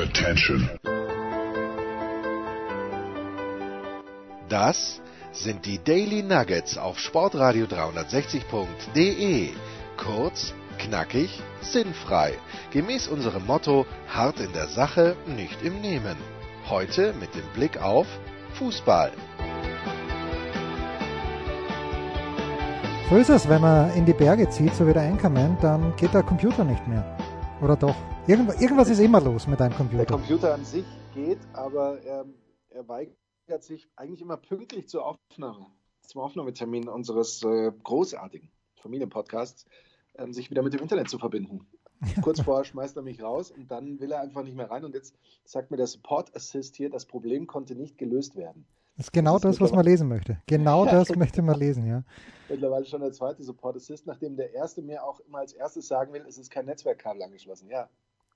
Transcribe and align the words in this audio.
Attention. 0.00 0.70
Das 4.48 5.02
sind 5.30 5.66
die 5.66 5.78
Daily 5.84 6.22
Nuggets 6.22 6.78
auf 6.78 6.98
Sportradio 6.98 7.66
360.de. 7.66 9.50
Kurz, 9.98 10.54
knackig, 10.78 11.42
sinnfrei. 11.60 12.32
Gemäß 12.70 13.08
unserem 13.08 13.44
Motto: 13.44 13.84
hart 14.08 14.40
in 14.40 14.54
der 14.54 14.68
Sache, 14.68 15.16
nicht 15.26 15.62
im 15.62 15.82
Nehmen. 15.82 16.16
Heute 16.70 17.12
mit 17.20 17.34
dem 17.34 17.46
Blick 17.52 17.82
auf 17.82 18.06
Fußball. 18.54 19.12
So 23.10 23.16
ist 23.16 23.28
es, 23.28 23.46
wenn 23.50 23.60
man 23.60 23.92
in 23.94 24.06
die 24.06 24.14
Berge 24.14 24.48
zieht, 24.48 24.74
so 24.74 24.86
wie 24.86 24.94
der 24.94 25.02
Anchorman, 25.02 25.58
dann 25.60 25.94
geht 25.96 26.14
der 26.14 26.22
Computer 26.22 26.64
nicht 26.64 26.88
mehr. 26.88 27.19
Oder 27.62 27.76
doch? 27.76 27.94
Irgend, 28.26 28.58
irgendwas 28.60 28.88
ist 28.88 29.00
immer 29.00 29.20
los 29.20 29.46
mit 29.46 29.60
deinem 29.60 29.74
Computer. 29.74 30.04
Der 30.06 30.16
Computer 30.16 30.54
an 30.54 30.64
sich 30.64 30.86
geht, 31.14 31.38
aber 31.52 32.00
er, 32.00 32.24
er 32.70 32.88
weigert 32.88 33.62
sich 33.62 33.86
eigentlich 33.96 34.22
immer 34.22 34.38
pünktlich 34.38 34.88
zur 34.88 35.04
Aufnahme, 35.04 35.66
zum 36.00 36.22
Aufnahmetermin 36.22 36.88
unseres 36.88 37.42
äh, 37.42 37.70
großartigen 37.82 38.50
Familienpodcasts, 38.76 39.66
ähm, 40.14 40.32
sich 40.32 40.50
wieder 40.50 40.62
mit 40.62 40.72
dem 40.72 40.80
Internet 40.80 41.10
zu 41.10 41.18
verbinden. 41.18 41.66
Kurz 42.22 42.40
vorher 42.40 42.64
schmeißt 42.64 42.96
er 42.96 43.02
mich 43.02 43.22
raus 43.22 43.50
und 43.50 43.70
dann 43.70 44.00
will 44.00 44.12
er 44.12 44.22
einfach 44.22 44.42
nicht 44.42 44.56
mehr 44.56 44.70
rein. 44.70 44.86
Und 44.86 44.94
jetzt 44.94 45.14
sagt 45.44 45.70
mir 45.70 45.76
der 45.76 45.86
Support 45.86 46.34
Assist 46.34 46.76
hier, 46.76 46.88
das 46.88 47.04
Problem 47.04 47.46
konnte 47.46 47.74
nicht 47.74 47.98
gelöst 47.98 48.36
werden. 48.36 48.64
Das 48.96 49.06
ist 49.06 49.12
genau 49.12 49.38
das, 49.38 49.56
das 49.56 49.60
was 49.60 49.72
man 49.72 49.84
lesen 49.84 50.08
möchte. 50.08 50.38
Genau 50.46 50.84
das 50.90 51.14
möchte 51.16 51.42
man 51.42 51.58
lesen, 51.58 51.86
ja. 51.86 52.02
Mittlerweile 52.48 52.84
schon 52.84 53.00
der 53.00 53.12
zweite 53.12 53.42
Support 53.42 53.76
Assist, 53.76 54.06
nachdem 54.06 54.36
der 54.36 54.52
erste 54.52 54.82
mir 54.82 55.04
auch 55.04 55.20
immer 55.20 55.38
als 55.38 55.52
erstes 55.52 55.88
sagen 55.88 56.12
will, 56.12 56.24
es 56.28 56.36
ist 56.36 56.50
kein 56.50 56.66
Netzwerkkabel 56.66 57.22
angeschlossen. 57.22 57.68
Ja, 57.70 57.88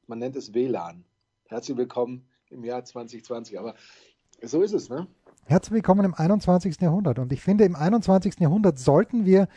man 0.07 0.19
nennt 0.19 0.37
es 0.37 0.55
WLAN. 0.55 1.05
Herzlich 1.47 1.77
willkommen 1.77 2.27
im 2.51 2.65
Jahr 2.65 2.85
2020. 2.85 3.59
Aber 3.59 3.75
so 4.43 4.62
ist 4.62 4.73
es, 4.73 4.89
ne? 4.89 5.06
Herzlich 5.47 5.75
willkommen 5.75 6.05
im 6.05 6.15
21. 6.15 6.81
Jahrhundert. 6.81 7.19
Und 7.19 7.33
ich 7.33 7.43
finde, 7.43 7.65
im 7.65 7.77
21. 7.77 8.41
Jahrhundert 8.41 8.78
sollten 8.78 9.27
wir 9.27 9.48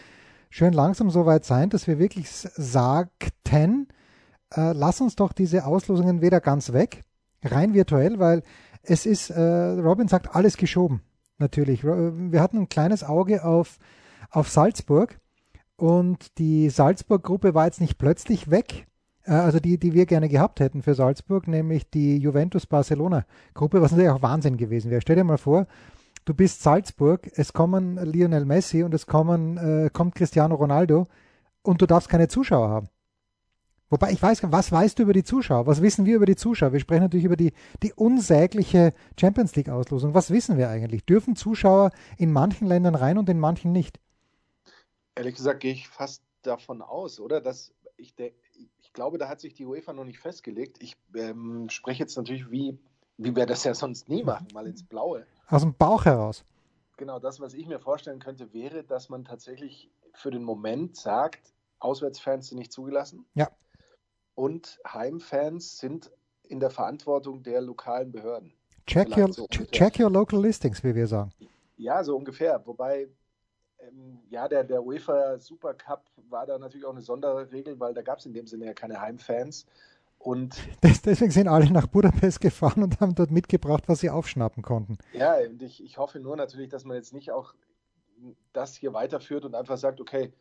schön 0.50 0.74
langsam 0.74 1.10
so 1.10 1.26
weit 1.26 1.46
sein, 1.46 1.70
dass 1.70 1.88
wir 1.88 2.00
wirklich 2.00 2.30
sagten, 2.30 3.88
äh, 4.54 4.74
lass 4.74 5.02
uns 5.02 5.16
doch 5.16 5.34
diese 5.34 5.66
Auslosungen 5.66 6.22
wieder 6.22 6.42
ganz 6.42 6.74
weg, 6.74 7.04
rein 7.44 7.74
virtuell, 7.74 8.20
weil 8.20 8.44
es 8.88 9.06
ist, 9.06 9.30
äh, 9.30 9.42
Robin 9.42 10.08
sagt, 10.08 10.36
alles 10.36 10.58
geschoben. 10.58 11.02
Natürlich. 11.40 11.84
Wir 11.84 12.42
hatten 12.42 12.58
ein 12.58 12.70
kleines 12.70 13.04
Auge 13.04 13.46
auf, 13.46 13.78
auf 14.32 14.50
Salzburg 14.50 15.20
und 15.76 16.40
die 16.40 16.70
Salzburg-Gruppe 16.70 17.54
war 17.54 17.66
jetzt 17.66 17.80
nicht 17.80 18.00
plötzlich 18.00 18.50
weg, 18.50 18.88
äh, 19.24 19.34
also 19.34 19.60
die, 19.60 19.78
die 19.78 19.94
wir 19.94 20.08
gerne 20.08 20.30
gehabt 20.30 20.60
hätten 20.60 20.82
für 20.82 20.96
Salzburg, 20.96 21.48
nämlich 21.48 21.90
die 21.92 22.18
Juventus-Barcelona-Gruppe, 22.18 23.82
was 23.82 23.92
natürlich 23.92 24.10
auch 24.10 24.24
Wahnsinn 24.24 24.58
gewesen 24.58 24.90
wäre. 24.90 25.02
Stell 25.02 25.18
dir 25.18 25.24
mal 25.24 25.38
vor, 25.38 25.68
du 26.26 26.34
bist 26.34 26.64
Salzburg, 26.64 27.30
es 27.36 27.54
kommen 27.54 27.98
Lionel 28.04 28.46
Messi 28.46 28.82
und 28.82 28.96
es 28.96 29.06
kommen, 29.06 29.58
äh, 29.58 29.90
kommt 29.94 30.16
Cristiano 30.16 30.56
Ronaldo 30.56 31.08
und 31.62 31.82
du 31.84 31.86
darfst 31.86 32.10
keine 32.10 32.30
Zuschauer 32.30 32.70
haben. 32.70 32.90
Wobei 33.90 34.12
ich 34.12 34.22
weiß, 34.22 34.42
was 34.52 34.72
weißt 34.72 35.00
du 35.00 35.04
über 35.04 35.14
die 35.14 35.24
Zuschauer? 35.24 35.66
Was 35.66 35.82
wissen 35.82 36.06
wir 36.06 36.18
über 36.18 36.26
die 36.26 36.36
Zuschauer? 36.36 36.74
Wir 36.74 36.80
sprechen 36.82 37.04
natürlich 37.04 37.26
über 37.26 37.38
die, 37.38 37.54
die 37.84 37.94
unsägliche 37.94 38.94
Champions 39.18 39.56
League 39.56 39.70
Auslosung. 39.70 40.14
Was 40.14 40.30
wissen 40.30 40.58
wir 40.58 40.70
eigentlich? 40.70 41.06
Dürfen 41.06 41.38
Zuschauer 41.38 41.92
in 42.18 42.34
manchen 42.34 42.68
Ländern 42.68 42.96
rein 42.96 43.18
und 43.18 43.30
in 43.30 43.40
manchen 43.40 43.72
nicht? 43.72 44.00
Ehrlich 45.16 45.36
gesagt 45.36 45.62
gehe 45.62 45.72
ich 45.72 45.88
fast 45.88 46.22
davon 46.42 46.82
aus, 46.82 47.22
oder? 47.22 47.40
Dass 47.40 47.74
ich, 47.96 48.14
ich 48.18 48.94
glaube, 48.94 49.18
da 49.18 49.30
hat 49.30 49.40
sich 49.40 49.54
die 49.54 49.66
UEFA 49.66 49.94
noch 49.94 50.04
nicht 50.04 50.20
festgelegt. 50.20 50.84
Ich 50.84 50.98
ähm, 51.16 51.70
spreche 51.70 52.04
jetzt 52.04 52.18
natürlich, 52.18 52.52
wie, 52.52 52.78
wie 53.18 53.36
wir 53.36 53.46
das 53.46 53.64
ja 53.64 53.74
sonst 53.74 54.10
nie 54.10 54.24
machen, 54.24 54.48
mal 54.54 54.68
ins 54.68 54.84
Blaue. 54.84 55.26
Aus 55.48 55.62
dem 55.62 55.74
Bauch 55.74 56.04
heraus. 56.04 56.44
Genau, 56.98 57.20
das, 57.20 57.40
was 57.40 57.54
ich 57.54 57.68
mir 57.68 57.80
vorstellen 57.80 58.20
könnte, 58.20 58.52
wäre, 58.54 58.84
dass 58.84 59.08
man 59.08 59.24
tatsächlich 59.24 59.90
für 60.14 60.30
den 60.30 60.44
Moment 60.44 60.98
sagt, 60.98 61.54
Auswärtsfans 61.80 62.50
sind 62.50 62.58
nicht 62.58 62.74
zugelassen. 62.74 63.26
Ja 63.34 63.50
und 64.38 64.80
Heimfans 64.88 65.80
sind 65.80 66.12
in 66.44 66.60
der 66.60 66.70
Verantwortung 66.70 67.42
der 67.42 67.60
lokalen 67.60 68.12
Behörden. 68.12 68.54
Check, 68.86 69.18
your, 69.18 69.34
so 69.34 69.48
check 69.48 70.00
your 70.00 70.12
local 70.12 70.40
listings, 70.40 70.84
wie 70.84 70.94
wir 70.94 71.08
sagen. 71.08 71.32
Ja, 71.76 72.04
so 72.04 72.16
ungefähr. 72.16 72.62
Wobei, 72.66 73.10
ähm, 73.80 74.20
ja, 74.30 74.48
der, 74.48 74.64
der 74.64 74.86
UEFA 74.86 75.40
Super 75.40 75.74
Cup 75.74 76.06
war 76.30 76.46
da 76.46 76.60
natürlich 76.60 76.86
auch 76.86 76.92
eine 76.92 77.02
Sonderregel, 77.02 77.80
weil 77.80 77.96
da 77.96 78.04
gab 78.04 78.20
es 78.20 78.28
in 78.28 78.34
dem 78.34 78.46
Sinne 78.46 78.68
ja 78.68 78.74
keine 78.74 79.02
Heimfans. 79.02 79.66
Und 80.20 80.56
deswegen 81.04 81.32
sind 81.32 81.48
alle 81.48 81.72
nach 81.72 81.88
Budapest 81.88 82.40
gefahren 82.40 82.84
und 82.84 83.00
haben 83.02 83.16
dort 83.16 83.32
mitgebracht, 83.32 83.86
was 83.88 84.02
sie 84.02 84.12
aufschnappen 84.12 84.62
konnten. 84.62 85.00
Ja, 85.14 85.36
und 85.38 85.64
ich, 85.64 85.84
ich 85.84 85.98
hoffe 85.98 86.20
nur 86.20 86.36
natürlich, 86.36 86.70
dass 86.70 86.86
man 86.86 86.96
jetzt 86.96 87.12
nicht 87.12 87.32
auch 87.32 87.56
das 88.54 88.76
hier 88.76 88.94
weiterführt 88.94 89.46
und 89.46 89.56
einfach 89.56 89.78
sagt, 89.78 90.00
okay, 90.00 90.32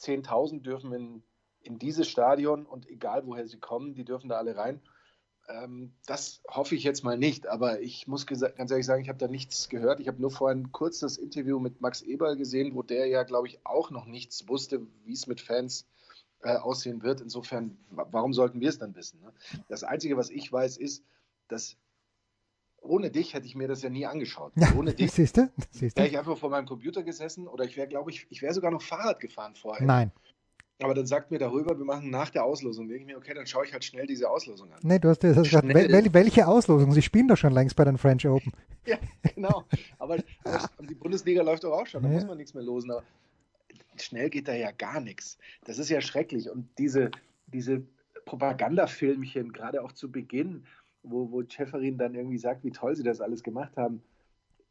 10.000 0.00 0.62
dürfen 0.62 0.92
in 0.94 1.22
in 1.62 1.78
dieses 1.78 2.08
Stadion 2.08 2.66
und 2.66 2.88
egal 2.88 3.26
woher 3.26 3.46
sie 3.46 3.58
kommen, 3.58 3.94
die 3.94 4.04
dürfen 4.04 4.28
da 4.28 4.36
alle 4.36 4.56
rein. 4.56 4.80
Ähm, 5.48 5.92
das 6.06 6.40
hoffe 6.48 6.74
ich 6.74 6.84
jetzt 6.84 7.02
mal 7.02 7.18
nicht, 7.18 7.46
aber 7.46 7.80
ich 7.80 8.06
muss 8.06 8.26
ganz 8.26 8.42
ehrlich 8.42 8.86
sagen, 8.86 9.02
ich 9.02 9.08
habe 9.08 9.18
da 9.18 9.28
nichts 9.28 9.68
gehört. 9.68 10.00
Ich 10.00 10.08
habe 10.08 10.20
nur 10.20 10.30
vorhin 10.30 10.70
kurz 10.72 11.00
das 11.00 11.16
Interview 11.16 11.58
mit 11.58 11.80
Max 11.80 12.02
Eberl 12.02 12.36
gesehen, 12.36 12.74
wo 12.74 12.82
der 12.82 13.06
ja, 13.06 13.24
glaube 13.24 13.48
ich, 13.48 13.60
auch 13.64 13.90
noch 13.90 14.06
nichts 14.06 14.48
wusste, 14.48 14.86
wie 15.04 15.12
es 15.12 15.26
mit 15.26 15.40
Fans 15.40 15.86
äh, 16.42 16.56
aussehen 16.56 17.02
wird. 17.02 17.20
Insofern, 17.20 17.76
warum 17.90 18.32
sollten 18.32 18.60
wir 18.60 18.68
es 18.68 18.78
dann 18.78 18.94
wissen? 18.94 19.20
Ne? 19.20 19.32
Das 19.68 19.82
Einzige, 19.82 20.16
was 20.16 20.30
ich 20.30 20.52
weiß, 20.52 20.76
ist, 20.76 21.04
dass 21.48 21.76
ohne 22.80 23.10
dich 23.10 23.34
hätte 23.34 23.46
ich 23.46 23.54
mir 23.54 23.68
das 23.68 23.82
ja 23.82 23.90
nie 23.90 24.06
angeschaut. 24.06 24.52
Ja, 24.56 24.72
ohne 24.76 24.92
dich 24.92 25.16
wäre 25.96 26.08
ich 26.08 26.18
einfach 26.18 26.36
vor 26.36 26.50
meinem 26.50 26.66
Computer 26.66 27.02
gesessen 27.02 27.46
oder 27.46 27.64
ich 27.64 27.76
wäre, 27.76 27.88
glaube 27.88 28.10
ich, 28.10 28.26
ich 28.30 28.42
wäre 28.42 28.52
sogar 28.54 28.70
noch 28.70 28.82
Fahrrad 28.82 29.20
gefahren 29.20 29.54
vorher. 29.54 29.86
Nein. 29.86 30.12
Aber 30.82 30.94
dann 30.94 31.06
sagt 31.06 31.30
mir 31.30 31.38
darüber, 31.38 31.76
wir 31.78 31.84
machen 31.84 32.10
nach 32.10 32.30
der 32.30 32.44
Auslosung. 32.44 32.88
Denke 32.88 33.02
ich 33.02 33.06
mir, 33.06 33.16
okay, 33.16 33.34
dann 33.34 33.46
schaue 33.46 33.64
ich 33.64 33.72
halt 33.72 33.84
schnell 33.84 34.06
diese 34.06 34.28
Auslosung 34.28 34.72
an. 34.72 34.80
Nee, 34.82 34.98
du 34.98 35.08
hast, 35.08 35.22
du 35.22 35.34
hast 35.34 35.44
gesagt, 35.44 35.68
wel, 35.68 36.12
welche 36.12 36.46
Auslosung? 36.46 36.92
Sie 36.92 37.02
spielen 37.02 37.28
doch 37.28 37.36
schon 37.36 37.52
längst 37.52 37.76
bei 37.76 37.84
den 37.84 37.98
French 37.98 38.26
Open. 38.26 38.52
ja, 38.86 38.98
genau. 39.34 39.64
Aber 39.98 40.16
die 40.16 40.94
Bundesliga 40.94 41.42
läuft 41.42 41.64
doch 41.64 41.72
auch 41.72 41.86
schon, 41.86 42.02
da 42.02 42.08
ja. 42.08 42.14
muss 42.14 42.26
man 42.26 42.36
nichts 42.36 42.54
mehr 42.54 42.62
losen. 42.62 42.90
Aber 42.90 43.02
schnell 43.96 44.30
geht 44.30 44.48
da 44.48 44.54
ja 44.54 44.70
gar 44.70 45.00
nichts. 45.00 45.38
Das 45.64 45.78
ist 45.78 45.88
ja 45.88 46.00
schrecklich. 46.00 46.50
Und 46.50 46.68
diese, 46.78 47.10
diese 47.46 47.82
Propagandafilmchen, 48.24 49.52
gerade 49.52 49.82
auch 49.82 49.92
zu 49.92 50.10
Beginn, 50.10 50.64
wo, 51.02 51.30
wo 51.30 51.42
Schäferin 51.46 51.98
dann 51.98 52.14
irgendwie 52.14 52.38
sagt, 52.38 52.64
wie 52.64 52.70
toll 52.70 52.96
sie 52.96 53.02
das 53.02 53.20
alles 53.20 53.42
gemacht 53.42 53.76
haben, 53.76 54.02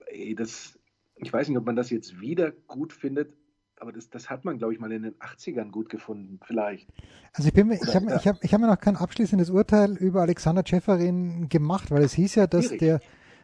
ey, 0.08 0.36
das, 0.36 0.80
ich 1.16 1.32
weiß 1.32 1.48
nicht, 1.48 1.58
ob 1.58 1.66
man 1.66 1.76
das 1.76 1.90
jetzt 1.90 2.20
wieder 2.20 2.52
gut 2.68 2.94
findet, 2.94 3.34
aber 3.82 3.92
das, 3.92 4.10
das 4.10 4.30
hat 4.30 4.46
man, 4.46 4.60
glaube 4.60 4.74
ich, 4.74 4.80
mal 4.80 4.92
in 4.92 5.02
den 5.02 5.16
80ern 5.16 5.72
gut 5.72 5.90
gefunden, 5.90 6.40
vielleicht. 6.46 6.88
Also 7.34 7.48
ich, 7.48 7.54
bin, 7.54 7.72
ich 7.72 7.96
habe 7.96 8.06
ja. 8.06 8.16
ich 8.18 8.28
hab, 8.28 8.44
ich 8.44 8.54
hab 8.54 8.62
mir 8.62 8.68
noch 8.68 8.80
kein 8.80 8.96
abschließendes 8.96 9.50
Urteil 9.50 9.98
über 9.98 10.22
Alexander 10.22 10.64
Ceferin 10.64 11.50
gemacht, 11.50 11.90
weil 11.90 12.04
es 12.04 12.14
hieß 12.14 12.36
ja, 12.36 12.48
dass 12.48 12.70
der 12.70 13.00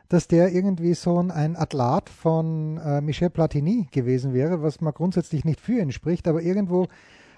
dass 0.10 0.30
der 0.30 0.54
irgendwie 0.54 0.94
so 0.94 1.20
ein 1.20 1.58
Atlat 1.58 2.10
von 2.10 2.78
äh, 2.78 3.02
Michel 3.02 3.30
Platini 3.30 3.90
gewesen 3.92 4.34
wäre, 4.34 4.64
was 4.64 4.80
man 4.80 4.94
grundsätzlich 4.94 5.44
nicht 5.44 5.60
für 5.60 5.82
ihn 5.82 5.92
spricht, 5.92 6.30
aber 6.30 6.42
irgendwo 6.42 6.88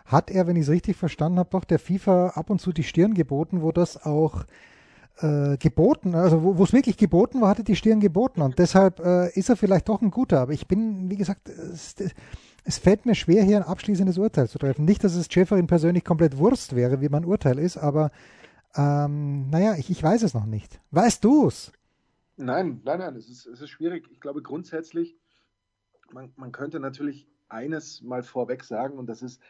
hat 0.05 0.29
er, 0.29 0.45
wenn 0.45 0.55
ich 0.55 0.63
es 0.63 0.69
richtig 0.69 0.95
verstanden 0.95 1.39
habe, 1.39 1.49
doch 1.49 1.63
der 1.63 1.79
FIFA 1.79 2.27
ab 2.35 2.51
und 2.51 2.61
zu 2.61 2.71
die 2.71 2.83
Stirn 2.83 3.15
geboten, 3.15 3.63
wo 3.63 3.71
das 3.71 4.05
auch 4.05 4.45
äh, 5.21 5.57
geboten, 5.57 6.13
also 6.13 6.43
wo 6.43 6.63
es 6.63 6.71
wirklich 6.71 6.97
geboten 6.97 7.41
war, 7.41 7.49
hatte 7.49 7.63
die 7.63 7.75
Stirn 7.75 8.01
geboten 8.01 8.41
und 8.43 8.59
deshalb 8.59 8.99
äh, 8.99 9.29
ist 9.31 9.49
er 9.49 9.55
vielleicht 9.55 9.89
doch 9.89 10.03
ein 10.03 10.11
guter, 10.11 10.39
aber 10.39 10.53
ich 10.53 10.67
bin, 10.67 11.09
wie 11.09 11.17
gesagt, 11.17 11.49
es, 11.49 11.95
es 12.69 12.77
fällt 12.77 13.07
mir 13.07 13.15
schwer, 13.15 13.43
hier 13.43 13.57
ein 13.57 13.63
abschließendes 13.63 14.19
Urteil 14.19 14.47
zu 14.47 14.59
treffen. 14.59 14.85
Nicht, 14.85 15.03
dass 15.03 15.15
es 15.15 15.25
Schäferin 15.31 15.65
persönlich 15.65 16.05
komplett 16.05 16.37
Wurst 16.37 16.75
wäre, 16.75 17.01
wie 17.01 17.09
mein 17.09 17.25
Urteil 17.25 17.57
ist, 17.57 17.77
aber 17.77 18.11
ähm, 18.75 19.49
naja, 19.49 19.73
ich, 19.75 19.89
ich 19.89 20.03
weiß 20.03 20.21
es 20.21 20.35
noch 20.35 20.45
nicht. 20.45 20.79
Weißt 20.91 21.23
du 21.23 21.47
es? 21.47 21.71
Nein, 22.37 22.79
nein, 22.85 22.99
nein, 22.99 23.15
es 23.15 23.27
ist, 23.27 23.47
es 23.47 23.59
ist 23.59 23.69
schwierig. 23.69 24.07
Ich 24.11 24.19
glaube 24.19 24.43
grundsätzlich, 24.43 25.17
man, 26.11 26.31
man 26.35 26.51
könnte 26.51 26.79
natürlich 26.79 27.27
eines 27.47 28.03
mal 28.03 28.21
vorweg 28.21 28.63
sagen, 28.63 28.99
und 28.99 29.07
das 29.07 29.23
ist, 29.23 29.41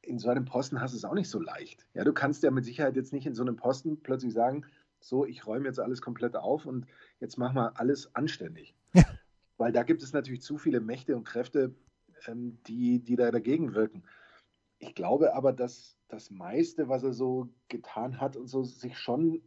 in 0.00 0.20
so 0.20 0.28
einem 0.28 0.44
Posten 0.44 0.80
hast 0.80 0.92
du 0.92 0.98
es 0.98 1.04
auch 1.04 1.14
nicht 1.14 1.28
so 1.28 1.40
leicht. 1.40 1.84
Ja, 1.92 2.04
du 2.04 2.12
kannst 2.12 2.44
ja 2.44 2.52
mit 2.52 2.64
Sicherheit 2.64 2.94
jetzt 2.94 3.12
nicht 3.12 3.26
in 3.26 3.34
so 3.34 3.42
einem 3.42 3.56
Posten 3.56 4.00
plötzlich 4.00 4.32
sagen, 4.32 4.64
so, 5.00 5.26
ich 5.26 5.44
räume 5.44 5.66
jetzt 5.66 5.80
alles 5.80 6.00
komplett 6.00 6.36
auf 6.36 6.66
und 6.66 6.86
jetzt 7.18 7.36
machen 7.36 7.56
wir 7.56 7.80
alles 7.80 8.14
anständig. 8.14 8.76
Ja. 8.92 9.02
Weil 9.56 9.72
da 9.72 9.82
gibt 9.82 10.04
es 10.04 10.12
natürlich 10.12 10.42
zu 10.42 10.56
viele 10.56 10.80
Mächte 10.80 11.16
und 11.16 11.24
Kräfte, 11.24 11.74
ähm, 12.28 12.58
die, 12.66 13.00
die 13.00 13.16
da 13.16 13.30
dagegen 13.30 13.74
wirken. 13.74 14.02
Ich 14.78 14.94
glaube 14.94 15.34
aber, 15.34 15.52
dass 15.52 15.96
das 16.08 16.30
meiste, 16.30 16.88
was 16.88 17.02
er 17.02 17.12
so 17.12 17.48
getan 17.68 18.20
hat 18.20 18.36
und 18.36 18.48
so, 18.48 18.62
sich 18.62 18.98
schon 18.98 19.42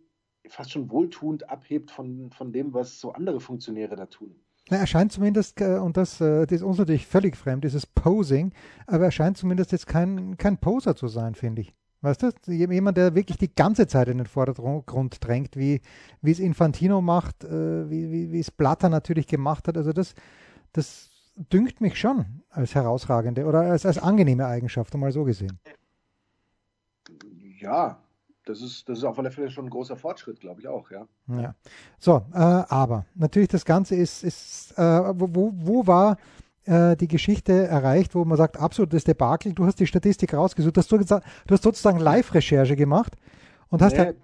fast 0.49 0.71
schon 0.71 0.89
wohltuend 0.89 1.49
abhebt 1.49 1.91
von, 1.91 2.31
von 2.31 2.51
dem, 2.51 2.73
was 2.73 2.99
so 2.99 3.11
andere 3.11 3.39
Funktionäre 3.39 3.95
da 3.95 4.05
tun. 4.05 4.35
er 4.69 4.87
scheint 4.87 5.11
zumindest, 5.11 5.59
äh, 5.61 5.77
und 5.77 5.97
das, 5.97 6.21
äh, 6.21 6.45
das 6.45 6.57
ist 6.57 6.63
uns 6.63 6.77
natürlich 6.77 7.05
völlig 7.05 7.35
fremd, 7.35 7.63
dieses 7.63 7.85
Posing, 7.85 8.53
aber 8.85 9.05
er 9.05 9.11
scheint 9.11 9.37
zumindest 9.37 9.71
jetzt 9.71 9.87
kein, 9.87 10.37
kein 10.37 10.57
Poser 10.57 10.95
zu 10.95 11.07
sein, 11.07 11.35
finde 11.35 11.61
ich. 11.61 11.73
Weißt 12.01 12.21
du, 12.21 12.51
jemand, 12.51 12.97
der 12.97 13.15
wirklich 13.15 13.37
die 13.39 13.53
ganze 13.53 13.87
Zeit 13.87 14.07
in 14.07 14.19
den 14.19 14.27
Vordergrund 14.27 15.17
drängt, 15.19 15.57
wie, 15.57 15.81
wie 16.21 16.31
es 16.31 16.39
Infantino 16.39 17.01
macht, 17.01 17.43
äh, 17.43 17.89
wie, 17.89 18.11
wie, 18.11 18.31
wie 18.31 18.39
es 18.39 18.51
Blatter 18.51 18.89
natürlich 18.89 19.25
gemacht 19.25 19.67
hat. 19.67 19.77
Also 19.77 19.93
das, 19.93 20.13
das 20.73 21.09
dünkt 21.37 21.81
mich 21.81 21.99
schon 21.99 22.41
als 22.49 22.75
herausragende 22.75 23.45
oder 23.45 23.61
als, 23.61 23.85
als 23.85 23.97
angenehme 23.97 24.45
Eigenschaft, 24.45 24.93
einmal 24.93 25.11
so 25.11 25.23
gesehen. 25.23 25.59
Ja, 27.59 28.01
das 28.45 28.61
ist, 28.61 28.87
das 28.87 28.99
ist 28.99 29.03
auf 29.03 29.19
alle 29.19 29.31
Fälle 29.31 29.51
schon 29.51 29.65
ein 29.65 29.69
großer 29.69 29.95
Fortschritt, 29.95 30.39
glaube 30.39 30.61
ich 30.61 30.67
auch, 30.67 30.89
ja. 30.89 31.07
Ja. 31.27 31.55
So, 31.99 32.25
äh, 32.33 32.37
aber 32.37 33.05
natürlich 33.15 33.49
das 33.49 33.65
Ganze 33.65 33.95
ist, 33.95 34.23
ist 34.23 34.77
äh, 34.77 34.81
wo, 35.15 35.51
wo 35.53 35.85
war 35.85 36.17
äh, 36.65 36.95
die 36.95 37.07
Geschichte 37.07 37.67
erreicht, 37.67 38.15
wo 38.15 38.25
man 38.25 38.37
sagt, 38.37 38.57
absolutes 38.57 39.03
Debakel, 39.03 39.53
du 39.53 39.65
hast 39.65 39.79
die 39.79 39.87
Statistik 39.87 40.33
rausgesucht, 40.33 40.77
hast 40.77 40.91
du, 40.91 40.97
gesagt, 40.97 41.25
du 41.45 41.53
hast 41.53 41.63
sozusagen 41.63 41.99
Live-Recherche 41.99 42.75
gemacht 42.75 43.15
und 43.69 43.81
hast 43.81 43.93
nee, 43.93 43.99
halt 43.99 44.17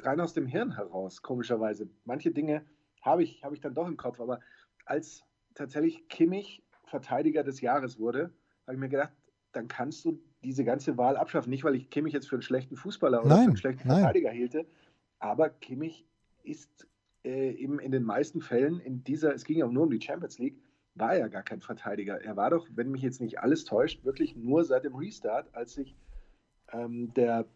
rein 0.00 0.20
aus 0.20 0.34
dem 0.34 0.46
Hirn 0.46 0.76
heraus, 0.76 1.22
komischerweise. 1.22 1.88
Manche 2.04 2.30
Dinge 2.30 2.62
habe 3.02 3.22
ich, 3.22 3.42
hab 3.42 3.52
ich 3.52 3.60
dann 3.60 3.74
doch 3.74 3.88
im 3.88 3.96
Kopf, 3.96 4.20
aber 4.20 4.40
als 4.86 5.22
tatsächlich 5.54 6.08
Kimmich 6.08 6.62
Verteidiger 6.84 7.42
des 7.42 7.60
Jahres 7.60 7.98
wurde, 7.98 8.30
habe 8.66 8.74
ich 8.74 8.78
mir 8.78 8.88
gedacht, 8.88 9.12
dann 9.52 9.68
kannst 9.68 10.04
du 10.04 10.20
diese 10.42 10.64
ganze 10.64 10.96
Wahl 10.98 11.16
abschaffen. 11.16 11.50
Nicht, 11.50 11.64
weil 11.64 11.74
ich 11.74 11.90
Kimmich 11.90 12.12
jetzt 12.12 12.28
für 12.28 12.36
einen 12.36 12.42
schlechten 12.42 12.76
Fußballer 12.76 13.20
oder 13.20 13.28
nein, 13.28 13.44
für 13.44 13.48
einen 13.48 13.56
schlechten 13.56 13.88
nein. 13.88 13.98
Verteidiger 13.98 14.30
hielte, 14.30 14.66
aber 15.18 15.48
Kimmich 15.48 16.06
ist 16.42 16.86
äh, 17.24 17.52
eben 17.52 17.78
in 17.78 17.92
den 17.92 18.02
meisten 18.02 18.40
Fällen 18.42 18.80
in 18.80 19.02
dieser, 19.04 19.34
es 19.34 19.44
ging 19.44 19.58
ja 19.58 19.66
nur 19.66 19.84
um 19.84 19.90
die 19.90 20.00
Champions 20.00 20.38
League, 20.38 20.58
war 20.94 21.14
er 21.14 21.28
gar 21.28 21.42
kein 21.42 21.60
Verteidiger. 21.60 22.20
Er 22.22 22.36
war 22.36 22.50
doch, 22.50 22.68
wenn 22.74 22.90
mich 22.90 23.02
jetzt 23.02 23.20
nicht 23.20 23.40
alles 23.40 23.64
täuscht, 23.64 24.04
wirklich 24.04 24.36
nur 24.36 24.64
seit 24.64 24.84
dem 24.84 24.94
Restart, 24.94 25.48
als 25.52 25.74
sich 25.74 25.96
ähm, 26.72 27.12
der, 27.14 27.46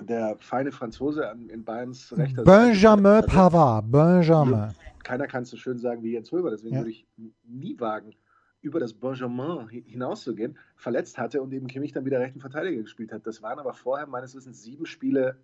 der 0.00 0.36
feine 0.40 0.72
Franzose 0.72 1.28
an, 1.28 1.48
in 1.48 1.64
Bayerns 1.64 2.16
rechter 2.16 2.42
Benjamin 2.42 3.22
Seite, 3.22 3.28
Pavard, 3.28 3.90
Benjamin. 3.90 4.74
Keiner 5.04 5.26
kann 5.26 5.44
es 5.44 5.50
so 5.50 5.56
schön 5.56 5.78
sagen 5.78 6.02
wie 6.02 6.12
Jens 6.12 6.32
Röber, 6.32 6.50
deswegen 6.50 6.74
ja. 6.74 6.80
würde 6.80 6.90
ich 6.90 7.06
nie 7.44 7.78
wagen, 7.78 8.14
über 8.60 8.80
das 8.80 8.94
Benjamin 8.94 9.68
hinauszugehen, 9.68 10.58
verletzt 10.74 11.18
hatte 11.18 11.42
und 11.42 11.52
eben 11.52 11.66
Kimmich 11.66 11.92
dann 11.92 12.06
wieder 12.06 12.18
rechten 12.18 12.40
Verteidiger 12.40 12.80
gespielt 12.82 13.12
hat. 13.12 13.26
Das 13.26 13.42
waren 13.42 13.58
aber 13.58 13.74
vorher 13.74 14.06
meines 14.06 14.34
Wissens 14.34 14.62
sieben 14.62 14.86
Spiele 14.86 15.38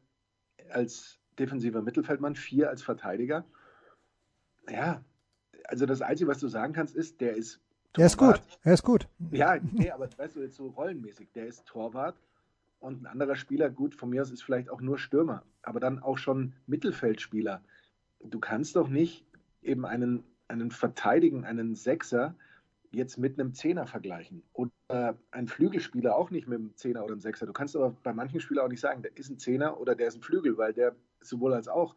als 0.70 1.20
defensiver 1.38 1.82
Mittelfeldmann, 1.82 2.34
vier 2.34 2.70
als 2.70 2.82
Verteidiger. 2.82 3.44
Ja, 4.68 5.04
also 5.64 5.86
das 5.86 6.00
Einzige, 6.00 6.30
was 6.30 6.38
du 6.38 6.48
sagen 6.48 6.72
kannst, 6.72 6.96
ist, 6.96 7.20
der 7.20 7.36
ist 7.36 7.60
Torwart. 7.92 7.98
Er 7.98 8.06
ist 8.06 8.16
gut, 8.16 8.58
er 8.62 8.74
ist 8.74 8.82
gut. 8.82 9.08
Ja, 9.32 9.58
nee, 9.72 9.90
aber 9.90 10.08
weißt 10.16 10.36
du, 10.36 10.40
jetzt 10.40 10.56
so 10.56 10.68
rollenmäßig, 10.68 11.32
der 11.32 11.46
ist 11.46 11.66
Torwart 11.66 12.16
und 12.78 13.02
ein 13.02 13.06
anderer 13.06 13.36
Spieler, 13.36 13.68
gut, 13.68 13.94
von 13.94 14.08
mir 14.08 14.22
aus 14.22 14.30
ist 14.30 14.42
vielleicht 14.42 14.70
auch 14.70 14.80
nur 14.80 14.98
Stürmer, 14.98 15.42
aber 15.62 15.80
dann 15.80 15.98
auch 15.98 16.16
schon 16.16 16.54
Mittelfeldspieler. 16.66 17.62
Du 18.24 18.38
kannst 18.38 18.76
doch 18.76 18.88
nicht 18.88 19.26
eben 19.62 19.84
einen, 19.86 20.24
einen 20.48 20.70
Verteidigen, 20.70 21.44
einen 21.44 21.74
Sechser, 21.74 22.34
jetzt 22.92 23.18
mit 23.18 23.38
einem 23.38 23.54
Zehner 23.54 23.86
vergleichen. 23.86 24.42
Oder 24.52 25.16
ein 25.30 25.46
Flügelspieler 25.46 26.16
auch 26.16 26.30
nicht 26.30 26.48
mit 26.48 26.58
einem 26.58 26.76
Zehner 26.76 27.04
oder 27.04 27.12
einem 27.12 27.20
Sechser. 27.20 27.46
Du 27.46 27.52
kannst 27.52 27.76
aber 27.76 27.90
bei 28.02 28.12
manchen 28.12 28.40
Spielern 28.40 28.66
auch 28.66 28.70
nicht 28.70 28.80
sagen, 28.80 29.02
der 29.02 29.16
ist 29.16 29.30
ein 29.30 29.38
Zehner 29.38 29.78
oder 29.80 29.94
der 29.94 30.08
ist 30.08 30.16
ein 30.16 30.22
Flügel, 30.22 30.56
weil 30.58 30.72
der 30.72 30.96
sowohl 31.20 31.54
als 31.54 31.68
auch. 31.68 31.94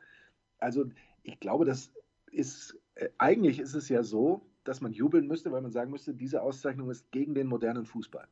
Also 0.59 0.85
ich 1.23 1.39
glaube, 1.39 1.65
das 1.65 1.91
ist, 2.31 2.77
äh, 2.95 3.09
eigentlich 3.17 3.59
ist 3.59 3.73
es 3.73 3.89
ja 3.89 4.03
so, 4.03 4.45
dass 4.63 4.81
man 4.81 4.93
jubeln 4.93 5.27
müsste, 5.27 5.51
weil 5.51 5.61
man 5.61 5.71
sagen 5.71 5.91
müsste, 5.91 6.13
diese 6.13 6.41
Auszeichnung 6.41 6.89
ist 6.89 7.11
gegen 7.11 7.33
den 7.33 7.47
modernen 7.47 7.85
Fußball. 7.85 8.27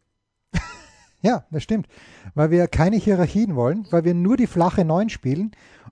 Ja, 1.23 1.45
das 1.51 1.61
stimmt. 1.61 1.87
Weil 2.33 2.49
wir 2.49 2.67
keine 2.67 2.95
Hierarchien 2.95 3.55
wollen, 3.55 3.85
weil 3.91 4.05
wir 4.05 4.15
nur 4.15 4.37
die 4.37 4.47
flache 4.47 4.83
Neun 4.83 5.07
spielen 5.09 5.51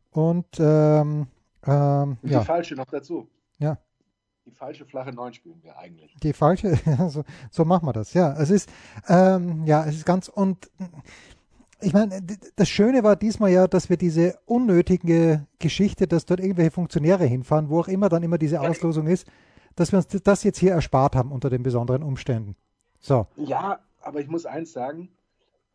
und 0.09 0.47
ähm, 0.57 1.27
ähm, 1.65 2.17
die 2.21 2.31
ja. 2.31 2.41
falsche 2.41 2.75
noch 2.75 2.85
dazu. 2.85 3.29
Ja 3.57 3.77
die 4.49 4.55
falsche 4.55 4.85
flache 4.85 5.11
9 5.13 5.33
spielen 5.33 5.61
wir 5.61 5.77
eigentlich. 5.77 6.15
Die 6.23 6.33
falsche, 6.33 6.75
so, 7.09 7.23
so 7.51 7.65
machen 7.65 7.87
wir 7.87 7.93
das, 7.93 8.13
ja. 8.13 8.33
Es 8.39 8.49
ist, 8.49 8.69
ähm, 9.07 9.63
ja, 9.65 9.85
es 9.85 9.95
ist 9.95 10.05
ganz, 10.05 10.27
und 10.27 10.69
ich 11.81 11.93
meine, 11.93 12.21
das 12.55 12.67
Schöne 12.67 13.03
war 13.03 13.15
diesmal 13.15 13.51
ja, 13.51 13.67
dass 13.67 13.89
wir 13.89 13.97
diese 13.97 14.37
unnötige 14.45 15.47
Geschichte, 15.59 16.07
dass 16.07 16.25
dort 16.25 16.39
irgendwelche 16.39 16.71
Funktionäre 16.71 17.25
hinfahren, 17.25 17.69
wo 17.69 17.79
auch 17.79 17.87
immer 17.87 18.09
dann 18.09 18.23
immer 18.23 18.37
diese 18.37 18.59
Auslosung 18.59 19.07
ist, 19.07 19.27
dass 19.75 19.91
wir 19.91 19.97
uns 19.97 20.07
das 20.07 20.43
jetzt 20.43 20.57
hier 20.57 20.73
erspart 20.73 21.15
haben 21.15 21.31
unter 21.31 21.49
den 21.49 21.63
besonderen 21.63 22.03
Umständen. 22.03 22.55
So. 22.99 23.27
Ja, 23.37 23.79
aber 24.01 24.19
ich 24.19 24.27
muss 24.27 24.45
eins 24.45 24.73
sagen, 24.73 25.09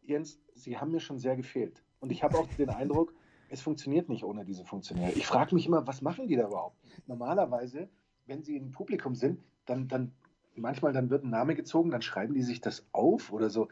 Jens, 0.03 0.39
Sie 0.55 0.77
haben 0.77 0.91
mir 0.91 1.01
schon 1.01 1.19
sehr 1.19 1.37
gefehlt. 1.37 1.83
Und 2.01 2.13
ich 2.13 2.23
habe 2.23 2.39
auch 2.39 2.47
den 2.59 2.69
Eindruck, 2.69 3.15
es 3.49 3.61
funktioniert 3.61 4.09
nicht 4.09 4.25
ohne 4.25 4.45
diese 4.45 4.65
Funktionäre. 4.65 5.13
Ich 5.13 5.27
frage 5.27 5.55
mich 5.55 5.67
immer, 5.67 5.87
was 5.87 6.03
machen 6.03 6.27
die 6.29 6.37
da 6.37 6.47
überhaupt? 6.47 6.77
Normalerweise 7.07 7.89
wenn 8.27 8.43
sie 8.43 8.57
im 8.57 8.71
Publikum 8.71 9.15
sind, 9.15 9.41
dann, 9.67 9.89
dann 9.89 10.13
manchmal 10.55 10.93
dann 10.93 11.11
wird 11.11 11.25
ein 11.25 11.31
Name 11.31 11.55
gezogen, 11.55 11.91
dann 11.91 12.03
schreiben 12.03 12.35
die 12.35 12.43
sich 12.43 12.61
das 12.61 12.87
auf 12.93 13.33
oder 13.33 13.51
so. 13.51 13.69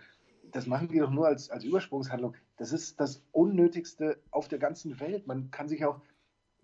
Das 0.50 0.66
machen 0.66 0.88
die 0.88 0.98
doch 0.98 1.10
nur 1.10 1.26
als, 1.26 1.50
als 1.50 1.64
Übersprungshandlung. 1.64 2.34
Das 2.56 2.72
ist 2.72 3.00
das 3.00 3.24
Unnötigste 3.32 4.20
auf 4.30 4.48
der 4.48 4.58
ganzen 4.58 5.00
Welt. 5.00 5.26
Man 5.26 5.50
kann 5.50 5.68
sich 5.68 5.84
auch 5.84 6.00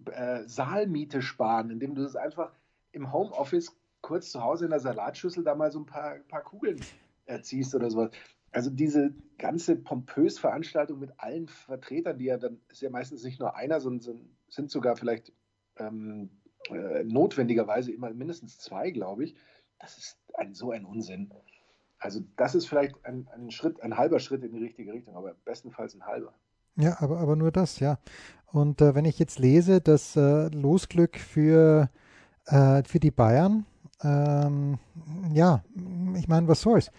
äh, 0.07 0.43
Saalmiete 0.47 1.23
sparen, 1.23 1.71
indem 1.71 1.95
du 1.95 2.03
das 2.03 2.17
einfach 2.17 2.53
im 2.93 3.13
Homeoffice 3.13 3.77
kurz 4.03 4.31
zu 4.31 4.43
Hause 4.43 4.67
in 4.67 4.71
der 4.71 4.81
Salatschüssel 4.81 5.43
da 5.43 5.55
mal 5.55 5.73
so 5.73 5.81
ein 5.81 5.87
paar, 5.87 6.17
paar 6.29 6.43
Kugeln 6.43 6.81
erziehst 7.25 7.75
oder 7.75 7.91
sowas. 7.91 8.11
Also 8.51 8.71
diese 8.71 9.15
ganze 9.37 9.77
pompös 9.77 10.39
Veranstaltung 10.39 10.99
mit 11.01 11.13
allen 11.19 11.49
Vertretern, 11.49 12.19
die 12.19 12.27
ja 12.27 12.39
dann 12.39 12.61
ist 12.69 12.81
ja 12.81 12.91
meistens 12.91 13.23
nicht 13.23 13.41
nur 13.41 13.55
einer, 13.57 13.81
sondern 13.81 14.21
sind 14.49 14.71
sogar 14.71 14.97
vielleicht 14.97 15.33
ähm, 15.77 16.31
äh, 16.71 17.05
notwendigerweise 17.05 17.93
immer 17.93 18.13
mindestens 18.13 18.59
zwei, 18.59 18.91
glaube 18.91 19.25
ich. 19.25 19.37
Das 19.79 19.99
ist 19.99 20.19
ein, 20.35 20.55
so 20.55 20.71
ein 20.71 20.85
Unsinn. 20.85 21.33
Also 21.99 22.21
das 22.37 22.55
ist 22.55 22.67
vielleicht 22.67 23.05
ein, 23.05 23.29
ein, 23.35 23.51
Schritt, 23.51 23.81
ein 23.83 23.97
halber 23.97 24.21
Schritt 24.21 24.43
in 24.45 24.53
die 24.53 24.65
richtige 24.65 24.93
Richtung, 24.93 25.17
aber 25.17 25.35
bestenfalls 25.45 25.95
ein 25.95 26.07
halber. 26.07 26.33
Ja, 26.77 26.97
aber, 27.01 27.19
aber 27.19 27.37
nur 27.37 27.51
das, 27.51 27.81
ja. 27.81 27.99
Und 28.47 28.81
äh, 28.81 28.95
wenn 28.95 29.05
ich 29.05 29.19
jetzt 29.19 29.39
lese, 29.39 29.81
dass 29.81 30.17
äh, 30.17 30.49
Losglück 30.49 31.19
für, 31.19 31.91
äh, 32.47 32.83
für 32.85 33.01
die 33.01 33.11
Bayern, 33.11 33.67
ähm, 34.03 34.79
ja, 35.33 35.65
ich 36.17 36.29
meine, 36.29 36.47
was 36.47 36.61
soll's? 36.61 36.91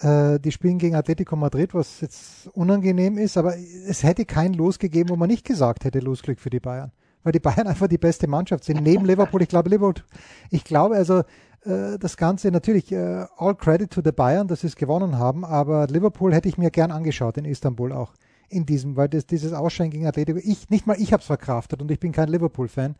Äh, 0.00 0.38
die 0.38 0.52
spielen 0.52 0.78
gegen 0.78 0.94
Atletico 0.94 1.36
Madrid, 1.36 1.74
was 1.74 2.00
jetzt 2.00 2.48
unangenehm 2.48 3.18
ist, 3.18 3.36
aber 3.36 3.54
es 3.56 4.02
hätte 4.02 4.24
kein 4.24 4.52
Los 4.52 4.78
gegeben, 4.78 5.08
wo 5.10 5.16
man 5.16 5.28
nicht 5.28 5.44
gesagt 5.44 5.84
hätte, 5.84 5.98
Losglück 6.00 6.40
für 6.40 6.50
die 6.50 6.60
Bayern 6.60 6.92
weil 7.24 7.32
die 7.32 7.40
Bayern 7.40 7.66
einfach 7.66 7.88
die 7.88 7.98
beste 7.98 8.26
Mannschaft 8.26 8.64
sind. 8.64 8.82
Neben 8.82 9.04
Liverpool, 9.04 9.42
ich 9.42 9.48
glaube, 9.48 9.68
Liverpool, 9.68 10.02
ich 10.50 10.64
glaube 10.64 10.96
also, 10.96 11.24
äh, 11.64 11.98
das 11.98 12.16
Ganze 12.16 12.50
natürlich, 12.50 12.92
äh, 12.92 13.26
all 13.36 13.54
credit 13.54 13.90
to 13.90 14.00
the 14.02 14.12
Bayern, 14.12 14.48
dass 14.48 14.62
sie 14.62 14.68
es 14.68 14.76
gewonnen 14.76 15.18
haben, 15.18 15.44
aber 15.44 15.86
Liverpool 15.88 16.34
hätte 16.34 16.48
ich 16.48 16.58
mir 16.58 16.70
gern 16.70 16.90
angeschaut 16.90 17.36
in 17.36 17.44
Istanbul 17.44 17.92
auch. 17.92 18.14
In 18.48 18.64
diesem, 18.64 18.96
weil 18.96 19.08
das, 19.08 19.26
dieses 19.26 19.52
Ausscheiden 19.52 19.90
gegen 19.90 20.06
Atletico, 20.06 20.38
ich, 20.42 20.70
nicht 20.70 20.86
mal 20.86 20.96
ich 20.98 21.12
habe 21.12 21.20
es 21.20 21.26
verkraftet 21.26 21.82
und 21.82 21.90
ich 21.90 22.00
bin 22.00 22.12
kein 22.12 22.28
Liverpool-Fan, 22.28 22.96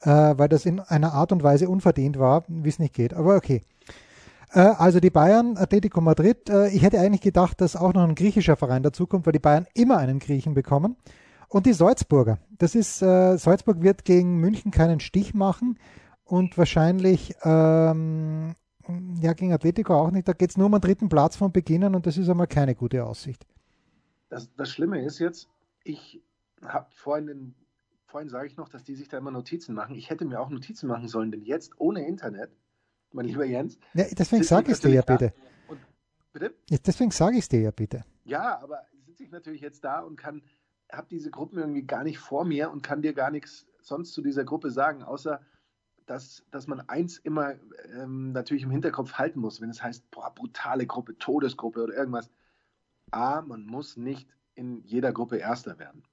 weil 0.00 0.48
das 0.50 0.66
in 0.66 0.80
einer 0.80 1.14
Art 1.14 1.32
und 1.32 1.42
Weise 1.42 1.70
unverdient 1.70 2.18
war, 2.18 2.44
wie 2.48 2.68
es 2.68 2.78
nicht 2.78 2.92
geht. 2.92 3.14
Aber 3.14 3.36
okay. 3.36 3.62
Äh, 4.54 4.60
also 4.60 5.00
die 5.00 5.10
Bayern, 5.10 5.56
Atletico 5.56 6.00
Madrid, 6.00 6.48
äh, 6.48 6.68
ich 6.68 6.82
hätte 6.82 7.00
eigentlich 7.00 7.20
gedacht, 7.20 7.60
dass 7.60 7.76
auch 7.76 7.92
noch 7.92 8.04
ein 8.04 8.14
griechischer 8.14 8.56
Verein 8.56 8.82
dazukommt, 8.82 9.26
weil 9.26 9.32
die 9.32 9.40
Bayern 9.40 9.66
immer 9.74 9.98
einen 9.98 10.20
Griechen 10.20 10.54
bekommen. 10.54 10.96
Und 11.48 11.66
die 11.66 11.72
Salzburger. 11.72 12.38
Das 12.58 12.74
ist, 12.74 13.02
äh, 13.02 13.36
Salzburg 13.36 13.82
wird 13.82 14.04
gegen 14.04 14.38
München 14.38 14.70
keinen 14.70 15.00
Stich 15.00 15.34
machen 15.34 15.78
und 16.24 16.56
wahrscheinlich 16.58 17.34
ähm, 17.44 18.54
ja, 19.20 19.32
gegen 19.34 19.52
Atletico 19.52 19.94
auch 19.94 20.10
nicht. 20.10 20.26
Da 20.26 20.32
geht 20.32 20.50
es 20.50 20.56
nur 20.56 20.66
um 20.66 20.72
den 20.72 20.80
dritten 20.80 21.08
Platz 21.08 21.36
von 21.36 21.52
Beginn 21.52 21.84
und 21.94 22.06
das 22.06 22.16
ist 22.16 22.28
einmal 22.28 22.46
keine 22.46 22.74
gute 22.74 23.04
Aussicht. 23.04 23.46
Das, 24.30 24.52
das 24.56 24.70
Schlimme 24.70 25.04
ist 25.04 25.18
jetzt, 25.18 25.48
ich 25.84 26.22
habe 26.64 26.86
vorhin, 26.90 27.54
vorhin 28.06 28.30
sage 28.30 28.46
ich 28.46 28.56
noch, 28.56 28.68
dass 28.68 28.82
die 28.82 28.94
sich 28.94 29.08
da 29.08 29.18
immer 29.18 29.30
Notizen 29.30 29.74
machen. 29.74 29.94
Ich 29.94 30.10
hätte 30.10 30.24
mir 30.24 30.40
auch 30.40 30.50
Notizen 30.50 30.88
machen 30.88 31.08
sollen, 31.08 31.30
denn 31.30 31.42
jetzt 31.42 31.78
ohne 31.78 32.04
Internet, 32.06 32.50
mein 33.14 33.26
lieber 33.26 33.44
Jens. 33.44 33.78
Ja, 33.94 34.04
deswegen 34.12 34.42
sage 34.42 34.66
ich 34.66 34.74
es 34.74 34.80
dir 34.80 34.90
ja 34.90 35.02
bitte. 35.02 35.32
Und, 35.68 35.80
bitte? 36.32 36.54
Deswegen 36.68 37.10
sage 37.10 37.36
ich 37.36 37.42
es 37.42 37.48
dir 37.48 37.60
ja 37.60 37.70
bitte. 37.70 38.04
Ja, 38.24 38.60
aber 38.60 38.82
sitze 39.06 39.24
ich 39.24 39.30
natürlich 39.30 39.60
jetzt 39.60 39.84
da 39.84 40.00
und 40.00 40.16
kann 40.16 40.42
habe 40.92 41.06
diese 41.10 41.30
Gruppen 41.30 41.58
irgendwie 41.58 41.82
gar 41.82 42.04
nicht 42.04 42.18
vor 42.18 42.44
mir 42.44 42.70
und 42.70 42.82
kann 42.82 43.02
dir 43.02 43.14
gar 43.14 43.30
nichts 43.30 43.66
sonst 43.80 44.12
zu 44.12 44.22
dieser 44.22 44.44
Gruppe 44.44 44.70
sagen, 44.70 45.02
außer 45.02 45.40
dass, 46.06 46.44
dass 46.50 46.66
man 46.66 46.80
eins 46.88 47.18
immer 47.18 47.54
ähm, 47.94 48.32
natürlich 48.32 48.64
im 48.64 48.70
Hinterkopf 48.70 49.14
halten 49.14 49.40
muss, 49.40 49.60
wenn 49.60 49.70
es 49.70 49.82
heißt, 49.82 50.10
boah, 50.10 50.34
brutale 50.34 50.86
Gruppe, 50.86 51.16
Todesgruppe 51.16 51.82
oder 51.82 51.94
irgendwas. 51.94 52.30
A, 53.10 53.40
man 53.40 53.64
muss 53.64 53.96
nicht 53.96 54.28
in 54.54 54.82
jeder 54.84 55.12
Gruppe 55.12 55.38
Erster 55.38 55.78
werden. 55.78 56.04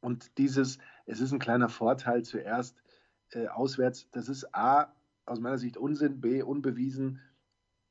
Und 0.00 0.36
dieses, 0.36 0.78
es 1.06 1.20
ist 1.20 1.32
ein 1.32 1.38
kleiner 1.38 1.70
Vorteil 1.70 2.22
zuerst 2.22 2.82
äh, 3.30 3.48
auswärts, 3.48 4.10
das 4.10 4.28
ist 4.28 4.54
A, 4.54 4.92
aus 5.26 5.40
meiner 5.40 5.58
Sicht 5.58 5.76
Unsinn, 5.76 6.20
B, 6.20 6.42
unbewiesen, 6.42 7.20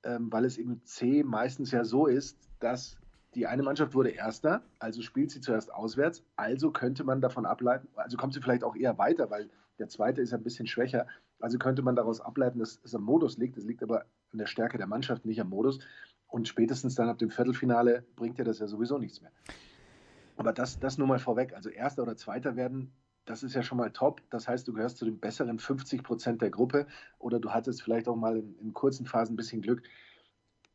ähm, 0.03 0.31
weil 0.31 0.45
es 0.45 0.57
eben 0.57 0.83
C 0.85 1.23
meistens 1.23 1.71
ja 1.71 1.83
so 1.83 2.07
ist, 2.07 2.37
dass 2.59 2.97
die 3.35 3.47
eine 3.47 3.63
Mannschaft 3.63 3.95
wurde 3.95 4.11
Erster, 4.11 4.61
also 4.79 5.01
spielt 5.01 5.31
sie 5.31 5.41
zuerst 5.41 5.73
auswärts, 5.73 6.23
also 6.35 6.71
könnte 6.71 7.03
man 7.03 7.21
davon 7.21 7.45
ableiten, 7.45 7.87
also 7.95 8.17
kommt 8.17 8.33
sie 8.33 8.41
vielleicht 8.41 8.63
auch 8.63 8.75
eher 8.75 8.97
weiter, 8.97 9.31
weil 9.31 9.49
der 9.79 9.89
zweite 9.89 10.21
ist 10.21 10.33
ein 10.33 10.43
bisschen 10.43 10.67
schwächer, 10.67 11.07
also 11.43 11.57
könnte 11.57 11.81
man 11.81 11.95
daraus 11.95 12.21
ableiten, 12.21 12.59
dass 12.59 12.79
es 12.83 12.95
am 12.95 13.03
Modus 13.03 13.37
liegt. 13.37 13.57
Es 13.57 13.65
liegt 13.65 13.83
aber 13.83 14.05
an 14.31 14.37
der 14.37 14.45
Stärke 14.45 14.77
der 14.77 14.87
Mannschaft, 14.87 15.25
nicht 15.25 15.41
am 15.41 15.49
Modus. 15.49 15.79
Und 16.27 16.47
spätestens 16.47 16.95
dann 16.95 17.09
ab 17.09 17.17
dem 17.17 17.29
Viertelfinale 17.29 18.05
bringt 18.15 18.37
ja 18.37 18.45
das 18.45 18.59
ja 18.59 18.67
sowieso 18.67 18.97
nichts 18.97 19.21
mehr. 19.21 19.31
Aber 20.37 20.53
das, 20.53 20.79
das 20.79 20.97
nur 20.97 21.05
mal 21.05 21.19
vorweg. 21.19 21.53
Also 21.53 21.69
Erster 21.69 22.03
oder 22.03 22.15
Zweiter 22.15 22.55
werden, 22.55 22.93
das 23.25 23.43
ist 23.43 23.53
ja 23.53 23.63
schon 23.63 23.77
mal 23.77 23.91
top. 23.91 24.21
Das 24.29 24.47
heißt, 24.47 24.67
du 24.67 24.73
gehörst 24.73 24.97
zu 24.97 25.05
den 25.05 25.19
besseren 25.19 25.59
50 25.59 26.03
Prozent 26.03 26.41
der 26.41 26.49
Gruppe 26.49 26.87
oder 27.19 27.39
du 27.39 27.51
hattest 27.51 27.81
vielleicht 27.81 28.07
auch 28.07 28.15
mal 28.15 28.37
in, 28.37 28.55
in 28.59 28.73
kurzen 28.73 29.05
Phasen 29.05 29.33
ein 29.33 29.37
bisschen 29.37 29.61
Glück. 29.61 29.83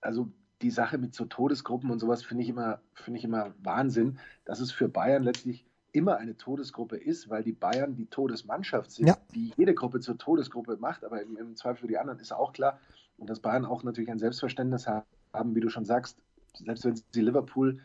Also 0.01 0.31
die 0.63 0.71
Sache 0.71 0.99
mit 0.99 1.15
so 1.15 1.25
Todesgruppen 1.25 1.91
und 1.91 1.99
sowas 1.99 2.25
finde 2.25 2.43
ich 2.43 2.49
immer, 2.49 2.81
finde 2.95 3.19
ich 3.19 3.25
immer 3.25 3.55
Wahnsinn, 3.63 4.19
dass 4.45 4.61
es 4.61 4.73
für 4.73 4.89
Bayern 4.89 5.23
letztlich 5.23 5.65
immer 5.93 6.17
eine 6.17 6.37
Todesgruppe 6.37 6.97
ist, 6.97 7.31
weil 7.31 7.43
die 7.43 7.53
Bayern 7.53 7.95
die 7.95 8.07
Todesmannschaft 8.07 8.91
sind, 8.91 9.09
ja. 9.09 9.17
die 9.35 9.53
jede 9.57 9.75
Gruppe 9.75 10.01
zur 10.01 10.19
Todesgruppe 10.19 10.77
macht, 10.77 11.05
aber 11.05 11.23
im, 11.23 11.37
im, 11.37 11.57
Zweifel 11.57 11.83
für 11.83 11.87
die 11.87 11.99
anderen 11.99 12.19
ist 12.19 12.33
auch 12.33 12.53
klar. 12.53 12.79
Und 13.17 13.31
dass 13.31 13.41
Bayern 13.41 13.65
auch 13.65 13.83
natürlich 13.83 14.11
ein 14.11 14.19
Selbstverständnis 14.19 14.87
haben, 14.87 15.55
wie 15.55 15.61
du 15.61 15.71
schon 15.71 15.85
sagst, 15.85 16.19
selbst 16.55 16.85
wenn 16.85 16.97
sie 16.97 17.21
Liverpool, 17.21 17.81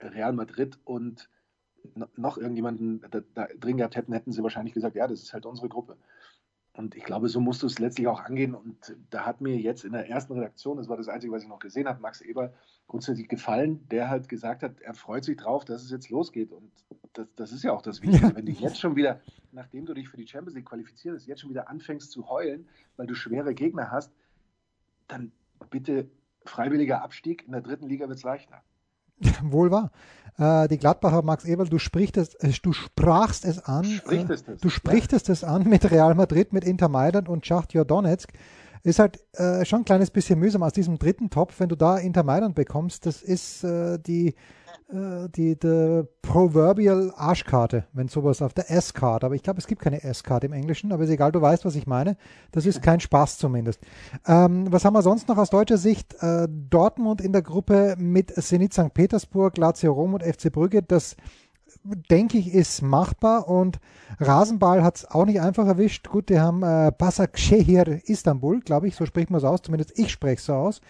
Real 0.00 0.32
Madrid 0.32 0.78
und 0.84 1.28
noch 2.16 2.38
irgendjemanden 2.38 3.04
da, 3.10 3.20
da 3.34 3.46
drin 3.58 3.76
gehabt 3.76 3.96
hätten, 3.96 4.12
hätten 4.12 4.32
sie 4.32 4.42
wahrscheinlich 4.42 4.74
gesagt, 4.74 4.96
ja, 4.96 5.06
das 5.06 5.22
ist 5.22 5.32
halt 5.32 5.46
unsere 5.46 5.68
Gruppe. 5.68 5.96
Und 6.74 6.94
ich 6.94 7.04
glaube, 7.04 7.28
so 7.28 7.38
musst 7.40 7.62
du 7.62 7.66
es 7.66 7.78
letztlich 7.78 8.06
auch 8.08 8.20
angehen. 8.20 8.54
Und 8.54 8.96
da 9.10 9.26
hat 9.26 9.42
mir 9.42 9.56
jetzt 9.58 9.84
in 9.84 9.92
der 9.92 10.08
ersten 10.08 10.32
Redaktion, 10.32 10.78
das 10.78 10.88
war 10.88 10.96
das 10.96 11.08
Einzige, 11.08 11.32
was 11.32 11.42
ich 11.42 11.48
noch 11.48 11.58
gesehen 11.58 11.86
habe, 11.86 12.00
Max 12.00 12.22
Eber 12.22 12.52
grundsätzlich 12.86 13.28
gefallen, 13.28 13.86
der 13.88 14.08
halt 14.08 14.28
gesagt 14.28 14.62
hat, 14.62 14.80
er 14.80 14.94
freut 14.94 15.24
sich 15.24 15.36
drauf, 15.36 15.66
dass 15.66 15.82
es 15.82 15.90
jetzt 15.90 16.08
losgeht. 16.08 16.50
Und 16.50 16.72
das, 17.12 17.26
das 17.36 17.52
ist 17.52 17.62
ja 17.62 17.72
auch 17.72 17.82
das 17.82 18.00
Wichtige. 18.00 18.28
Ja. 18.28 18.34
Wenn 18.36 18.46
du 18.46 18.52
jetzt 18.52 18.80
schon 18.80 18.96
wieder, 18.96 19.20
nachdem 19.52 19.84
du 19.84 19.92
dich 19.92 20.08
für 20.08 20.16
die 20.16 20.26
Champions 20.26 20.54
League 20.54 20.66
qualifizierst, 20.66 21.26
jetzt 21.26 21.42
schon 21.42 21.50
wieder 21.50 21.68
anfängst 21.68 22.10
zu 22.10 22.28
heulen, 22.30 22.66
weil 22.96 23.06
du 23.06 23.14
schwere 23.14 23.54
Gegner 23.54 23.90
hast, 23.90 24.12
dann 25.08 25.30
bitte 25.68 26.08
freiwilliger 26.46 27.02
Abstieg. 27.02 27.44
In 27.44 27.52
der 27.52 27.60
dritten 27.60 27.86
Liga 27.86 28.08
wird 28.08 28.16
es 28.16 28.24
leichter. 28.24 28.62
Wohl 29.42 29.70
wahr. 29.70 29.90
Äh, 30.38 30.68
die 30.68 30.78
Gladbacher 30.78 31.22
Max 31.22 31.44
Eberl, 31.44 31.68
du 31.68 31.78
sprichst 31.78 32.16
äh, 32.16 32.52
du 32.62 32.72
sprachst 32.72 33.44
es 33.44 33.64
an. 33.64 33.84
Sprichtest 33.84 34.48
äh, 34.48 34.56
du 34.60 34.70
sprichtest 34.70 35.28
ja. 35.28 35.32
es 35.32 35.44
an 35.44 35.68
mit 35.68 35.90
Real 35.90 36.14
Madrid, 36.14 36.52
mit 36.52 36.64
Inter 36.64 36.88
Mailand 36.88 37.28
und 37.28 37.46
Schachtjor 37.46 37.84
Donetsk. 37.84 38.32
Ist 38.84 38.98
halt 38.98 39.20
äh, 39.34 39.64
schon 39.64 39.82
ein 39.82 39.84
kleines 39.84 40.10
bisschen 40.10 40.38
mühsam 40.38 40.62
aus 40.62 40.72
diesem 40.72 40.98
dritten 40.98 41.30
Topf, 41.30 41.60
wenn 41.60 41.68
du 41.68 41.76
da 41.76 41.98
Inter 41.98 42.24
Mailand 42.24 42.54
bekommst. 42.54 43.06
Das 43.06 43.22
ist 43.22 43.62
äh, 43.62 43.98
die 43.98 44.34
äh, 44.92 45.28
die, 45.30 45.58
die 45.58 46.02
proverbial 46.20 47.12
Arschkarte, 47.16 47.86
wenn 47.92 48.08
sowas 48.08 48.42
auf 48.42 48.52
der 48.52 48.70
S-Card, 48.70 49.24
aber 49.24 49.34
ich 49.34 49.42
glaube, 49.42 49.58
es 49.58 49.66
gibt 49.66 49.80
keine 49.80 50.02
S-Card 50.02 50.44
im 50.44 50.52
Englischen, 50.52 50.92
aber 50.92 51.04
ist 51.04 51.10
egal, 51.10 51.32
du 51.32 51.40
weißt, 51.40 51.64
was 51.64 51.76
ich 51.76 51.86
meine. 51.86 52.16
Das 52.50 52.66
ist 52.66 52.82
kein 52.82 53.00
Spaß 53.00 53.38
zumindest. 53.38 53.80
Ähm, 54.26 54.70
was 54.70 54.84
haben 54.84 54.94
wir 54.94 55.02
sonst 55.02 55.28
noch 55.28 55.38
aus 55.38 55.50
deutscher 55.50 55.78
Sicht? 55.78 56.14
Äh, 56.20 56.46
Dortmund 56.48 57.20
in 57.20 57.32
der 57.32 57.42
Gruppe 57.42 57.94
mit 57.98 58.32
Zenit 58.34 58.74
St. 58.74 58.92
Petersburg, 58.92 59.56
Lazio 59.56 59.92
Rom 59.92 60.14
und 60.14 60.22
FC 60.22 60.52
Brügge, 60.52 60.82
das 60.82 61.16
denke 61.84 62.38
ich, 62.38 62.52
ist 62.52 62.82
machbar 62.82 63.48
und 63.48 63.78
Rasenball 64.20 64.82
hat 64.82 64.96
es 64.96 65.10
auch 65.10 65.24
nicht 65.24 65.40
einfach 65.40 65.66
erwischt. 65.66 66.08
Gut, 66.08 66.28
die 66.28 66.40
haben 66.40 66.62
äh, 66.62 66.92
Basakşehir 66.96 68.08
Istanbul, 68.08 68.60
glaube 68.60 68.88
ich, 68.88 68.96
so 68.96 69.06
spricht 69.06 69.30
man 69.30 69.38
es 69.38 69.44
aus, 69.44 69.62
zumindest 69.62 69.98
ich 69.98 70.10
spreche 70.10 70.36
es 70.36 70.44
so 70.46 70.54
aus. 70.54 70.80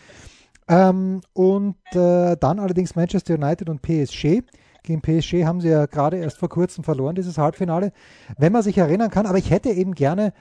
Ähm, 0.69 1.21
und 1.33 1.77
äh, 1.93 2.37
dann 2.37 2.59
allerdings 2.59 2.95
Manchester 2.95 3.35
United 3.35 3.69
und 3.69 3.83
PSG. 3.83 4.43
Gegen 4.83 5.01
PSG 5.01 5.45
haben 5.45 5.61
sie 5.61 5.69
ja 5.69 5.87
gerade 5.87 6.17
erst 6.17 6.39
vor 6.39 6.49
kurzem 6.49 6.83
verloren, 6.83 7.15
dieses 7.15 7.39
Halbfinale. 7.39 7.93
Wenn 8.37 8.53
man 8.53 8.63
sich 8.63 8.79
erinnern 8.79 9.11
kann, 9.11 9.27
aber 9.27 9.39
ich 9.39 9.51
hätte 9.51 9.71
eben 9.71 9.95
gerne 9.95 10.33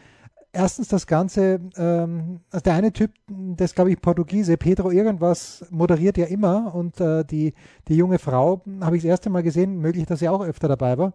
erstens 0.53 0.87
das 0.87 1.07
Ganze, 1.07 1.59
ähm, 1.77 2.41
also 2.51 2.63
der 2.63 2.73
eine 2.73 2.91
Typ, 2.91 3.11
das 3.27 3.75
glaube 3.75 3.91
ich 3.91 4.01
Portugiese, 4.01 4.57
Pedro 4.57 4.91
irgendwas, 4.91 5.65
moderiert 5.69 6.17
ja 6.17 6.25
immer 6.25 6.73
und 6.73 6.99
äh, 6.99 7.23
die, 7.23 7.53
die 7.87 7.95
junge 7.95 8.19
Frau 8.19 8.61
habe 8.81 8.97
ich 8.97 9.03
das 9.03 9.09
erste 9.09 9.29
Mal 9.29 9.43
gesehen, 9.43 9.79
möglich, 9.79 10.05
dass 10.05 10.19
sie 10.19 10.29
auch 10.29 10.43
öfter 10.43 10.67
dabei 10.67 10.97
war. 10.97 11.13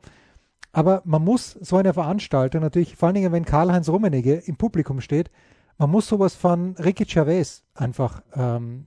Aber 0.73 1.03
man 1.05 1.25
muss 1.25 1.53
so 1.53 1.77
eine 1.77 1.95
Veranstaltung 1.95 2.61
natürlich, 2.61 2.97
vor 2.97 3.09
allen 3.09 3.15
Dingen, 3.15 3.33
wenn 3.33 3.45
Karl-Heinz 3.45 3.89
Rummenigge 3.89 4.35
im 4.35 4.57
Publikum 4.57 5.01
steht, 5.01 5.31
man 5.79 5.91
muss 5.91 6.07
sowas 6.09 6.35
von 6.35 6.75
Ricky 6.77 7.05
Chavez 7.07 7.65
einfach 7.75 8.23
ähm, 8.35 8.87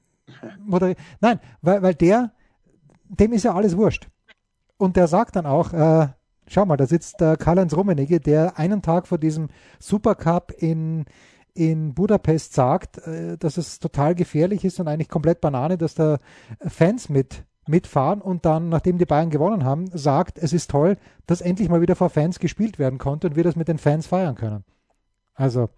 oder, 0.72 0.94
nein, 1.20 1.40
weil, 1.62 1.82
weil 1.82 1.96
der, 1.96 2.32
dem 3.08 3.34
ist 3.34 3.44
ja 3.44 3.54
alles 3.54 3.78
wurscht. 3.78 4.08
Und 4.78 4.96
der 4.96 5.08
sagt 5.08 5.36
dann 5.36 5.46
auch, 5.46 5.74
äh, 5.74 6.08
schau 6.54 6.66
mal, 6.66 6.78
da 6.78 6.88
sitzt 6.88 7.22
äh, 7.22 7.36
Karl-Heinz 7.38 7.76
Rummenigge, 7.76 8.20
der 8.20 8.58
einen 8.58 8.82
Tag 8.82 9.08
vor 9.08 9.18
diesem 9.18 9.50
Supercup 9.80 10.52
in, 10.58 11.06
in 11.54 11.94
Budapest 11.94 12.54
sagt, 12.54 12.98
äh, 13.00 13.38
dass 13.38 13.58
es 13.58 13.80
total 13.80 14.16
gefährlich 14.16 14.66
ist 14.66 14.80
und 14.80 14.88
eigentlich 14.88 15.10
komplett 15.10 15.42
Banane, 15.42 15.78
dass 15.78 15.96
da 15.96 16.20
Fans 16.68 17.10
mit 17.10 17.44
mitfahren 17.70 18.20
und 18.20 18.46
dann, 18.46 18.70
nachdem 18.70 18.98
die 18.98 19.06
Bayern 19.06 19.30
gewonnen 19.30 19.64
haben, 19.64 19.88
sagt, 19.96 20.40
es 20.40 20.54
ist 20.54 20.72
toll, 20.72 20.98
dass 21.28 21.40
endlich 21.40 21.70
mal 21.70 21.82
wieder 21.82 21.96
vor 21.96 22.10
Fans 22.10 22.40
gespielt 22.40 22.80
werden 22.80 22.98
konnte 22.98 23.28
und 23.28 23.36
wir 23.36 23.44
das 23.44 23.56
mit 23.56 23.68
den 23.68 23.78
Fans 23.78 24.08
feiern 24.08 24.36
können. 24.36 24.66
Also, 25.36 25.70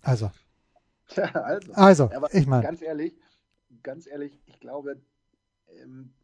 also. 0.00 0.30
also, 1.74 2.06
also 2.06 2.26
ich 2.32 2.46
meine. 2.46 2.62
Ganz 2.62 2.82
ehrlich, 2.82 3.14
ganz 3.82 4.06
ehrlich, 4.06 4.40
ich 4.46 4.58
glaube, 4.60 5.00
ähm, 5.82 6.14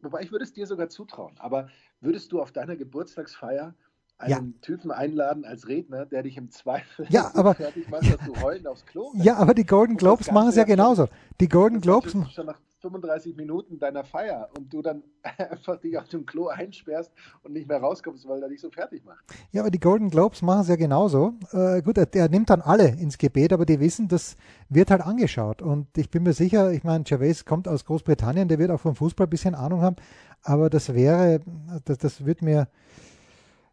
wobei 0.00 0.22
ich 0.22 0.32
würde 0.32 0.44
es 0.44 0.52
dir 0.52 0.66
sogar 0.66 0.88
zutrauen, 0.88 1.34
aber 1.38 1.68
würdest 2.00 2.32
du 2.32 2.40
auf 2.40 2.52
deiner 2.52 2.76
Geburtstagsfeier 2.76 3.74
einen 4.18 4.52
ja. 4.52 4.60
Typen 4.62 4.90
einladen 4.90 5.44
als 5.44 5.68
Redner, 5.68 6.04
der 6.04 6.24
dich 6.24 6.36
im 6.36 6.50
Zweifel 6.50 7.06
ja, 7.08 7.30
aber, 7.34 7.54
fertig 7.54 7.88
macht, 7.88 8.12
dass 8.12 8.26
du 8.26 8.40
heulen 8.42 8.66
aufs 8.66 8.84
Klo 8.84 9.12
Ja, 9.16 9.36
aber 9.36 9.54
die 9.54 9.64
Golden 9.64 9.96
Globes 9.96 10.30
machen 10.30 10.48
es 10.48 10.56
ja 10.56 10.64
genauso. 10.64 11.08
Die 11.40 11.48
Golden 11.48 11.80
Globes 11.80 12.16
schon 12.32 12.46
nach 12.46 12.60
35 12.80 13.36
Minuten 13.36 13.78
deiner 13.78 14.04
Feier 14.04 14.48
und 14.56 14.72
du 14.72 14.82
dann 14.82 15.02
einfach 15.38 15.80
dich 15.80 15.98
auf 15.98 16.08
dem 16.08 16.24
Klo 16.26 16.48
einsperrst 16.48 17.12
und 17.42 17.52
nicht 17.52 17.68
mehr 17.68 17.78
rauskommst, 17.78 18.28
weil 18.28 18.42
er 18.42 18.48
dich 18.48 18.60
so 18.60 18.70
fertig 18.70 19.04
macht. 19.04 19.24
Ja, 19.50 19.62
aber 19.62 19.70
die 19.70 19.80
Golden 19.80 20.10
Globes 20.10 20.42
machen 20.42 20.62
es 20.62 20.68
ja 20.68 20.76
genauso. 20.76 21.34
Äh, 21.52 21.82
gut, 21.82 21.98
er, 21.98 22.08
er, 22.12 22.28
nimmt 22.28 22.50
dann 22.50 22.60
alle 22.60 22.88
ins 22.88 23.18
Gebet, 23.18 23.52
aber 23.52 23.66
die 23.66 23.80
wissen, 23.80 24.08
das 24.08 24.36
wird 24.68 24.90
halt 24.90 25.02
angeschaut. 25.02 25.62
Und 25.62 25.86
ich 25.96 26.10
bin 26.10 26.22
mir 26.22 26.32
sicher, 26.32 26.72
ich 26.72 26.84
meine, 26.84 27.04
Chavez 27.04 27.44
kommt 27.44 27.66
aus 27.66 27.84
Großbritannien, 27.84 28.48
der 28.48 28.58
wird 28.58 28.70
auch 28.70 28.80
vom 28.80 28.94
Fußball 28.94 29.26
ein 29.26 29.30
bisschen 29.30 29.54
Ahnung 29.54 29.82
haben, 29.82 29.96
aber 30.42 30.70
das 30.70 30.94
wäre, 30.94 31.40
das, 31.84 31.98
das 31.98 32.24
wird 32.24 32.42
mir 32.42 32.68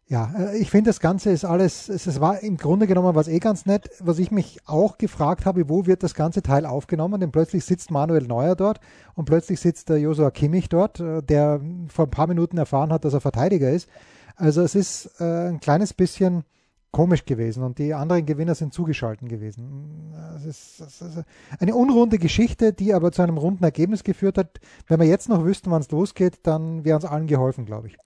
ja, 0.08 0.32
äh, 0.38 0.58
ich 0.58 0.70
finde, 0.70 0.90
das 0.90 1.00
Ganze 1.00 1.30
ist 1.30 1.44
alles, 1.44 1.88
es 1.88 2.20
war 2.20 2.40
im 2.40 2.56
Grunde 2.56 2.86
genommen 2.86 3.14
was 3.14 3.28
eh 3.28 3.40
ganz 3.40 3.66
nett. 3.66 3.90
Was 4.00 4.18
ich 4.18 4.30
mich 4.30 4.60
auch 4.64 4.98
gefragt 4.98 5.46
habe, 5.46 5.68
wo 5.68 5.86
wird 5.86 6.02
das 6.02 6.14
ganze 6.14 6.42
Teil 6.42 6.64
aufgenommen? 6.64 7.20
Denn 7.20 7.32
plötzlich 7.32 7.64
sitzt 7.64 7.90
Manuel 7.90 8.26
Neuer 8.26 8.54
dort 8.54 8.80
und 9.14 9.24
plötzlich 9.24 9.58
sitzt 9.58 9.88
der 9.88 9.98
Josua 9.98 10.30
Kimmich 10.30 10.68
dort, 10.68 11.00
äh, 11.00 11.22
der 11.22 11.60
vor 11.88 12.06
ein 12.06 12.10
paar 12.10 12.28
Minuten 12.28 12.56
erfahren 12.58 12.92
hat, 12.92 13.04
dass 13.04 13.14
er 13.14 13.20
Verteidiger 13.20 13.70
ist. 13.70 13.88
Also 14.36 14.62
es 14.62 14.74
ist 14.74 15.20
äh, 15.20 15.48
ein 15.48 15.60
kleines 15.60 15.92
bisschen 15.92 16.44
komisch 16.92 17.24
gewesen 17.24 17.62
und 17.62 17.78
die 17.78 17.92
anderen 17.92 18.24
Gewinner 18.24 18.54
sind 18.54 18.72
zugeschalten 18.72 19.28
gewesen. 19.28 20.14
Es 20.36 20.46
ist, 20.46 20.80
es 20.80 21.02
ist 21.02 21.24
eine 21.58 21.74
unrunde 21.74 22.18
Geschichte, 22.18 22.72
die 22.72 22.94
aber 22.94 23.12
zu 23.12 23.22
einem 23.22 23.38
runden 23.38 23.64
Ergebnis 23.64 24.04
geführt 24.04 24.38
hat. 24.38 24.60
Wenn 24.86 25.00
wir 25.00 25.06
jetzt 25.06 25.28
noch 25.28 25.44
wüssten, 25.44 25.70
wann 25.70 25.82
es 25.82 25.90
losgeht, 25.90 26.38
dann 26.44 26.84
wäre 26.84 26.96
uns 26.96 27.04
allen 27.04 27.26
geholfen, 27.26 27.66
glaube 27.66 27.88
ich. 27.88 27.98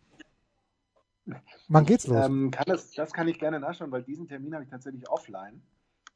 Wann 1.69 1.87
geht's 1.87 2.07
los? 2.07 2.27
Ähm, 2.27 2.51
kann 2.51 2.65
das, 2.67 2.93
das 2.93 3.13
kann 3.13 3.29
ich 3.29 3.39
gerne 3.39 3.61
nachschauen, 3.61 3.91
weil 3.91 4.03
diesen 4.03 4.27
Termin 4.27 4.55
habe 4.55 4.65
ich 4.65 4.71
tatsächlich 4.71 5.09
offline, 5.09 5.63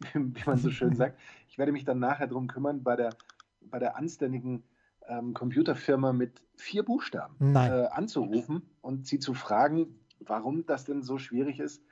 wie 0.14 0.42
man 0.46 0.58
so 0.58 0.70
schön 0.70 0.94
sagt. 0.96 1.18
Ich 1.49 1.58
werde 1.58 1.73
mich 1.73 1.84
dann 1.84 1.99
nachher 1.99 2.26
darum 2.26 2.46
kümmern, 2.46 2.82
bei 2.82 2.96
der, 2.96 3.11
bei 3.61 3.78
der 3.78 3.96
anständigen 3.96 4.64
ähm, 5.08 5.34
Computerfirma 5.34 6.12
mit 6.12 6.42
vier 6.56 6.82
Buchstaben 6.82 7.54
äh, 7.54 7.87
anzurufen 7.87 8.62
und 8.80 9.06
sie 9.06 9.18
zu 9.18 9.34
fragen, 9.34 9.99
warum 10.20 10.66
das 10.66 10.84
denn 10.84 11.02
so 11.02 11.18
schwierig 11.18 11.61
ist, 11.61 11.82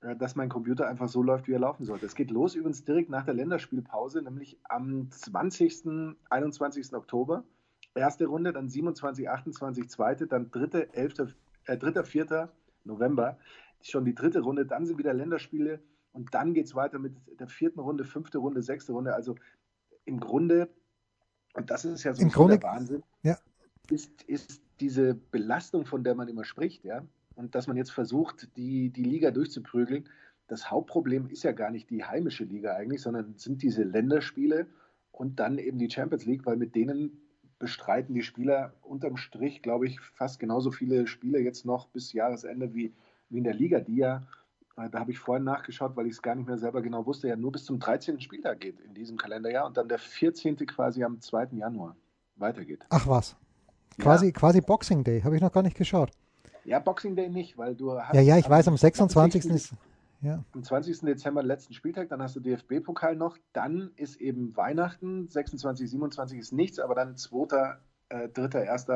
äh, 0.00 0.16
dass 0.16 0.36
mein 0.36 0.48
Computer 0.48 0.86
einfach 0.86 1.08
so 1.08 1.22
läuft, 1.22 1.48
wie 1.48 1.52
er 1.52 1.58
laufen 1.58 1.84
sollte. 1.84 2.06
Es 2.06 2.14
geht 2.14 2.30
los 2.30 2.54
übrigens 2.54 2.84
direkt 2.84 3.10
nach 3.10 3.24
der 3.24 3.34
Länderspielpause, 3.34 4.22
nämlich 4.22 4.58
am 4.64 5.10
20., 5.10 6.16
21. 6.30 6.94
Oktober. 6.94 7.44
Erste 7.94 8.26
Runde, 8.26 8.52
dann 8.52 8.68
27, 8.68 9.28
28, 9.28 9.88
zweite, 9.90 10.26
dann 10.26 10.50
dritte, 10.50 10.94
11., 10.94 11.34
äh, 11.66 11.76
dritter, 11.76 12.04
vierter, 12.04 12.52
November, 12.90 13.38
schon 13.82 14.04
die 14.04 14.14
dritte 14.14 14.40
Runde, 14.40 14.66
dann 14.66 14.86
sind 14.86 14.98
wieder 14.98 15.14
Länderspiele 15.14 15.80
und 16.12 16.34
dann 16.34 16.54
geht 16.54 16.66
es 16.66 16.74
weiter 16.74 16.98
mit 16.98 17.14
der 17.38 17.48
vierten 17.48 17.80
Runde, 17.80 18.04
fünfte 18.04 18.38
Runde, 18.38 18.62
sechste 18.62 18.92
Runde. 18.92 19.14
Also 19.14 19.36
im 20.04 20.20
Grunde, 20.20 20.68
und 21.54 21.70
das 21.70 21.84
ist 21.84 22.04
ja 22.04 22.12
so 22.12 22.26
Grunde, 22.28 22.58
der 22.58 22.68
Wahnsinn, 22.68 23.02
ja. 23.22 23.38
ist, 23.90 24.22
ist 24.24 24.62
diese 24.80 25.14
Belastung, 25.14 25.86
von 25.86 26.04
der 26.04 26.14
man 26.14 26.28
immer 26.28 26.44
spricht, 26.44 26.84
ja, 26.84 27.04
und 27.36 27.54
dass 27.54 27.66
man 27.66 27.76
jetzt 27.76 27.92
versucht, 27.92 28.56
die, 28.56 28.90
die 28.90 29.04
Liga 29.04 29.30
durchzuprügeln. 29.30 30.08
Das 30.48 30.70
Hauptproblem 30.70 31.28
ist 31.28 31.44
ja 31.44 31.52
gar 31.52 31.70
nicht 31.70 31.88
die 31.90 32.04
heimische 32.04 32.44
Liga 32.44 32.74
eigentlich, 32.74 33.02
sondern 33.02 33.36
sind 33.36 33.62
diese 33.62 33.84
Länderspiele 33.84 34.66
und 35.12 35.38
dann 35.38 35.58
eben 35.58 35.78
die 35.78 35.90
Champions 35.90 36.26
League, 36.26 36.44
weil 36.44 36.56
mit 36.56 36.74
denen 36.74 37.22
bestreiten 37.60 38.14
die 38.14 38.22
Spieler 38.22 38.72
unterm 38.82 39.16
Strich, 39.16 39.62
glaube 39.62 39.86
ich, 39.86 40.00
fast 40.00 40.40
genauso 40.40 40.72
viele 40.72 41.06
Spiele 41.06 41.38
jetzt 41.38 41.64
noch 41.64 41.86
bis 41.88 42.12
Jahresende 42.12 42.74
wie, 42.74 42.92
wie 43.28 43.38
in 43.38 43.44
der 43.44 43.54
Liga, 43.54 43.78
die 43.78 43.96
ja, 43.96 44.26
äh, 44.76 44.90
da 44.90 44.98
habe 44.98 45.12
ich 45.12 45.18
vorhin 45.20 45.44
nachgeschaut, 45.44 45.94
weil 45.94 46.06
ich 46.06 46.14
es 46.14 46.22
gar 46.22 46.34
nicht 46.34 46.48
mehr 46.48 46.58
selber 46.58 46.82
genau 46.82 47.06
wusste, 47.06 47.28
ja 47.28 47.36
nur 47.36 47.52
bis 47.52 47.64
zum 47.64 47.78
13. 47.78 48.18
Spieltag 48.20 48.60
geht 48.60 48.80
in 48.80 48.94
diesem 48.94 49.16
Kalenderjahr 49.16 49.66
und 49.66 49.76
dann 49.76 49.88
der 49.88 49.98
14. 49.98 50.56
quasi 50.66 51.04
am 51.04 51.20
2. 51.20 51.48
Januar 51.52 51.94
weitergeht. 52.36 52.84
Ach 52.88 53.06
was. 53.06 53.36
Quasi, 53.98 54.26
ja. 54.26 54.32
quasi 54.32 54.60
Boxing 54.60 55.04
Day, 55.04 55.20
habe 55.20 55.36
ich 55.36 55.42
noch 55.42 55.52
gar 55.52 55.62
nicht 55.62 55.76
geschaut. 55.76 56.10
Ja, 56.64 56.78
Boxing 56.78 57.14
Day 57.14 57.28
nicht, 57.28 57.58
weil 57.58 57.74
du 57.74 57.92
hast. 57.92 58.14
Ja, 58.14 58.20
ja, 58.20 58.38
ich 58.38 58.48
weiß, 58.48 58.68
am 58.68 58.76
26. 58.76 59.44
ist. 59.46 59.74
Ja. 60.22 60.44
Am 60.52 60.62
20. 60.62 61.00
Dezember 61.00 61.42
letzten 61.42 61.72
Spieltag, 61.72 62.08
dann 62.08 62.22
hast 62.22 62.36
du 62.36 62.40
DFB-Pokal 62.40 63.16
noch, 63.16 63.38
dann 63.52 63.92
ist 63.96 64.20
eben 64.20 64.54
Weihnachten, 64.56 65.28
26, 65.28 65.90
27 65.90 66.38
ist 66.38 66.52
nichts, 66.52 66.78
aber 66.78 66.94
dann 66.94 67.16
2., 67.16 67.78
äh, 68.10 68.28
3., 68.28 68.70
1. 68.70 68.86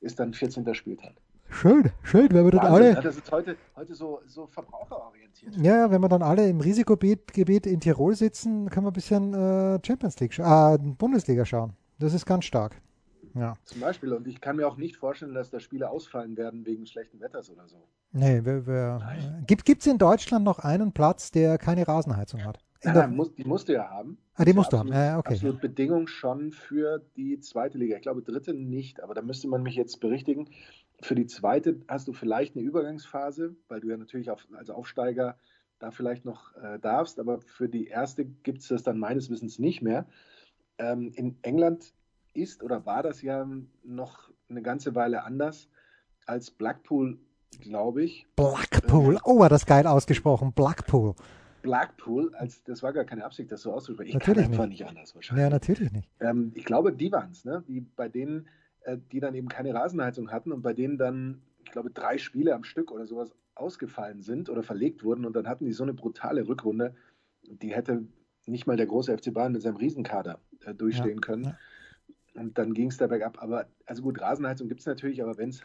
ist 0.00 0.20
dann 0.20 0.32
14. 0.32 0.74
Spieltag. 0.74 1.14
Schön, 1.48 1.90
schön, 2.04 2.28
wenn 2.30 2.44
wir 2.44 2.52
dann 2.52 2.66
alle. 2.66 2.94
Das 2.94 3.16
ist 3.16 3.30
heute, 3.32 3.56
heute 3.74 3.94
so, 3.94 4.20
so 4.24 4.46
verbraucherorientiert. 4.46 5.56
Ja, 5.56 5.90
wenn 5.90 6.00
wir 6.00 6.08
dann 6.08 6.22
alle 6.22 6.48
im 6.48 6.60
Risikogebiet 6.60 7.66
in 7.66 7.80
Tirol 7.80 8.14
sitzen, 8.14 8.70
können 8.70 8.86
wir 8.86 8.92
ein 8.92 8.94
bisschen 8.94 9.34
äh, 9.34 9.80
Champions 9.84 10.20
League, 10.20 10.38
äh, 10.38 10.78
Bundesliga 10.78 11.44
schauen. 11.44 11.72
Das 11.98 12.14
ist 12.14 12.24
ganz 12.24 12.44
stark. 12.44 12.80
Ja. 13.34 13.54
Zum 13.64 13.80
Beispiel. 13.80 14.12
Und 14.12 14.26
ich 14.26 14.40
kann 14.40 14.56
mir 14.56 14.66
auch 14.66 14.76
nicht 14.76 14.96
vorstellen, 14.96 15.34
dass 15.34 15.50
da 15.50 15.60
Spiele 15.60 15.90
ausfallen 15.90 16.36
werden 16.36 16.66
wegen 16.66 16.86
schlechten 16.86 17.20
Wetters 17.20 17.50
oder 17.50 17.66
so. 17.68 17.76
Nee, 18.12 18.40
wer, 18.42 18.66
wer, 18.66 19.42
gibt 19.46 19.68
es 19.68 19.86
in 19.86 19.98
Deutschland 19.98 20.44
noch 20.44 20.58
einen 20.58 20.92
Platz, 20.92 21.30
der 21.30 21.58
keine 21.58 21.86
Rasenheizung 21.86 22.44
hat? 22.44 22.58
Nein, 22.82 22.94
nein, 22.94 23.16
muss, 23.16 23.34
die 23.34 23.44
musst 23.44 23.68
du 23.68 23.74
ja 23.74 23.90
haben. 23.90 24.16
Ah, 24.34 24.44
die 24.44 24.54
musst 24.54 24.72
du 24.72 24.78
haben, 24.78 24.88
ja, 24.88 25.18
okay. 25.18 25.34
Absolut 25.34 25.60
Bedingung 25.60 26.06
schon 26.06 26.50
für 26.50 27.04
die 27.14 27.38
zweite 27.40 27.76
Liga. 27.76 27.96
Ich 27.96 28.02
glaube, 28.02 28.22
dritte 28.22 28.54
nicht, 28.54 29.02
aber 29.02 29.12
da 29.12 29.20
müsste 29.20 29.48
man 29.48 29.62
mich 29.62 29.74
jetzt 29.74 30.00
berichtigen. 30.00 30.48
Für 31.02 31.14
die 31.14 31.26
zweite 31.26 31.80
hast 31.88 32.08
du 32.08 32.14
vielleicht 32.14 32.56
eine 32.56 32.64
Übergangsphase, 32.64 33.54
weil 33.68 33.80
du 33.80 33.88
ja 33.88 33.98
natürlich 33.98 34.30
auf, 34.30 34.46
als 34.52 34.70
Aufsteiger 34.70 35.36
da 35.78 35.90
vielleicht 35.90 36.24
noch 36.24 36.54
äh, 36.56 36.78
darfst, 36.78 37.18
aber 37.18 37.40
für 37.40 37.68
die 37.68 37.86
erste 37.86 38.24
gibt 38.24 38.60
es 38.60 38.68
das 38.68 38.82
dann 38.82 38.98
meines 38.98 39.30
Wissens 39.30 39.58
nicht 39.58 39.82
mehr. 39.82 40.06
Ähm, 40.78 41.12
in 41.14 41.36
England 41.42 41.92
ist 42.34 42.62
oder 42.62 42.86
war 42.86 43.02
das 43.02 43.22
ja 43.22 43.48
noch 43.82 44.30
eine 44.48 44.62
ganze 44.62 44.94
Weile 44.94 45.24
anders 45.24 45.68
als 46.26 46.50
Blackpool, 46.50 47.18
glaube 47.60 48.04
ich. 48.04 48.26
Blackpool, 48.36 49.18
oh, 49.24 49.38
war 49.38 49.48
das 49.48 49.66
geil 49.66 49.86
ausgesprochen, 49.86 50.52
Blackpool. 50.52 51.14
Blackpool, 51.62 52.34
als 52.34 52.62
das 52.64 52.82
war 52.82 52.92
gar 52.92 53.04
keine 53.04 53.24
Absicht, 53.24 53.52
das 53.52 53.62
so 53.62 53.72
auszusprechen. 53.72 54.08
Ich 54.08 54.14
natürlich 54.14 54.44
kann 54.44 54.52
einfach 54.52 54.66
nicht. 54.66 54.80
nicht 54.80 54.88
anders 54.88 55.14
wahrscheinlich. 55.14 55.42
Ja, 55.42 55.50
natürlich 55.50 55.92
nicht. 55.92 56.08
Ähm, 56.20 56.52
ich 56.54 56.64
glaube, 56.64 56.92
die 56.92 57.12
waren 57.12 57.30
es, 57.30 57.44
ne? 57.44 57.62
die 57.68 57.80
bei 57.80 58.08
denen, 58.08 58.48
äh, 58.82 58.96
die 59.12 59.20
dann 59.20 59.34
eben 59.34 59.48
keine 59.48 59.74
Rasenheizung 59.74 60.30
hatten 60.30 60.52
und 60.52 60.62
bei 60.62 60.72
denen 60.72 60.96
dann, 60.96 61.42
ich 61.64 61.70
glaube, 61.70 61.90
drei 61.90 62.18
Spiele 62.18 62.54
am 62.54 62.64
Stück 62.64 62.90
oder 62.90 63.06
sowas 63.06 63.34
ausgefallen 63.54 64.22
sind 64.22 64.48
oder 64.48 64.62
verlegt 64.62 65.04
wurden 65.04 65.26
und 65.26 65.36
dann 65.36 65.48
hatten 65.48 65.66
die 65.66 65.72
so 65.72 65.82
eine 65.82 65.92
brutale 65.92 66.48
Rückrunde, 66.48 66.94
die 67.42 67.74
hätte 67.74 68.04
nicht 68.46 68.66
mal 68.66 68.76
der 68.76 68.86
große 68.86 69.16
FC 69.16 69.32
Bayern 69.32 69.52
mit 69.52 69.62
seinem 69.62 69.76
Riesenkader 69.76 70.40
äh, 70.64 70.74
durchstehen 70.74 71.16
ja, 71.16 71.20
können. 71.20 71.44
Ja. 71.44 71.58
Und 72.34 72.56
dann 72.58 72.74
ging 72.74 72.88
es 72.88 72.96
da 72.96 73.06
bergab. 73.06 73.42
Aber, 73.42 73.66
also 73.86 74.02
gut, 74.02 74.20
Rasenheizung 74.20 74.68
gibt 74.68 74.80
es 74.80 74.86
natürlich, 74.86 75.22
aber 75.22 75.36
wenn 75.36 75.50
es 75.50 75.62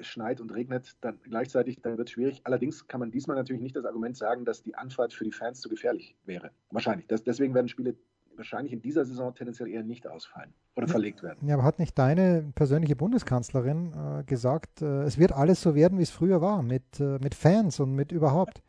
schneit 0.00 0.40
und 0.40 0.52
regnet, 0.52 0.96
dann 1.00 1.18
gleichzeitig, 1.22 1.80
dann 1.80 1.98
wird 1.98 2.08
es 2.08 2.12
schwierig. 2.12 2.40
Allerdings 2.44 2.86
kann 2.86 3.00
man 3.00 3.10
diesmal 3.10 3.36
natürlich 3.36 3.62
nicht 3.62 3.76
das 3.76 3.84
Argument 3.84 4.16
sagen, 4.16 4.44
dass 4.44 4.62
die 4.62 4.74
Anfahrt 4.74 5.12
für 5.12 5.24
die 5.24 5.32
Fans 5.32 5.60
zu 5.60 5.68
gefährlich 5.68 6.14
wäre. 6.24 6.50
Wahrscheinlich. 6.70 7.06
Das, 7.06 7.22
deswegen 7.22 7.54
werden 7.54 7.68
Spiele 7.68 7.96
wahrscheinlich 8.36 8.72
in 8.72 8.82
dieser 8.82 9.04
Saison 9.04 9.34
tendenziell 9.34 9.68
eher 9.68 9.82
nicht 9.82 10.06
ausfallen 10.06 10.52
oder 10.74 10.88
verlegt 10.88 11.22
werden. 11.22 11.46
Ja, 11.46 11.54
aber 11.54 11.64
hat 11.64 11.78
nicht 11.78 11.96
deine 11.96 12.52
persönliche 12.54 12.96
Bundeskanzlerin 12.96 13.92
äh, 13.92 14.24
gesagt, 14.24 14.82
äh, 14.82 15.02
es 15.02 15.18
wird 15.18 15.32
alles 15.32 15.60
so 15.60 15.74
werden, 15.74 15.98
wie 15.98 16.02
es 16.02 16.10
früher 16.10 16.40
war, 16.40 16.62
mit, 16.62 17.00
äh, 17.00 17.18
mit 17.22 17.34
Fans 17.34 17.80
und 17.80 17.94
mit 17.94 18.12
überhaupt? 18.12 18.62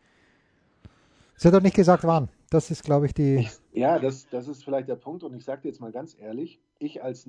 Sie 1.38 1.47
hat 1.47 1.56
doch 1.56 1.62
nicht 1.62 1.76
gesagt, 1.76 2.04
wann. 2.04 2.30
Das 2.49 2.71
ist, 2.71 2.84
glaube 2.84 3.08
ich, 3.08 3.13
die. 3.13 3.38
Ich, 3.38 3.52
ja, 3.75 3.99
das, 3.99 4.27
das 4.29 4.47
ist 4.47 4.63
vielleicht 4.63 4.89
der 4.89 4.95
Punkt. 4.95 5.23
Und 5.23 5.33
ich 5.35 5.43
sage 5.43 5.63
dir 5.63 5.67
jetzt 5.69 5.81
mal 5.81 5.91
ganz 5.91 6.17
ehrlich, 6.19 6.59
ich 6.79 7.03
als 7.03 7.27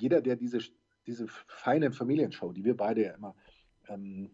jeder, 0.00 0.20
der 0.20 0.36
diese, 0.36 0.58
diese 1.06 1.26
feine 1.28 1.92
Familienshow, 1.92 2.52
die 2.52 2.64
wir 2.64 2.76
beide 2.76 3.04
ja 3.04 3.14
immer 3.14 3.34
ähm, 3.88 4.30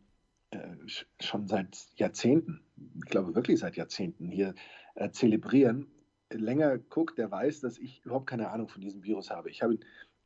äh, 0.51 0.77
schon 1.21 1.49
seit 1.49 1.77
Jahrzehnten, 1.97 2.61
ich 2.95 3.11
glaube 3.11 3.35
wirklich 3.35 3.59
seit 3.59 3.77
Jahrzehnten 3.77 4.31
hier 4.31 4.55
äh, 4.95 5.11
zelebrieren, 5.11 5.89
länger 6.31 6.79
guckt, 6.79 7.19
der 7.19 7.31
weiß, 7.31 7.61
dass 7.61 7.79
ich 7.79 8.05
überhaupt 8.05 8.27
keine 8.27 8.51
Ahnung 8.51 8.69
von 8.69 8.81
diesem 8.81 9.03
Virus 9.03 9.31
habe. 9.31 9.51
Ich 9.51 9.63
habe 9.63 9.79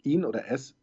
ihn 0.03 0.25
oder 0.25 0.51
es 0.51 0.77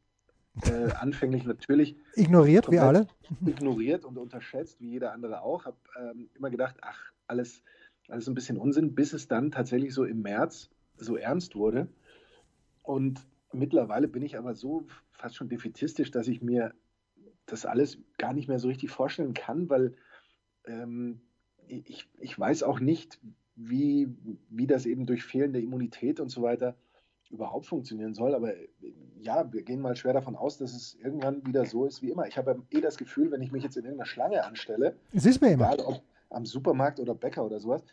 äh, 0.64 0.92
anfänglich 1.00 1.46
natürlich 1.46 1.96
ignoriert, 2.16 2.72
wie 2.72 2.80
alle. 2.80 3.08
Ignoriert 3.46 4.06
und 4.06 4.18
unterschätzt, 4.18 4.80
wie 4.80 4.90
jeder 4.90 5.14
andere 5.14 5.42
auch. 5.42 5.66
Habe 5.66 5.78
ähm, 6.00 6.30
immer 6.36 6.50
gedacht, 6.50 6.78
ach, 6.82 7.00
alles 7.28 7.64
alles 8.08 8.28
ein 8.28 8.36
bisschen 8.36 8.58
Unsinn, 8.58 8.96
bis 8.96 9.14
es 9.14 9.28
dann 9.28 9.52
tatsächlich 9.52 9.94
so 9.94 10.04
im 10.04 10.22
März 10.22 10.70
so 10.98 11.16
ernst 11.18 11.56
wurde. 11.56 11.88
Und 12.84 13.26
mittlerweile 13.52 14.08
bin 14.08 14.24
ich 14.24 14.38
aber 14.38 14.56
so 14.56 14.86
fast 15.12 15.36
schon 15.36 15.50
defetistisch, 15.50 16.12
dass 16.12 16.28
ich 16.28 16.42
mir 16.42 16.74
das 17.46 17.66
alles 17.66 17.98
gar 18.18 18.34
nicht 18.34 18.48
mehr 18.48 18.60
so 18.60 18.68
richtig 18.68 18.92
vorstellen 18.92 19.34
kann, 19.34 19.70
weil 19.70 19.96
ähm, 20.66 21.22
ich, 21.68 22.08
ich 22.20 22.38
weiß 22.38 22.64
auch 22.64 22.80
nicht, 22.80 23.20
wie, 23.56 24.10
wie 24.50 24.68
das 24.68 24.86
eben 24.86 25.06
durch 25.06 25.24
fehlende 25.24 25.60
Immunität 25.60 26.20
und 26.20 26.30
so 26.30 26.42
weiter 26.42 26.76
überhaupt 27.30 27.66
funktionieren 27.66 28.14
soll. 28.14 28.36
Aber 28.36 28.54
ja, 29.20 29.52
wir 29.52 29.64
gehen 29.64 29.82
mal 29.82 29.96
schwer 29.96 30.14
davon 30.14 30.36
aus, 30.36 30.58
dass 30.58 30.74
es 30.74 30.96
irgendwann 30.96 31.46
wieder 31.46 31.66
so 31.66 31.86
ist 31.86 32.02
wie 32.02 32.12
immer. 32.12 32.28
Ich 32.28 32.38
habe 32.38 32.62
eh 32.70 32.80
das 32.80 32.98
Gefühl, 32.98 33.32
wenn 33.32 33.42
ich 33.42 33.52
mich 33.52 33.64
jetzt 33.64 33.76
in 33.76 33.84
irgendeiner 33.84 34.08
Schlange 34.08 34.46
anstelle, 34.46 34.96
es 35.12 35.26
ist 35.26 35.42
mir 35.42 35.52
egal 35.52 35.80
ob 35.80 36.02
am 36.30 36.46
Supermarkt 36.46 37.00
oder 37.00 37.16
Bäcker 37.16 37.46
oder 37.46 37.60
sowas, 37.60 37.84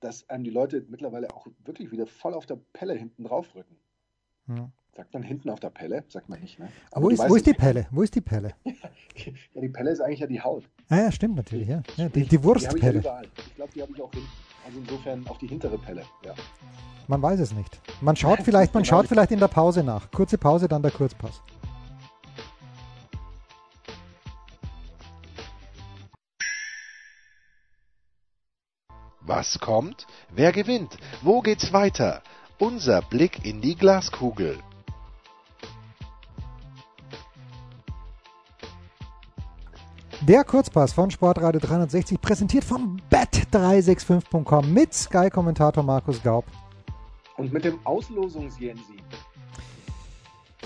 dass 0.00 0.28
einem 0.28 0.44
die 0.44 0.50
Leute 0.50 0.84
mittlerweile 0.88 1.32
auch 1.32 1.46
wirklich 1.64 1.92
wieder 1.92 2.06
voll 2.06 2.34
auf 2.34 2.46
der 2.46 2.58
Pelle 2.72 2.94
hinten 2.94 3.24
drauf 3.24 3.54
rücken. 3.54 3.76
Ja. 4.48 4.70
Sagt 4.94 5.14
man 5.14 5.22
hinten 5.22 5.48
auf 5.48 5.60
der 5.60 5.70
Pelle? 5.70 6.04
Sagt 6.08 6.28
man 6.28 6.40
nicht, 6.40 6.58
ne? 6.58 6.68
Aber 6.90 7.06
wo 7.06 7.08
ist, 7.08 7.26
wo 7.26 7.34
ist 7.34 7.46
die 7.46 7.54
Pelle? 7.54 7.86
Wo 7.90 8.02
ist 8.02 8.14
die 8.14 8.20
Pelle? 8.20 8.54
ja, 8.64 9.60
die 9.60 9.68
Pelle 9.70 9.90
ist 9.90 10.00
eigentlich 10.00 10.20
ja 10.20 10.26
die 10.26 10.40
Haut. 10.40 10.68
Ah, 10.90 10.96
ja, 10.96 11.12
stimmt 11.12 11.36
natürlich, 11.36 11.68
ja. 11.68 11.82
ja 11.96 12.10
die, 12.10 12.26
die 12.26 12.44
Wurstpelle. 12.44 13.00
Die 13.00 13.08
ich, 13.08 13.46
ich 13.46 13.54
glaube, 13.54 13.72
die 13.74 13.82
habe 13.82 13.92
ich 13.94 14.02
auch 14.02 14.12
hin. 14.12 14.22
Also 14.66 14.78
insofern 14.78 15.26
auch 15.28 15.38
die 15.38 15.46
hintere 15.46 15.78
Pelle, 15.78 16.02
ja. 16.24 16.34
Man 17.08 17.22
weiß 17.22 17.40
es 17.40 17.54
nicht. 17.54 17.80
Man 18.02 18.16
schaut 18.16 18.40
vielleicht, 18.44 18.74
man 18.74 18.84
schaut 18.84 19.06
vielleicht 19.06 19.30
in 19.30 19.38
der 19.40 19.48
Pause 19.48 19.82
nach. 19.82 20.10
Kurze 20.10 20.36
Pause, 20.36 20.68
dann 20.68 20.82
der 20.82 20.90
Kurzpass. 20.90 21.40
Was 29.24 29.60
kommt? 29.60 30.06
Wer 30.34 30.50
gewinnt? 30.50 30.96
Wo 31.22 31.40
geht's 31.42 31.72
weiter? 31.72 32.22
Unser 32.58 33.02
Blick 33.02 33.44
in 33.44 33.60
die 33.60 33.76
Glaskugel. 33.76 34.58
Der 40.22 40.44
Kurzpass 40.44 40.92
von 40.92 41.10
Sportradio 41.10 41.60
360 41.60 42.20
präsentiert 42.20 42.64
von 42.64 43.00
bet365.com 43.10 44.72
mit 44.72 44.94
Sky-Kommentator 44.94 45.82
Markus 45.82 46.22
Gaub. 46.22 46.44
Und 47.36 47.52
mit 47.52 47.64
dem 47.64 47.78
Auslosungsjensi. 47.84 48.96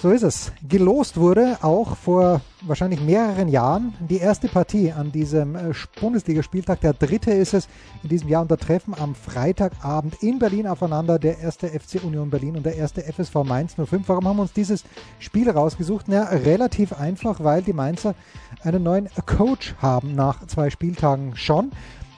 So 0.06 0.12
ist 0.12 0.22
es. 0.22 0.52
Gelost 0.68 1.16
wurde 1.16 1.58
auch 1.62 1.96
vor 1.96 2.40
wahrscheinlich 2.60 3.00
mehreren 3.00 3.48
Jahren 3.48 3.92
die 3.98 4.18
erste 4.18 4.46
Partie 4.46 4.92
an 4.92 5.10
diesem 5.10 5.56
äh, 5.56 5.72
Bundesligaspieltag. 6.00 6.80
Der 6.80 6.92
dritte 6.92 7.32
ist 7.32 7.54
es 7.54 7.66
in 8.04 8.10
diesem 8.10 8.28
Jahr 8.28 8.42
und 8.42 8.50
da 8.52 8.54
treffen 8.54 8.94
am 8.96 9.16
Freitagabend 9.16 10.22
in 10.22 10.38
Berlin 10.38 10.68
aufeinander 10.68 11.18
der 11.18 11.40
erste 11.40 11.66
FC 11.66 12.04
Union 12.04 12.30
Berlin 12.30 12.56
und 12.56 12.64
der 12.64 12.76
erste 12.76 13.02
FSV 13.02 13.34
Mainz 13.42 13.74
05. 13.74 14.08
Warum 14.08 14.28
haben 14.28 14.36
wir 14.36 14.42
uns 14.42 14.52
dieses 14.52 14.84
Spiel 15.18 15.50
rausgesucht? 15.50 16.06
Na, 16.06 16.22
relativ 16.22 16.92
einfach, 16.92 17.42
weil 17.42 17.62
die 17.62 17.72
Mainzer 17.72 18.14
einen 18.62 18.84
neuen 18.84 19.08
Coach 19.26 19.74
haben 19.82 20.14
nach 20.14 20.46
zwei 20.46 20.70
Spieltagen 20.70 21.34
schon. 21.34 21.72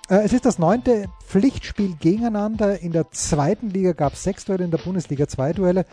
Äh, 0.08 0.24
es 0.24 0.32
ist 0.32 0.46
das 0.46 0.58
neunte 0.58 1.06
Pflichtspiel 1.26 1.94
gegeneinander. 1.96 2.80
In 2.80 2.92
der 2.92 3.10
zweiten 3.10 3.70
Liga 3.70 3.92
gab 3.92 4.14
es 4.14 4.22
sechs 4.22 4.44
Duelle, 4.44 4.64
in 4.64 4.70
der 4.70 4.78
Bundesliga 4.78 5.28
zwei 5.28 5.52
Duelle. 5.52 5.84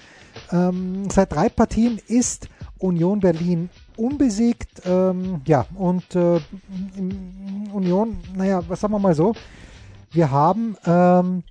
Ähm, 0.52 1.10
seit 1.10 1.34
drei 1.34 1.50
Partien 1.50 2.00
ist 2.08 2.48
Union 2.80 3.20
Berlin 3.20 3.70
unbesiegt. 3.98 4.82
Ähm, 4.86 5.42
ja, 5.46 5.66
und 5.76 6.16
äh, 6.16 6.40
Union, 7.74 8.18
naja, 8.36 8.62
was 8.68 8.80
sagen 8.80 8.94
wir 8.94 9.00
mal 9.00 9.16
so, 9.16 9.34
wir 10.12 10.32
haben 10.32 10.78
ähm, 10.86 11.44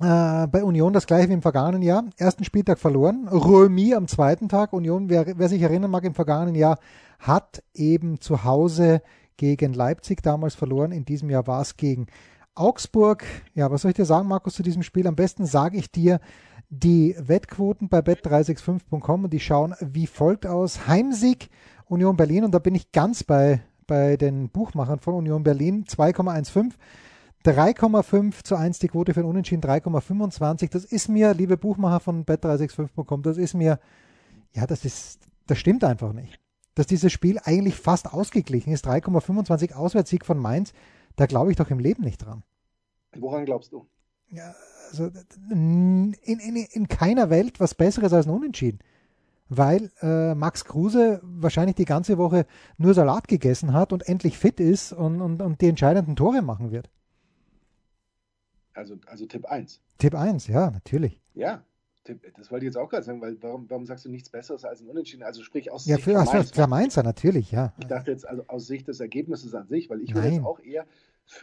äh, 0.00 0.48
bei 0.48 0.64
Union 0.64 0.92
das 0.92 1.06
gleiche 1.06 1.28
wie 1.28 1.34
im 1.34 1.42
vergangenen 1.42 1.82
Jahr. 1.82 2.04
Ersten 2.16 2.44
Spieltag 2.44 2.80
verloren, 2.80 3.28
Remis 3.28 3.94
am 3.94 4.08
zweiten 4.08 4.48
Tag. 4.48 4.72
Union, 4.72 5.08
wer, 5.08 5.38
wer 5.38 5.48
sich 5.48 5.62
erinnern 5.62 5.92
mag, 5.92 6.02
im 6.02 6.14
vergangenen 6.14 6.56
Jahr 6.56 6.78
hat 7.20 7.62
eben 7.72 8.20
zu 8.20 8.42
Hause 8.42 9.00
gegen 9.36 9.72
Leipzig 9.72 10.22
damals 10.22 10.54
verloren. 10.54 10.92
In 10.92 11.04
diesem 11.04 11.30
Jahr 11.30 11.46
war 11.46 11.62
es 11.62 11.76
gegen 11.76 12.06
Augsburg. 12.54 13.24
Ja, 13.54 13.70
was 13.70 13.82
soll 13.82 13.90
ich 13.90 13.96
dir 13.96 14.04
sagen, 14.04 14.28
Markus, 14.28 14.54
zu 14.54 14.62
diesem 14.62 14.82
Spiel? 14.82 15.06
Am 15.06 15.16
besten 15.16 15.46
sage 15.46 15.78
ich 15.78 15.90
dir 15.90 16.20
die 16.68 17.14
Wettquoten 17.18 17.88
bei 17.88 17.98
bet365.com 17.98 19.24
und 19.24 19.32
die 19.32 19.40
schauen 19.40 19.74
wie 19.80 20.06
folgt 20.06 20.46
aus. 20.46 20.86
Heimsieg 20.86 21.50
Union 21.86 22.16
Berlin 22.16 22.44
und 22.44 22.52
da 22.52 22.58
bin 22.58 22.74
ich 22.74 22.92
ganz 22.92 23.24
bei, 23.24 23.60
bei 23.86 24.16
den 24.16 24.48
Buchmachern 24.48 24.98
von 24.98 25.14
Union 25.14 25.42
Berlin 25.42 25.84
2,15. 25.84 26.72
3,5 27.44 28.44
zu 28.44 28.56
1 28.56 28.78
die 28.78 28.88
Quote 28.88 29.14
für 29.14 29.20
den 29.20 29.28
Unentschieden, 29.28 29.62
3,25. 29.62 30.70
Das 30.70 30.84
ist 30.84 31.08
mir, 31.08 31.34
liebe 31.34 31.56
Buchmacher 31.56 32.00
von 32.00 32.24
bet365.com, 32.24 33.22
das 33.22 33.36
ist 33.36 33.54
mir, 33.54 33.80
ja, 34.54 34.66
das 34.66 34.84
ist, 34.84 35.20
das 35.46 35.58
stimmt 35.58 35.84
einfach 35.84 36.12
nicht. 36.12 36.41
Dass 36.74 36.86
dieses 36.86 37.12
Spiel 37.12 37.38
eigentlich 37.42 37.74
fast 37.74 38.12
ausgeglichen 38.12 38.72
ist, 38.72 38.86
3,25 38.86 39.74
Auswärtssieg 39.74 40.24
von 40.24 40.38
Mainz, 40.38 40.72
da 41.16 41.26
glaube 41.26 41.50
ich 41.50 41.56
doch 41.56 41.70
im 41.70 41.78
Leben 41.78 42.02
nicht 42.02 42.24
dran. 42.24 42.42
Woran 43.14 43.44
glaubst 43.44 43.72
du? 43.72 43.86
Ja, 44.30 44.54
also 44.90 45.10
in, 45.50 46.14
in, 46.22 46.56
in 46.56 46.88
keiner 46.88 47.28
Welt 47.30 47.60
was 47.60 47.74
Besseres 47.74 48.12
als 48.12 48.26
ein 48.26 48.32
Unentschieden. 48.32 48.78
Weil 49.48 49.90
äh, 50.00 50.34
Max 50.34 50.64
Kruse 50.64 51.20
wahrscheinlich 51.22 51.76
die 51.76 51.84
ganze 51.84 52.16
Woche 52.16 52.46
nur 52.78 52.94
Salat 52.94 53.28
gegessen 53.28 53.74
hat 53.74 53.92
und 53.92 54.08
endlich 54.08 54.38
fit 54.38 54.60
ist 54.60 54.92
und, 54.92 55.20
und, 55.20 55.42
und 55.42 55.60
die 55.60 55.68
entscheidenden 55.68 56.16
Tore 56.16 56.40
machen 56.40 56.70
wird. 56.70 56.88
Also, 58.72 58.96
also 59.06 59.26
Tipp 59.26 59.44
1. 59.44 59.82
Tipp 59.98 60.14
1, 60.14 60.46
ja, 60.46 60.70
natürlich. 60.70 61.20
Ja, 61.34 61.62
das 62.04 62.50
wollte 62.50 62.66
ich 62.66 62.68
jetzt 62.68 62.76
auch 62.76 62.88
gerade 62.88 63.04
sagen, 63.04 63.20
weil 63.20 63.40
warum, 63.42 63.70
warum 63.70 63.86
sagst 63.86 64.04
du 64.04 64.10
nichts 64.10 64.28
Besseres 64.28 64.64
als 64.64 64.80
ein 64.80 64.88
Unentschieden? 64.88 65.22
Also 65.22 65.42
sprich 65.42 65.70
aus 65.70 65.86
ja, 65.86 65.96
Sicht 65.96 66.04
für, 66.04 66.14
Mainz. 66.14 66.50
für 66.50 66.66
Mainzer 66.66 67.02
natürlich, 67.02 67.52
ja. 67.52 67.72
Ich 67.78 67.86
dachte 67.86 68.10
jetzt 68.10 68.26
also 68.26 68.44
aus 68.48 68.66
Sicht 68.66 68.88
des 68.88 69.00
Ergebnisses 69.00 69.54
an 69.54 69.68
sich, 69.68 69.88
weil 69.88 70.00
ich 70.02 70.14
würde 70.14 70.28
jetzt 70.28 70.44
auch 70.44 70.58
eher 70.60 70.86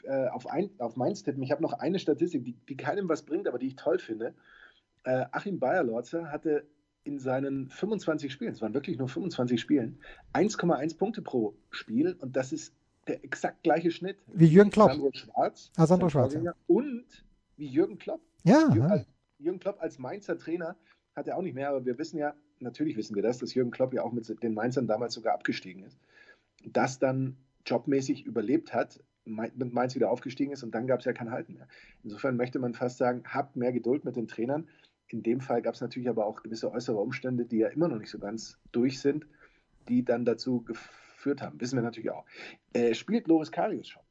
äh, 0.03 0.27
auf, 0.27 0.47
ein, 0.47 0.69
auf 0.79 0.97
Mainz 0.97 1.23
tippen. 1.23 1.41
Ich 1.43 1.51
habe 1.51 1.61
noch 1.61 1.73
eine 1.73 1.99
Statistik, 1.99 2.43
die, 2.43 2.53
die 2.67 2.75
keinem 2.75 3.07
was 3.07 3.23
bringt, 3.23 3.47
aber 3.47 3.57
die 3.57 3.67
ich 3.67 3.75
toll 3.77 3.99
finde. 3.99 4.33
Äh, 5.03 5.25
Achim 5.31 5.59
Bayerlorzer 5.59 6.31
hatte 6.31 6.65
in 7.03 7.19
seinen 7.19 7.69
25 7.69 8.31
Spielen, 8.31 8.51
es 8.51 8.61
waren 8.61 8.73
wirklich 8.73 8.97
nur 8.97 9.07
25 9.07 9.59
Spielen, 9.59 9.99
1,1 10.33 10.97
Punkte 10.97 11.21
pro 11.21 11.55
Spiel 11.69 12.17
und 12.19 12.35
das 12.35 12.51
ist 12.51 12.73
der 13.07 13.23
exakt 13.23 13.63
gleiche 13.63 13.91
Schnitt 13.91 14.17
wie 14.27 14.45
Jürgen 14.45 14.69
Klopp. 14.69 14.91
Sandro 14.91 15.09
Schwarz, 15.13 15.71
ah, 15.77 15.87
Sandro 15.87 16.09
Schwarz 16.09 16.33
ja. 16.33 16.53
und 16.67 17.05
wie 17.55 17.67
Jürgen 17.67 17.97
Klopp. 17.97 18.21
Ja, 18.43 18.69
Jürgen, 18.73 18.89
ja. 18.89 19.05
Jürgen 19.39 19.59
Klopp 19.59 19.81
als 19.81 19.97
Mainzer 19.97 20.37
Trainer 20.37 20.75
hat 21.15 21.27
er 21.27 21.37
auch 21.37 21.41
nicht 21.41 21.55
mehr, 21.55 21.69
aber 21.69 21.85
wir 21.85 21.97
wissen 21.97 22.17
ja, 22.17 22.35
natürlich 22.59 22.97
wissen 22.97 23.15
wir 23.15 23.23
das, 23.23 23.39
dass 23.39 23.53
Jürgen 23.53 23.71
Klopp 23.71 23.93
ja 23.93 24.03
auch 24.03 24.11
mit 24.11 24.43
den 24.43 24.53
Mainzern 24.53 24.87
damals 24.87 25.13
sogar 25.13 25.33
abgestiegen 25.33 25.83
ist. 25.83 25.99
Das 26.65 26.99
dann 26.99 27.37
jobmäßig 27.65 28.25
überlebt 28.25 28.73
hat, 28.73 29.01
mit 29.25 29.73
Mainz 29.73 29.95
wieder 29.95 30.09
aufgestiegen 30.09 30.51
ist 30.51 30.63
und 30.63 30.73
dann 30.73 30.87
gab 30.87 30.99
es 30.99 31.05
ja 31.05 31.13
kein 31.13 31.31
Halten 31.31 31.53
mehr. 31.53 31.67
Insofern 32.03 32.35
möchte 32.35 32.59
man 32.59 32.73
fast 32.73 32.97
sagen, 32.97 33.23
habt 33.25 33.55
mehr 33.55 33.71
Geduld 33.71 34.03
mit 34.03 34.15
den 34.15 34.27
Trainern. 34.27 34.67
In 35.07 35.23
dem 35.23 35.39
Fall 35.39 35.61
gab 35.61 35.75
es 35.75 35.81
natürlich 35.81 36.09
aber 36.09 36.25
auch 36.25 36.41
gewisse 36.41 36.71
äußere 36.71 36.97
Umstände, 36.97 37.45
die 37.45 37.57
ja 37.57 37.67
immer 37.69 37.87
noch 37.87 37.99
nicht 37.99 38.09
so 38.09 38.19
ganz 38.19 38.59
durch 38.71 38.99
sind, 38.99 39.27
die 39.87 40.03
dann 40.03 40.25
dazu 40.25 40.61
geführt 40.61 41.41
haben. 41.41 41.59
Wissen 41.61 41.77
wir 41.77 41.83
natürlich 41.83 42.11
auch. 42.11 42.25
Äh, 42.73 42.93
spielt 42.93 43.27
Loris 43.27 43.51
Karius 43.51 43.87
schon? 43.87 44.03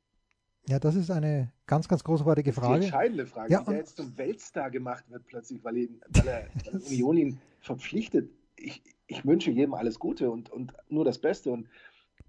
Ja, 0.66 0.78
das 0.78 0.96
ist 0.96 1.10
eine 1.10 1.52
ganz, 1.66 1.88
ganz 1.88 2.04
großartige 2.04 2.52
Frage. 2.52 2.80
Die 2.80 2.86
entscheidende 2.86 3.26
Frage, 3.26 3.52
ja, 3.52 3.62
wie 3.62 3.70
der 3.70 3.76
jetzt 3.78 3.96
zum 3.96 4.16
Weltstar 4.18 4.70
gemacht 4.70 5.04
wird 5.08 5.26
plötzlich, 5.26 5.64
weil, 5.64 5.76
ihn, 5.78 6.00
weil 6.10 6.28
er 6.28 6.46
weil 6.72 6.80
Union 6.82 7.16
ihn 7.16 7.40
verpflichtet. 7.60 8.30
Ich, 8.56 8.82
ich 9.06 9.24
wünsche 9.24 9.50
jedem 9.50 9.74
alles 9.74 9.98
Gute 9.98 10.30
und, 10.30 10.50
und 10.50 10.74
nur 10.88 11.04
das 11.04 11.18
Beste. 11.18 11.50
Und 11.50 11.68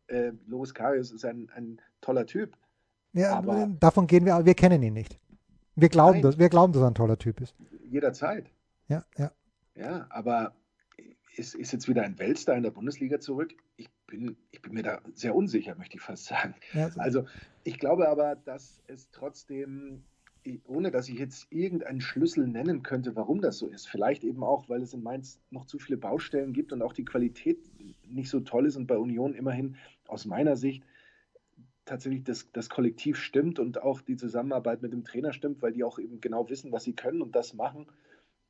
äh, 0.08 0.32
Loris 0.48 0.74
Karius 0.74 1.12
ist 1.12 1.26
ein, 1.26 1.50
ein 1.56 1.82
toller 2.02 2.26
Typ. 2.26 2.56
Ja, 3.14 3.36
aber 3.36 3.68
davon 3.80 4.08
gehen 4.08 4.26
wir, 4.26 4.46
wir 4.46 4.54
kennen 4.54 4.84
ihn 4.84 4.94
nicht. 4.94 5.20
Wir 5.76 5.90
glauben, 5.90 6.22
dass, 6.22 6.38
wir 6.38 6.50
glauben, 6.50 6.74
dass 6.74 6.82
er 6.82 6.90
ein 6.90 6.96
toller 6.96 7.18
Typ 7.18 7.42
ist. 7.42 7.56
Jederzeit. 7.90 8.50
Ja, 8.88 9.04
ja. 9.18 9.32
Ja, 9.76 10.08
aber 10.10 10.54
ist, 11.36 11.56
ist 11.56 11.72
jetzt 11.72 11.88
wieder 11.88 12.04
ein 12.04 12.20
Weltstar 12.20 12.56
in 12.56 12.64
der 12.64 12.72
Bundesliga 12.72 13.20
zurück? 13.20 13.54
Ich 13.78 13.90
bin, 14.10 14.36
ich 14.52 14.62
bin 14.62 14.74
mir 14.74 14.84
da 14.84 15.02
sehr 15.14 15.36
unsicher, 15.36 15.76
möchte 15.76 15.98
ich 15.98 16.02
fast 16.02 16.26
sagen. 16.26 16.56
Ja, 16.74 16.90
so. 16.90 17.00
Also 17.00 17.26
ich 17.64 17.80
glaube 17.80 18.10
aber, 18.10 18.36
dass 18.36 18.82
es 18.88 19.10
trotzdem, 19.12 20.04
ohne 20.66 20.92
dass 20.92 21.08
ich 21.10 21.20
jetzt 21.20 21.48
irgendeinen 21.52 22.02
Schlüssel 22.02 22.48
nennen 22.48 22.84
könnte, 22.84 23.16
warum 23.16 23.42
das 23.42 23.58
so 23.58 23.68
ist, 23.68 23.88
vielleicht 23.88 24.24
eben 24.24 24.44
auch, 24.44 24.68
weil 24.70 24.82
es 24.82 24.94
in 24.94 25.04
Mainz 25.04 25.40
noch 25.52 25.66
zu 25.66 25.80
viele 25.80 25.98
Baustellen 25.98 26.54
gibt 26.54 26.74
und 26.74 26.82
auch 26.82 26.94
die 26.94 27.06
Qualität 27.06 27.60
nicht 28.08 28.30
so 28.30 28.40
toll 28.40 28.66
ist 28.66 28.76
und 28.76 28.88
bei 28.88 28.98
Union 28.98 29.34
immerhin 29.34 29.78
aus 30.08 30.26
meiner 30.26 30.56
Sicht 30.56 30.84
tatsächlich 31.86 32.24
das, 32.24 32.52
das 32.52 32.70
Kollektiv 32.70 33.18
stimmt 33.18 33.60
und 33.60 33.82
auch 33.82 34.02
die 34.02 34.16
Zusammenarbeit 34.16 34.82
mit 34.82 34.94
dem 34.94 35.04
Trainer 35.04 35.34
stimmt, 35.34 35.62
weil 35.62 35.74
die 35.74 35.84
auch 35.84 36.00
eben 36.00 36.22
genau 36.22 36.50
wissen, 36.50 36.72
was 36.72 36.84
sie 36.84 36.94
können 36.94 37.22
und 37.22 37.36
das 37.36 37.54
machen. 37.54 37.88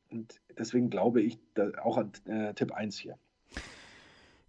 Und 0.10 0.41
deswegen 0.58 0.89
glaube 0.89 1.22
ich 1.22 1.39
auch 1.82 1.98
an 1.98 2.12
äh, 2.26 2.54
Tipp 2.54 2.72
1 2.74 2.98
hier. 2.98 3.17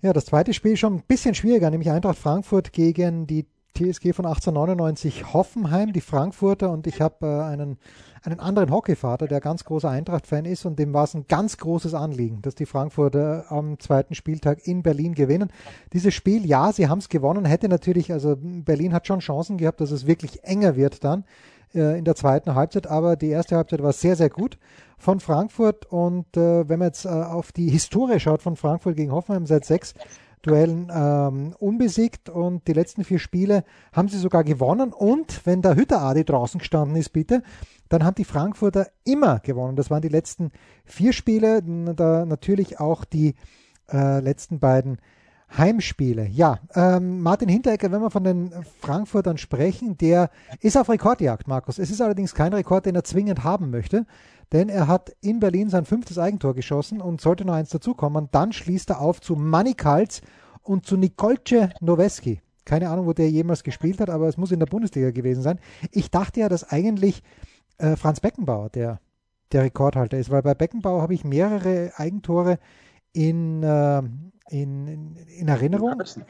Ja, 0.03 0.15
das 0.15 0.25
zweite 0.25 0.55
Spiel 0.55 0.79
schon 0.79 0.95
ein 0.95 1.03
bisschen 1.07 1.35
schwieriger, 1.35 1.69
nämlich 1.71 1.91
Eintracht 1.91 2.17
Frankfurt 2.17 2.73
gegen 2.73 3.27
die 3.27 3.45
TSG 3.77 4.15
von 4.15 4.25
1899 4.25 5.35
Hoffenheim, 5.35 5.93
die 5.93 6.01
Frankfurter. 6.01 6.71
Und 6.71 6.87
ich 6.87 7.03
habe 7.03 7.27
äh, 7.27 7.43
einen, 7.43 7.77
einen 8.23 8.41
anderen 8.41 8.71
Hockeyvater, 8.71 9.29
der 9.29 9.41
ganz 9.41 9.65
großer 9.65 9.91
Eintracht-Fan 9.91 10.47
ist. 10.47 10.65
Und 10.65 10.79
dem 10.79 10.95
war 10.95 11.05
es 11.05 11.13
ein 11.13 11.27
ganz 11.29 11.59
großes 11.59 11.93
Anliegen, 11.93 12.41
dass 12.41 12.55
die 12.55 12.65
Frankfurter 12.65 13.45
am 13.51 13.79
zweiten 13.79 14.15
Spieltag 14.15 14.67
in 14.67 14.83
Berlin 14.83 15.15
gewinnen. 15.15 15.51
Dieses 15.93 16.15
Spiel, 16.15 16.47
ja, 16.47 16.73
sie 16.73 16.89
haben 16.89 17.01
es 17.01 17.11
gewonnen, 17.11 17.45
hätte 17.45 17.69
natürlich, 17.69 18.11
also 18.11 18.37
Berlin 18.41 18.95
hat 18.95 19.07
schon 19.07 19.21
Chancen 19.21 19.59
gehabt, 19.59 19.83
dass 19.83 19.91
es 19.91 20.07
wirklich 20.07 20.45
enger 20.45 20.77
wird 20.77 21.05
dann 21.05 21.25
äh, 21.75 21.99
in 21.99 22.07
der 22.07 22.17
zweiten 22.17 22.55
Halbzeit. 22.55 22.87
Aber 22.87 23.17
die 23.17 23.29
erste 23.29 23.57
Halbzeit 23.57 23.83
war 23.83 23.93
sehr, 23.93 24.17
sehr 24.17 24.31
gut 24.31 24.59
von 25.01 25.19
Frankfurt. 25.19 25.87
Und 25.87 26.37
äh, 26.37 26.69
wenn 26.69 26.79
man 26.79 26.89
jetzt 26.89 27.07
äh, 27.07 27.09
auf 27.09 27.51
die 27.51 27.69
Historie 27.69 28.21
schaut 28.21 28.43
von 28.43 28.55
Frankfurt 28.55 28.97
gegen 28.97 29.11
Hoffenheim 29.11 29.47
seit 29.47 29.65
sechs 29.65 29.95
Duellen 30.43 30.91
ähm, 30.95 31.55
unbesiegt 31.59 32.31
und 32.31 32.67
die 32.67 32.73
letzten 32.73 33.05
vier 33.05 33.19
Spiele 33.19 33.65
haben 33.93 34.09
sie 34.09 34.19
sogar 34.19 34.45
gewonnen. 34.45 34.93
Und 34.93 35.45
wenn 35.45 35.61
der 35.61 35.77
Hütteradi 35.77 36.25
draußen 36.25 36.59
gestanden 36.59 36.97
ist, 36.97 37.11
bitte, 37.11 37.43
dann 37.89 38.05
haben 38.05 38.15
die 38.15 38.25
Frankfurter 38.25 38.89
immer 39.05 39.41
gewonnen. 39.41 39.77
Das 39.77 39.91
waren 39.91 40.03
die 40.03 40.09
letzten 40.09 40.53
vier 40.85 41.13
Spiele, 41.13 41.63
da 41.95 42.25
natürlich 42.25 42.81
auch 42.81 43.05
die 43.05 43.35
äh, 43.93 44.21
letzten 44.21 44.61
beiden 44.61 44.99
Heimspiele. 45.57 46.27
Ja, 46.29 46.61
ähm, 46.75 47.21
Martin 47.21 47.49
Hinteregger, 47.49 47.91
wenn 47.91 48.01
wir 48.01 48.11
von 48.11 48.25
den 48.25 48.53
Frankfurtern 48.81 49.37
sprechen, 49.37 49.99
der 49.99 50.31
ist 50.61 50.77
auf 50.77 50.89
Rekordjagd, 50.89 51.49
Markus. 51.49 51.79
Es 51.79 51.91
ist 51.91 52.01
allerdings 52.01 52.35
kein 52.35 52.55
Rekord, 52.55 52.87
den 52.87 52.95
er 52.95 53.05
zwingend 53.05 53.43
haben 53.43 53.71
möchte, 53.71 54.07
denn 54.53 54.69
er 54.69 54.89
hat 54.89 55.15
in 55.21 55.41
Berlin 55.41 55.69
sein 55.69 55.85
fünftes 55.85 56.19
Eigentor 56.19 56.55
geschossen 56.55 57.01
und 57.01 57.21
sollte 57.21 57.45
noch 57.45 57.55
eins 57.55 57.71
dazukommen. 57.71 58.29
Dann 58.33 58.53
schließt 58.53 58.91
er 58.91 59.01
auf 59.01 59.21
zu 59.21 59.37
Manny 59.37 59.75
Kals 59.75 60.23
und 60.63 60.87
zu 60.87 60.97
Nikolce 60.97 61.71
Noweski. 61.81 62.41
Keine 62.65 62.89
Ahnung, 62.91 63.07
wo 63.07 63.13
der 63.13 63.31
jemals 63.31 63.65
gespielt 63.65 64.01
hat, 64.01 64.11
aber 64.11 64.29
es 64.29 64.37
muss 64.37 64.53
in 64.53 64.61
der 64.61 64.67
Bundesliga 64.67 65.11
gewesen 65.11 65.43
sein. 65.43 65.59
Ich 65.93 66.11
dachte 66.11 66.41
ja, 66.41 66.49
dass 66.49 66.71
eigentlich 66.71 67.23
äh, 67.79 67.97
Franz 67.97 68.21
Beckenbauer 68.21 68.71
der, 68.71 69.01
der 69.53 69.63
Rekordhalter 69.63 70.19
ist, 70.19 70.31
weil 70.31 70.43
bei 70.43 70.55
Beckenbauer 70.55 71.03
habe 71.03 71.15
ich 71.15 71.25
mehrere 71.25 71.93
Eigentore 71.97 72.59
in, 73.13 73.63
äh, 73.63 74.03
in, 74.51 75.17
in 75.17 75.49
Erinnerung. 75.49 75.93
In 75.93 75.99
person. 75.99 76.25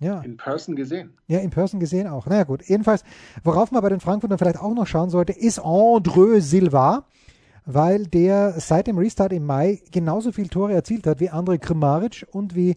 Ja. 0.00 0.20
In 0.20 0.36
person 0.36 0.74
gesehen. 0.74 1.16
Ja, 1.28 1.38
in 1.38 1.50
person 1.50 1.78
gesehen 1.78 2.08
auch. 2.08 2.26
Naja 2.26 2.42
gut, 2.42 2.68
jedenfalls, 2.68 3.04
worauf 3.44 3.70
man 3.70 3.82
bei 3.82 3.88
den 3.88 4.00
Frankfurtern 4.00 4.38
vielleicht 4.38 4.58
auch 4.58 4.74
noch 4.74 4.86
schauen 4.86 5.10
sollte, 5.10 5.32
ist 5.32 5.60
André 5.60 6.40
Silva, 6.40 7.06
weil 7.64 8.06
der 8.06 8.60
seit 8.60 8.86
dem 8.86 8.98
Restart 8.98 9.32
im 9.32 9.46
Mai 9.46 9.80
genauso 9.90 10.32
viele 10.32 10.48
Tore 10.48 10.74
erzielt 10.74 11.06
hat 11.06 11.20
wie 11.20 11.30
André 11.30 11.58
Krimaric 11.58 12.26
und 12.32 12.54
wie 12.54 12.76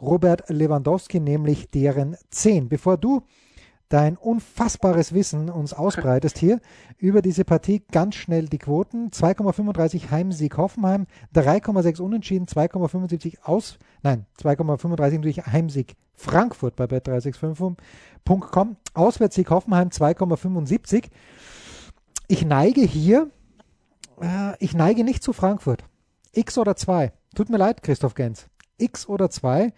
Robert 0.00 0.48
Lewandowski, 0.48 1.20
nämlich 1.20 1.70
deren 1.70 2.16
10. 2.30 2.68
Bevor 2.68 2.96
du 2.96 3.22
dein 3.92 4.16
unfassbares 4.16 5.12
Wissen 5.12 5.50
uns 5.50 5.74
ausbreitest 5.74 6.38
hier 6.38 6.60
über 6.98 7.20
diese 7.20 7.44
Partie. 7.44 7.82
Ganz 7.92 8.14
schnell 8.14 8.46
die 8.46 8.58
Quoten. 8.58 9.10
2,35 9.10 10.10
Heimsieg 10.10 10.56
Hoffenheim, 10.56 11.06
3,6 11.34 12.00
Unentschieden, 12.00 12.46
2,75 12.46 13.42
aus, 13.42 13.78
nein, 14.02 14.24
2,35 14.40 15.12
natürlich 15.12 15.46
Heimsieg 15.46 15.94
Frankfurt 16.14 16.74
bei 16.76 16.84
bet365.com. 16.84 18.76
Auswärtssieg 18.94 19.50
Hoffenheim 19.50 19.88
2,75. 19.88 21.10
Ich 22.28 22.46
neige 22.46 22.80
hier, 22.80 23.30
äh, 24.22 24.56
ich 24.58 24.74
neige 24.74 25.04
nicht 25.04 25.22
zu 25.22 25.32
Frankfurt. 25.32 25.84
X 26.32 26.56
oder 26.56 26.76
2. 26.76 27.12
Tut 27.34 27.50
mir 27.50 27.58
leid, 27.58 27.82
Christoph 27.82 28.14
Gens. 28.14 28.48
X 28.78 29.06
oder 29.06 29.30
2 29.30 29.72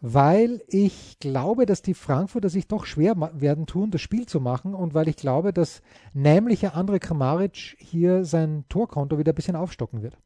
weil 0.00 0.62
ich 0.66 1.18
glaube, 1.20 1.66
dass 1.66 1.82
die 1.82 1.94
Frankfurter 1.94 2.48
sich 2.48 2.66
doch 2.66 2.86
schwer 2.86 3.14
werden 3.34 3.66
tun, 3.66 3.90
das 3.90 4.00
Spiel 4.00 4.26
zu 4.26 4.40
machen 4.40 4.74
und 4.74 4.94
weil 4.94 5.08
ich 5.08 5.16
glaube, 5.16 5.52
dass 5.52 5.82
nämlich 6.14 6.66
André 6.66 6.98
Kramaric 6.98 7.76
hier 7.78 8.24
sein 8.24 8.64
Torkonto 8.68 9.18
wieder 9.18 9.32
ein 9.32 9.34
bisschen 9.34 9.56
aufstocken 9.56 10.02
wird. 10.02 10.16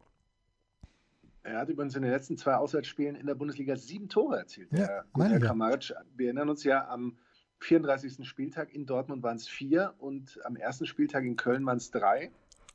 Er 1.43 1.59
hat 1.59 1.69
übrigens 1.69 1.95
in 1.95 2.03
den 2.03 2.11
letzten 2.11 2.39
zwei 2.39 2.55
Auswärtsspielen 2.55 3.17
in 3.17 3.27
der 3.27 3.35
Bundesliga 3.35 3.77
sieben 3.77 4.09
Tore 4.09 4.39
erzielt. 4.39 4.73
Ja, 4.73 5.05
der, 5.17 5.29
der 5.29 5.41
Kramaric, 5.41 5.93
wir 6.17 6.27
erinnern 6.27 6.49
uns 6.49 6.65
ja, 6.65 6.89
am 6.89 7.19
34. 7.59 8.27
Spieltag 8.27 8.73
in 8.73 8.87
Dortmund 8.87 9.23
waren 9.23 9.37
es 9.37 9.49
vier 9.49 9.95
und 9.99 10.41
am 10.45 10.57
ersten 10.57 10.87
Spieltag 10.87 11.25
in 11.25 11.37
Köln 11.37 11.67
waren 11.67 11.77
es 11.77 11.91
drei. 11.91 12.31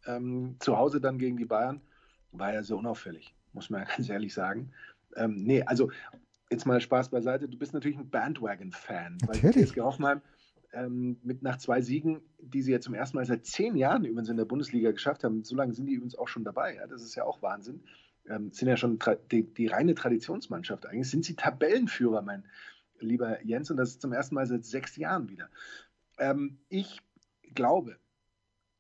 Ähm, 0.09 0.55
zu 0.59 0.77
Hause 0.77 0.99
dann 0.99 1.17
gegen 1.17 1.37
die 1.37 1.45
Bayern 1.45 1.81
war 2.31 2.53
ja 2.53 2.63
sehr 2.63 2.77
unauffällig, 2.77 3.35
muss 3.53 3.69
man 3.69 3.81
ja 3.81 3.87
ganz 3.95 4.09
ehrlich 4.09 4.33
sagen. 4.33 4.71
Ähm, 5.15 5.43
nee, 5.43 5.63
also 5.63 5.91
jetzt 6.49 6.65
mal 6.65 6.81
Spaß 6.81 7.09
beiseite. 7.09 7.47
Du 7.47 7.57
bist 7.57 7.73
natürlich 7.73 7.97
ein 7.97 8.09
Bandwagon-Fan. 8.09 9.17
Weil 9.25 9.51
TSG 9.51 9.81
Hoffenheim 9.81 10.21
ähm, 10.73 11.17
mit 11.23 11.41
nach 11.41 11.57
zwei 11.57 11.81
Siegen, 11.81 12.21
die 12.39 12.61
sie 12.61 12.71
ja 12.71 12.79
zum 12.79 12.93
ersten 12.93 13.17
Mal 13.17 13.25
seit 13.25 13.45
zehn 13.45 13.75
Jahren 13.75 14.05
übrigens 14.05 14.29
in 14.29 14.37
der 14.37 14.45
Bundesliga 14.45 14.91
geschafft 14.91 15.23
haben. 15.23 15.43
So 15.43 15.55
lange 15.55 15.73
sind 15.73 15.87
die 15.87 15.93
übrigens 15.93 16.17
auch 16.17 16.27
schon 16.27 16.43
dabei. 16.43 16.75
Ja? 16.75 16.87
Das 16.87 17.03
ist 17.03 17.15
ja 17.15 17.23
auch 17.23 17.41
Wahnsinn. 17.41 17.83
Ähm, 18.27 18.51
sind 18.51 18.67
ja 18.67 18.77
schon 18.77 18.99
die, 19.31 19.43
die, 19.43 19.67
reine 19.67 19.95
Traditionsmannschaft. 19.95 20.85
Eigentlich 20.85 21.09
sind 21.09 21.25
sie 21.25 21.35
Tabellenführer, 21.35 22.21
mein 22.21 22.45
lieber 22.99 23.43
Jens, 23.43 23.71
und 23.71 23.77
das 23.77 23.89
ist 23.91 24.01
zum 24.01 24.11
ersten 24.11 24.35
Mal 24.35 24.45
seit 24.45 24.65
sechs 24.65 24.97
Jahren 24.97 25.29
wieder. 25.29 25.49
Ähm, 26.19 26.59
ich 26.67 27.01
glaube, 27.55 27.97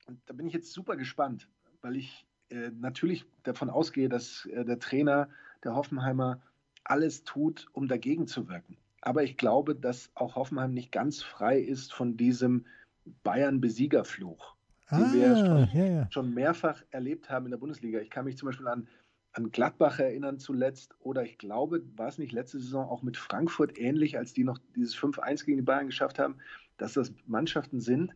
und 0.09 0.19
da 0.25 0.33
bin 0.33 0.47
ich 0.47 0.53
jetzt 0.53 0.73
super 0.73 0.97
gespannt, 0.97 1.47
weil 1.81 1.95
ich 1.95 2.25
äh, 2.49 2.71
natürlich 2.79 3.25
davon 3.43 3.69
ausgehe, 3.69 4.09
dass 4.09 4.47
äh, 4.47 4.65
der 4.65 4.79
Trainer 4.79 5.29
der 5.63 5.75
Hoffenheimer 5.75 6.41
alles 6.83 7.23
tut, 7.23 7.67
um 7.73 7.87
dagegen 7.87 8.25
zu 8.25 8.49
wirken. 8.49 8.77
Aber 9.01 9.23
ich 9.23 9.37
glaube, 9.37 9.75
dass 9.75 10.09
auch 10.15 10.35
Hoffenheim 10.35 10.73
nicht 10.73 10.91
ganz 10.91 11.21
frei 11.21 11.59
ist 11.59 11.93
von 11.93 12.17
diesem 12.17 12.65
Bayern-Besiegerfluch, 13.23 14.55
ah, 14.87 14.97
den 14.97 15.13
wir 15.13 15.37
schon, 15.37 15.69
ja, 15.73 15.85
ja. 15.85 16.07
schon, 16.11 16.33
mehrfach 16.33 16.83
erlebt 16.89 17.29
haben 17.29 17.45
in 17.45 17.51
der 17.51 17.59
Bundesliga. 17.59 17.99
Ich 17.99 18.09
kann 18.09 18.25
mich 18.25 18.37
zum 18.37 18.47
Beispiel 18.47 18.67
an, 18.67 18.87
an 19.33 19.51
Gladbach 19.51 19.99
erinnern 19.99 20.39
zuletzt 20.39 20.95
oder 20.99 21.23
ich 21.23 21.37
glaube, 21.37 21.83
war 21.95 22.07
es 22.07 22.17
nicht 22.17 22.31
letzte 22.31 22.59
Saison 22.59 22.89
auch 22.89 23.03
mit 23.03 23.15
Frankfurt 23.15 23.77
ähnlich, 23.77 24.17
als 24.17 24.33
die 24.33 24.43
noch 24.43 24.57
dieses 24.75 24.97
5-1 24.97 25.45
gegen 25.45 25.57
die 25.57 25.63
Bayern 25.63 25.85
geschafft 25.85 26.17
haben, 26.17 26.37
dass 26.77 26.93
das 26.93 27.13
Mannschaften 27.27 27.79
sind, 27.79 28.15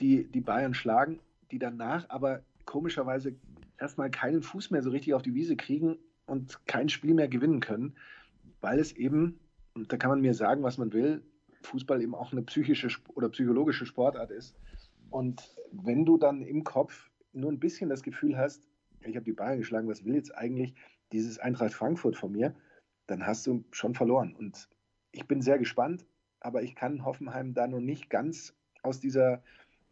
die 0.00 0.24
die 0.24 0.40
Bayern 0.40 0.74
schlagen, 0.74 1.20
die 1.50 1.58
danach 1.58 2.08
aber 2.08 2.42
komischerweise 2.64 3.34
erstmal 3.78 4.10
keinen 4.10 4.42
Fuß 4.42 4.70
mehr 4.70 4.82
so 4.82 4.90
richtig 4.90 5.14
auf 5.14 5.22
die 5.22 5.34
Wiese 5.34 5.56
kriegen 5.56 5.98
und 6.26 6.64
kein 6.66 6.88
Spiel 6.88 7.14
mehr 7.14 7.28
gewinnen 7.28 7.60
können, 7.60 7.96
weil 8.60 8.78
es 8.78 8.92
eben, 8.92 9.40
und 9.74 9.92
da 9.92 9.96
kann 9.96 10.10
man 10.10 10.20
mir 10.20 10.34
sagen, 10.34 10.62
was 10.62 10.78
man 10.78 10.92
will, 10.92 11.22
Fußball 11.62 12.00
eben 12.02 12.14
auch 12.14 12.32
eine 12.32 12.42
psychische 12.42 12.88
oder 13.14 13.28
psychologische 13.28 13.86
Sportart 13.86 14.30
ist. 14.30 14.56
Und 15.10 15.56
wenn 15.72 16.04
du 16.04 16.16
dann 16.16 16.42
im 16.42 16.64
Kopf 16.64 17.10
nur 17.32 17.50
ein 17.50 17.58
bisschen 17.58 17.90
das 17.90 18.02
Gefühl 18.02 18.36
hast, 18.36 18.68
ich 19.00 19.16
habe 19.16 19.24
die 19.24 19.32
Bayern 19.32 19.58
geschlagen, 19.58 19.88
was 19.88 20.04
will 20.04 20.14
jetzt 20.14 20.34
eigentlich 20.36 20.74
dieses 21.12 21.38
Eintracht 21.38 21.72
Frankfurt 21.72 22.16
von 22.16 22.32
mir, 22.32 22.54
dann 23.06 23.26
hast 23.26 23.46
du 23.46 23.64
schon 23.72 23.94
verloren. 23.94 24.34
Und 24.36 24.68
ich 25.12 25.26
bin 25.26 25.42
sehr 25.42 25.58
gespannt, 25.58 26.06
aber 26.38 26.62
ich 26.62 26.74
kann 26.74 27.04
Hoffenheim 27.04 27.54
da 27.54 27.66
noch 27.66 27.80
nicht 27.80 28.08
ganz 28.10 28.54
aus 28.82 29.00
dieser, 29.00 29.42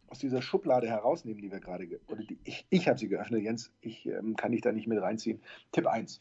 aus 0.08 0.18
dieser 0.18 0.42
Schublade 0.42 0.88
herausnehmen, 0.88 1.42
die 1.42 1.50
wir 1.50 1.60
gerade, 1.60 1.86
oder 2.08 2.22
die, 2.22 2.38
ich, 2.44 2.66
ich 2.70 2.88
habe 2.88 2.98
sie 2.98 3.08
geöffnet, 3.08 3.42
Jens, 3.42 3.70
ich 3.80 4.06
ähm, 4.06 4.36
kann 4.36 4.52
dich 4.52 4.62
da 4.62 4.72
nicht 4.72 4.86
mit 4.86 5.00
reinziehen. 5.00 5.40
Tipp 5.72 5.86
1. 5.86 6.20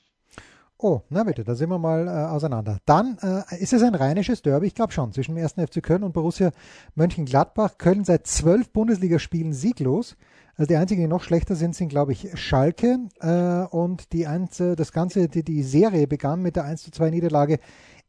Oh, 0.79 1.01
na 1.09 1.23
bitte, 1.23 1.43
da 1.43 1.55
sind 1.55 1.69
wir 1.69 1.79
mal 1.79 2.07
äh, 2.07 2.11
auseinander. 2.11 2.77
Dann 2.85 3.17
äh, 3.23 3.57
ist 3.59 3.73
es 3.73 3.81
ein 3.81 3.95
rheinisches 3.95 4.43
Derby, 4.43 4.67
ich 4.67 4.75
glaube 4.75 4.93
schon, 4.93 5.11
zwischen 5.11 5.33
dem 5.33 5.43
1. 5.43 5.53
FC 5.53 5.81
Köln 5.81 6.03
und 6.03 6.13
Borussia 6.13 6.51
Mönchengladbach. 6.93 7.79
Köln 7.79 8.03
seit 8.03 8.27
zwölf 8.27 8.69
Bundesligaspielen 8.69 9.53
sieglos. 9.53 10.15
Also 10.55 10.67
die 10.67 10.75
einzigen, 10.75 11.01
die 11.01 11.07
noch 11.07 11.23
schlechter 11.23 11.55
sind, 11.55 11.75
sind, 11.75 11.89
glaube 11.89 12.11
ich, 12.11 12.29
Schalke. 12.39 12.99
Äh, 13.21 13.75
und 13.75 14.13
die 14.13 14.27
eins, 14.27 14.57
das 14.57 14.91
Ganze, 14.91 15.27
die, 15.29 15.43
die 15.43 15.63
Serie 15.63 16.05
begann 16.05 16.43
mit 16.43 16.55
der 16.55 16.65
1 16.65 16.83
zu 16.83 16.91
2 16.91 17.09
Niederlage 17.09 17.57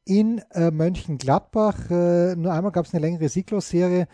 in 0.04 0.42
äh, 0.50 0.70
Mönchengladbach. 0.70 1.90
Äh, 1.90 2.36
nur 2.36 2.52
einmal 2.52 2.72
gab 2.72 2.84
es 2.84 2.92
eine 2.92 3.00
längere 3.00 3.30
Sieglos-Serie. 3.30 4.08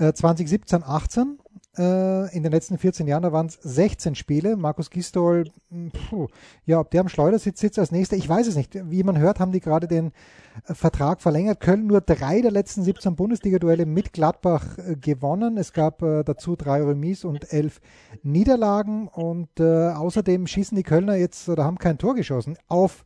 2017, 0.00 0.82
18 0.82 1.38
äh, 1.78 2.34
in 2.34 2.42
den 2.42 2.52
letzten 2.52 2.78
14 2.78 3.06
Jahren, 3.06 3.22
da 3.22 3.32
waren 3.32 3.46
es 3.46 3.58
16 3.62 4.14
Spiele. 4.14 4.56
Markus 4.56 4.90
Gistol, 4.90 5.50
hm, 5.70 5.92
puh, 5.92 6.26
ja, 6.66 6.80
ob 6.80 6.90
der 6.90 7.02
am 7.02 7.08
Schleudersitz 7.08 7.60
sitzt 7.60 7.78
als 7.78 7.92
nächster, 7.92 8.16
ich 8.16 8.28
weiß 8.28 8.46
es 8.46 8.56
nicht. 8.56 8.78
Wie 8.90 9.02
man 9.02 9.18
hört, 9.18 9.40
haben 9.40 9.52
die 9.52 9.60
gerade 9.60 9.86
den 9.86 10.12
äh, 10.66 10.74
Vertrag 10.74 11.20
verlängert. 11.20 11.60
Köln 11.60 11.86
nur 11.86 12.00
drei 12.00 12.40
der 12.40 12.50
letzten 12.50 12.82
17 12.82 13.14
Bundesliga-Duelle 13.14 13.86
mit 13.86 14.12
Gladbach 14.12 14.78
äh, 14.78 14.96
gewonnen. 14.96 15.56
Es 15.56 15.72
gab 15.72 16.02
äh, 16.02 16.24
dazu 16.24 16.56
drei 16.56 16.82
Remis 16.82 17.24
und 17.24 17.52
elf 17.52 17.80
Niederlagen. 18.22 19.08
Und 19.08 19.60
äh, 19.60 19.90
außerdem 19.90 20.46
schießen 20.46 20.76
die 20.76 20.82
Kölner 20.82 21.14
jetzt 21.16 21.48
oder 21.48 21.64
haben 21.64 21.78
kein 21.78 21.98
Tor 21.98 22.14
geschossen 22.14 22.58
auf 22.66 23.04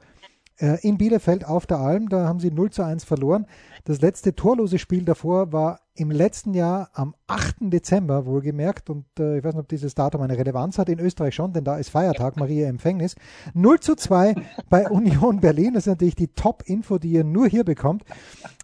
äh, 0.58 0.80
in 0.86 0.96
Bielefeld 0.96 1.44
auf 1.44 1.66
der 1.66 1.78
Alm. 1.78 2.08
Da 2.08 2.26
haben 2.26 2.40
sie 2.40 2.50
0 2.50 2.70
zu 2.70 2.82
1 2.82 3.04
verloren. 3.04 3.46
Das 3.84 4.00
letzte 4.00 4.34
torlose 4.34 4.78
Spiel 4.78 5.04
davor 5.04 5.52
war 5.52 5.80
im 5.96 6.10
letzten 6.10 6.54
Jahr 6.54 6.90
am 6.92 7.14
8. 7.28 7.56
Dezember 7.60 8.26
wohlgemerkt. 8.26 8.90
Und 8.90 9.06
äh, 9.18 9.38
ich 9.38 9.44
weiß 9.44 9.54
nicht, 9.54 9.62
ob 9.62 9.68
dieses 9.68 9.94
Datum 9.94 10.22
eine 10.22 10.36
Relevanz 10.36 10.78
hat. 10.78 10.88
In 10.88 10.98
Österreich 10.98 11.34
schon, 11.34 11.52
denn 11.52 11.64
da 11.64 11.76
ist 11.76 11.90
Feiertag, 11.90 12.36
Maria 12.36 12.68
Empfängnis. 12.68 13.14
0 13.54 13.80
zu 13.80 13.94
2 13.94 14.34
bei 14.70 14.88
Union 14.88 15.40
Berlin. 15.40 15.74
Das 15.74 15.84
ist 15.84 15.92
natürlich 15.92 16.16
die 16.16 16.28
Top-Info, 16.28 16.98
die 16.98 17.12
ihr 17.12 17.24
nur 17.24 17.46
hier 17.46 17.64
bekommt. 17.64 18.04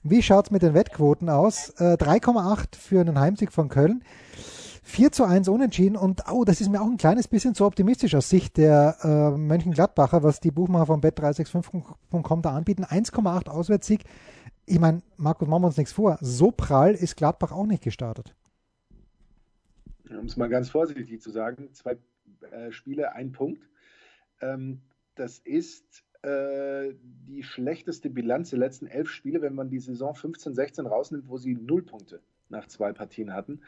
Wie 0.03 0.23
schaut 0.23 0.47
es 0.47 0.51
mit 0.51 0.63
den 0.63 0.75
Wettquoten 0.75 1.29
aus? 1.29 1.71
Äh, 1.79 1.95
3,8 1.95 2.77
für 2.77 3.01
einen 3.01 3.19
Heimsieg 3.19 3.53
von 3.53 3.69
Köln. 3.69 4.03
4 4.83 5.13
zu 5.13 5.25
1 5.25 5.49
unentschieden 5.49 5.97
und 5.97 6.25
oh, 6.33 6.45
das 6.45 6.61
ist 6.61 6.69
mir 6.69 6.81
auch 6.81 6.87
ein 6.87 6.97
kleines 6.97 7.29
bisschen 7.29 7.55
zu 7.55 7.65
optimistisch 7.65 8.15
aus 8.17 8.29
Sicht 8.29 8.57
der 8.57 8.97
äh, 9.05 9.39
Mönchengladbacher, 9.39 10.25
was 10.25 10.41
die 10.41 10.51
Buchmacher 10.51 10.87
von 10.87 11.01
bet365.com 11.01 12.43
da 12.43 12.51
anbieten. 12.51 12.85
1,8 12.85 13.49
Auswärtssieg. 13.49 14.05
Ich 14.67 14.79
meine, 14.79 15.03
Markus, 15.17 15.49
machen 15.49 15.63
wir 15.63 15.67
uns 15.69 15.77
nichts 15.77 15.93
vor. 15.93 16.19
So 16.21 16.51
prall 16.51 16.95
ist 16.95 17.17
Gladbach 17.17 17.53
auch 17.53 17.67
nicht 17.67 17.83
gestartet. 17.83 18.35
Um 20.09 20.27
es 20.27 20.37
mal 20.37 20.49
ganz 20.49 20.71
vorsichtig 20.71 21.21
zu 21.21 21.31
sagen, 21.31 21.73
zwei 21.73 21.99
äh, 22.51 22.71
Spiele, 22.73 23.13
ein 23.13 23.33
Punkt. 23.33 23.69
Ähm, 24.41 24.81
das 25.15 25.39
ist 25.39 26.05
äh, 26.23 26.95
die 27.29 27.43
schlechteste 27.43 28.11
Bilanz 28.11 28.51
der 28.51 28.59
letzten 28.59 28.87
elf 28.87 29.09
Spiele, 29.11 29.41
wenn 29.43 29.55
man 29.55 29.71
die 29.71 29.79
Saison 29.79 30.15
15, 30.15 30.55
16 30.55 30.87
rausnimmt, 30.87 31.29
wo 31.29 31.39
sie 31.39 31.55
null 31.55 31.83
Punkte 31.83 32.21
nach 32.49 32.67
zwei 32.67 32.93
Partien 32.93 33.33
hatten. 33.33 33.63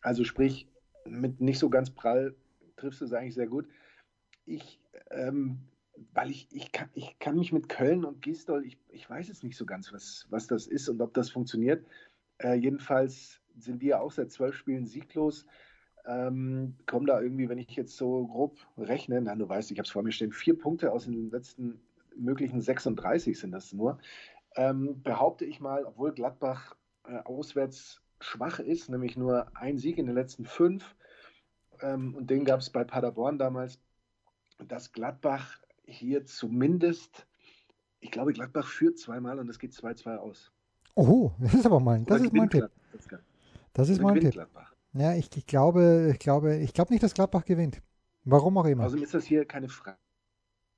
Also 0.00 0.24
sprich, 0.24 0.68
mit 1.04 1.40
nicht 1.40 1.58
so 1.58 1.70
ganz 1.70 1.90
prall 1.90 2.34
triffst 2.76 3.00
du 3.00 3.04
es 3.04 3.12
eigentlich 3.12 3.34
sehr 3.34 3.46
gut. 3.46 3.68
Ich, 4.46 4.80
ähm, 5.10 5.60
weil 6.12 6.30
ich, 6.30 6.48
ich, 6.50 6.72
kann, 6.72 6.88
ich 6.94 7.18
kann 7.18 7.36
mich 7.36 7.52
mit 7.52 7.68
Köln 7.68 8.04
und 8.04 8.22
Gistol, 8.22 8.64
ich, 8.64 8.78
ich 8.88 9.08
weiß 9.08 9.28
jetzt 9.28 9.44
nicht 9.44 9.56
so 9.56 9.66
ganz, 9.66 9.92
was, 9.92 10.26
was 10.30 10.46
das 10.46 10.66
ist 10.66 10.88
und 10.88 11.00
ob 11.00 11.14
das 11.14 11.30
funktioniert. 11.30 11.86
Äh, 12.38 12.54
jedenfalls 12.54 13.40
sind 13.56 13.82
ja 13.82 14.00
auch 14.00 14.10
seit 14.10 14.32
zwölf 14.32 14.56
Spielen 14.56 14.86
sieglos. 14.86 15.46
Ähm, 16.06 16.76
kommen 16.86 17.06
da 17.06 17.20
irgendwie, 17.20 17.48
wenn 17.48 17.58
ich 17.58 17.70
jetzt 17.70 17.96
so 17.96 18.26
grob 18.26 18.58
rechne, 18.76 19.20
na, 19.22 19.34
du 19.34 19.48
weißt, 19.48 19.70
ich 19.70 19.78
habe 19.78 19.86
es 19.86 19.92
vor 19.92 20.02
mir 20.02 20.12
stehen, 20.12 20.32
vier 20.32 20.58
Punkte 20.58 20.92
aus 20.92 21.04
den 21.04 21.30
letzten 21.30 21.80
möglichen 22.16 22.60
36 22.60 23.38
sind 23.38 23.52
das 23.52 23.72
nur. 23.72 23.98
Ähm, 24.56 25.02
behaupte 25.02 25.44
ich 25.44 25.60
mal, 25.60 25.84
obwohl 25.84 26.12
Gladbach 26.12 26.76
äh, 27.06 27.18
auswärts 27.18 28.02
schwach 28.20 28.58
ist, 28.60 28.88
nämlich 28.88 29.16
nur 29.16 29.46
ein 29.56 29.78
Sieg 29.78 29.98
in 29.98 30.06
den 30.06 30.14
letzten 30.14 30.44
fünf. 30.44 30.94
Ähm, 31.80 32.14
und 32.14 32.30
den 32.30 32.44
gab 32.44 32.60
es 32.60 32.70
bei 32.70 32.84
Paderborn 32.84 33.38
damals, 33.38 33.80
dass 34.68 34.92
Gladbach 34.92 35.58
hier 35.86 36.24
zumindest, 36.24 37.26
ich 38.00 38.10
glaube, 38.10 38.32
Gladbach 38.32 38.68
führt 38.68 38.98
zweimal 38.98 39.38
und 39.38 39.48
es 39.48 39.58
geht 39.58 39.72
2-2 39.72 40.16
aus. 40.16 40.52
Oh, 40.94 41.32
das 41.38 41.54
ist 41.54 41.66
aber 41.66 41.80
mein, 41.80 42.04
das 42.06 42.22
ist 42.22 42.32
mein 42.32 42.50
Tipp. 42.50 42.70
Das 43.72 43.88
ist 43.88 44.00
mein 44.00 44.20
Tipp. 44.20 44.32
Gladbach. 44.32 44.72
Ja, 44.92 45.14
ich, 45.14 45.28
ich, 45.36 45.46
glaube, 45.46 46.10
ich 46.12 46.20
glaube, 46.20 46.56
ich 46.56 46.72
glaube 46.72 46.92
nicht, 46.92 47.02
dass 47.02 47.14
Gladbach 47.14 47.44
gewinnt. 47.44 47.82
Warum 48.24 48.56
auch 48.56 48.66
immer. 48.66 48.84
Also 48.84 48.96
ist 48.96 49.12
das 49.12 49.24
hier 49.24 49.44
keine 49.44 49.68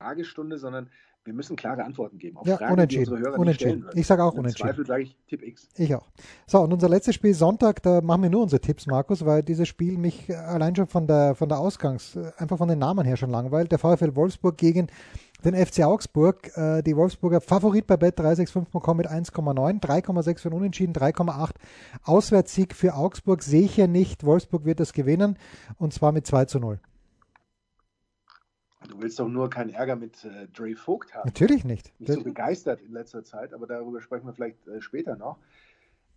Fragestunde, 0.01 0.59
sondern 0.59 0.91
wir 1.27 1.35
müssen 1.35 1.57
klare 1.57 1.85
Antworten 1.85 2.19
geben. 2.19 2.37
Auf 2.37 2.47
ja, 2.47 2.57
Fragen, 2.57 2.75
unentschieden. 2.75 3.27
unentschieden. 3.37 3.87
Ich 3.95 4.07
sage 4.07 4.23
auch 4.23 4.33
Im 4.35 4.41
unentschieden. 4.41 4.69
Zweifel 4.69 4.87
sage 4.87 5.03
ich 5.03 5.17
Tipp 5.29 5.43
X. 5.43 5.69
Ich 5.77 5.95
auch. 5.95 6.07
So, 6.47 6.61
und 6.61 6.73
unser 6.73 6.89
letztes 6.89 7.15
Spiel 7.17 7.35
Sonntag, 7.35 7.83
da 7.83 8.01
machen 8.01 8.23
wir 8.23 8.31
nur 8.31 8.43
unsere 8.43 8.61
Tipps, 8.61 8.87
Markus, 8.87 9.25
weil 9.25 9.43
dieses 9.43 9.67
Spiel 9.69 9.99
mich 9.99 10.35
allein 10.35 10.77
schon 10.77 10.87
von 10.87 11.07
der, 11.07 11.35
von 11.35 11.49
der 11.49 11.59
Ausgangs-, 11.59 12.17
einfach 12.39 12.59
von 12.59 12.69
den 12.69 12.79
Namen 12.79 13.05
her 13.05 13.17
schon 13.17 13.31
langweilt. 13.31 13.73
Der 13.73 13.79
VfL 13.79 14.15
Wolfsburg 14.15 14.57
gegen 14.57 14.87
den 15.45 15.55
FC 15.55 15.85
Augsburg. 15.85 16.57
Äh, 16.57 16.83
die 16.83 16.97
Wolfsburger 16.97 17.41
Favorit 17.41 17.87
bei 17.87 17.95
bet365.com 17.97 18.97
mit 18.97 19.09
1,9, 19.09 19.83
3,6 19.83 20.41
für 20.41 20.51
Unentschieden, 20.51 20.95
3,8 20.95 21.51
Auswärtssieg 22.05 22.75
für 22.75 22.95
Augsburg. 22.95 23.43
Sehe 23.43 23.63
ich 23.63 23.77
ja 23.77 23.87
nicht. 23.87 24.25
Wolfsburg 24.25 24.65
wird 24.65 24.81
das 24.81 24.93
gewinnen 24.93 25.37
und 25.79 25.93
zwar 25.93 26.13
mit 26.13 26.27
2 26.27 26.45
zu 26.47 26.61
0. 26.61 26.79
Du 28.89 29.01
willst 29.01 29.19
doch 29.19 29.29
nur 29.29 29.51
keinen 29.51 29.71
Ärger 29.71 29.97
mit 29.97 30.25
äh, 30.25 30.49
Dre 30.49 30.75
Vogt 30.75 31.15
haben. 31.15 31.27
Natürlich 31.27 31.65
nicht. 31.65 31.99
Nicht 31.99 32.13
so 32.13 32.23
begeistert 32.23 32.81
in 32.83 32.93
letzter 32.93 33.25
Zeit, 33.25 33.53
aber 33.53 33.67
darüber 33.67 34.01
sprechen 34.01 34.27
wir 34.27 34.35
vielleicht 34.35 34.67
äh, 34.69 34.81
später 34.81 35.17
noch. 35.17 35.39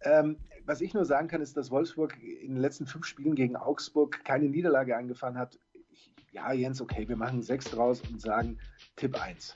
Ähm, 0.01 0.37
was 0.65 0.81
ich 0.81 0.93
nur 0.93 1.05
sagen 1.05 1.27
kann, 1.27 1.41
ist, 1.41 1.57
dass 1.57 1.71
Wolfsburg 1.71 2.15
in 2.21 2.53
den 2.53 2.61
letzten 2.61 2.85
fünf 2.85 3.05
Spielen 3.05 3.35
gegen 3.35 3.55
Augsburg 3.55 4.23
keine 4.23 4.45
Niederlage 4.45 4.95
eingefahren 4.95 5.37
hat. 5.37 5.57
Ich, 5.91 6.13
ja, 6.31 6.53
Jens, 6.53 6.81
okay, 6.81 7.07
wir 7.07 7.17
machen 7.17 7.41
sechs 7.41 7.65
draus 7.65 8.01
und 8.09 8.21
sagen 8.21 8.59
Tipp 8.95 9.19
1. 9.19 9.53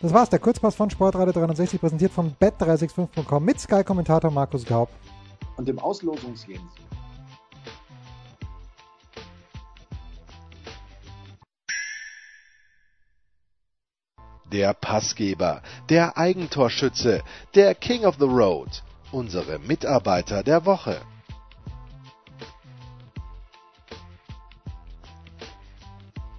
Das 0.00 0.14
war's, 0.14 0.30
der 0.30 0.38
Kurzpass 0.38 0.74
von 0.74 0.88
Sportradio 0.88 1.32
360, 1.32 1.80
präsentiert 1.80 2.12
von 2.12 2.34
bet365.com 2.40 3.44
mit 3.44 3.60
Sky-Kommentator 3.60 4.30
Markus 4.30 4.64
Gaub. 4.64 4.88
Und 5.56 5.68
dem 5.68 5.78
Auslosungs-Jens. 5.78 6.89
Der 14.52 14.74
Passgeber, 14.74 15.62
der 15.88 16.18
Eigentorschütze, 16.18 17.22
der 17.54 17.74
King 17.74 18.04
of 18.04 18.16
the 18.18 18.26
Road, 18.26 18.82
unsere 19.12 19.58
Mitarbeiter 19.58 20.42
der 20.42 20.66
Woche. 20.66 21.00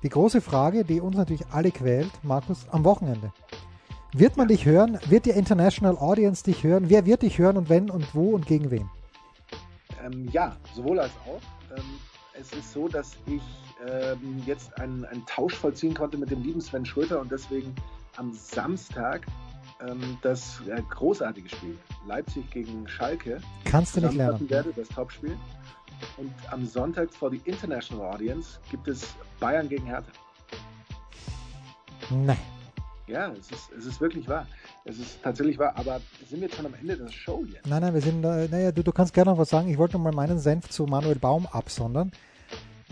Die 0.03 0.09
große 0.09 0.41
Frage, 0.41 0.83
die 0.83 0.99
uns 0.99 1.15
natürlich 1.15 1.45
alle 1.51 1.71
quält, 1.71 2.11
Markus, 2.23 2.65
am 2.71 2.83
Wochenende. 2.83 3.31
Wird 4.13 4.35
man 4.35 4.47
dich 4.47 4.65
hören? 4.65 4.99
Wird 5.07 5.25
die 5.25 5.29
International 5.29 5.95
Audience 5.95 6.43
dich 6.43 6.63
hören? 6.63 6.89
Wer 6.89 7.05
wird 7.05 7.21
dich 7.21 7.37
hören 7.37 7.55
und 7.55 7.69
wenn 7.69 7.89
und 7.89 8.13
wo 8.13 8.31
und 8.31 8.45
gegen 8.45 8.71
wen? 8.71 8.89
Ähm, 10.03 10.27
ja, 10.31 10.57
sowohl 10.73 10.99
als 10.99 11.11
auch. 11.25 11.77
Ähm, 11.77 11.83
es 12.33 12.51
ist 12.51 12.73
so, 12.73 12.87
dass 12.87 13.11
ich 13.27 13.41
ähm, 13.87 14.41
jetzt 14.45 14.77
einen, 14.79 15.05
einen, 15.05 15.25
Tausch 15.27 15.55
vollziehen 15.55 15.93
konnte 15.93 16.17
mit 16.17 16.31
dem 16.31 16.41
lieben 16.41 16.61
Sven 16.61 16.85
Schröter 16.85 17.21
und 17.21 17.31
deswegen 17.31 17.75
am 18.17 18.33
Samstag 18.33 19.25
ähm, 19.87 20.17
das 20.21 20.61
äh, 20.67 20.81
großartige 20.89 21.49
Spiel 21.49 21.77
Leipzig 22.07 22.49
gegen 22.51 22.87
Schalke. 22.87 23.39
Kannst 23.65 23.95
du 23.95 24.01
nicht 24.01 24.13
lernen. 24.13 24.49
Werde, 24.49 24.73
das 24.75 24.89
Topspiel. 24.89 25.37
Und 26.17 26.33
am 26.49 26.65
Sonntag 26.65 27.13
vor 27.13 27.29
die 27.29 27.41
International 27.45 28.13
Audience 28.13 28.59
gibt 28.69 28.87
es 28.87 29.13
Bayern 29.39 29.69
gegen 29.69 29.85
Hertha. 29.85 30.11
Nein. 32.09 32.37
Ja, 33.07 33.31
es 33.31 33.51
ist, 33.51 33.71
es 33.77 33.85
ist 33.85 34.01
wirklich 34.01 34.27
wahr. 34.27 34.47
Es 34.85 34.97
ist 34.97 35.21
tatsächlich 35.21 35.59
wahr, 35.59 35.73
aber 35.75 35.99
sind 36.29 36.39
wir 36.39 36.47
jetzt 36.47 36.55
schon 36.55 36.65
am 36.65 36.73
Ende 36.73 36.97
der 36.97 37.09
Show 37.09 37.43
hier? 37.45 37.59
Nein, 37.67 37.81
nein, 37.81 37.93
wir 37.93 38.01
sind, 38.01 38.23
äh, 38.23 38.47
naja, 38.47 38.71
du, 38.71 38.83
du 38.83 38.91
kannst 38.91 39.13
gerne 39.13 39.31
noch 39.31 39.37
was 39.37 39.49
sagen. 39.49 39.67
Ich 39.67 39.77
wollte 39.77 39.97
noch 39.97 40.03
mal 40.03 40.13
meinen 40.13 40.39
Senf 40.39 40.69
zu 40.69 40.85
Manuel 40.85 41.19
Baum 41.19 41.45
absondern, 41.45 42.11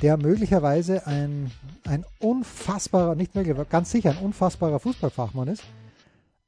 der 0.01 0.17
möglicherweise 0.17 1.05
ein, 1.07 1.51
ein 1.87 2.05
unfassbarer, 2.19 3.15
nicht 3.15 3.35
möglich, 3.35 3.55
ganz 3.69 3.91
sicher 3.91 4.11
ein 4.11 4.17
unfassbarer 4.17 4.79
Fußballfachmann 4.79 5.47
ist. 5.47 5.63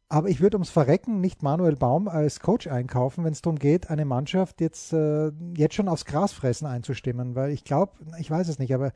Aber 0.09 0.27
ich 0.27 0.41
würde 0.41 0.57
ums 0.57 0.69
Verrecken 0.69 1.21
nicht 1.21 1.41
Manuel 1.41 1.77
Baum 1.77 2.09
als 2.09 2.41
Coach 2.41 2.67
einkaufen, 2.67 3.23
wenn 3.23 3.31
es 3.31 3.41
darum 3.41 3.57
geht, 3.57 3.89
eine 3.89 4.03
Mannschaft 4.03 4.59
jetzt, 4.59 4.91
äh, 4.91 5.31
jetzt 5.55 5.75
schon 5.75 5.87
aufs 5.87 6.03
Gras 6.03 6.33
fressen 6.33 6.67
einzustimmen, 6.67 7.33
weil 7.35 7.51
ich 7.51 7.63
glaube, 7.63 7.93
ich 8.19 8.29
weiß 8.29 8.49
es 8.49 8.59
nicht, 8.59 8.73
aber 8.73 8.87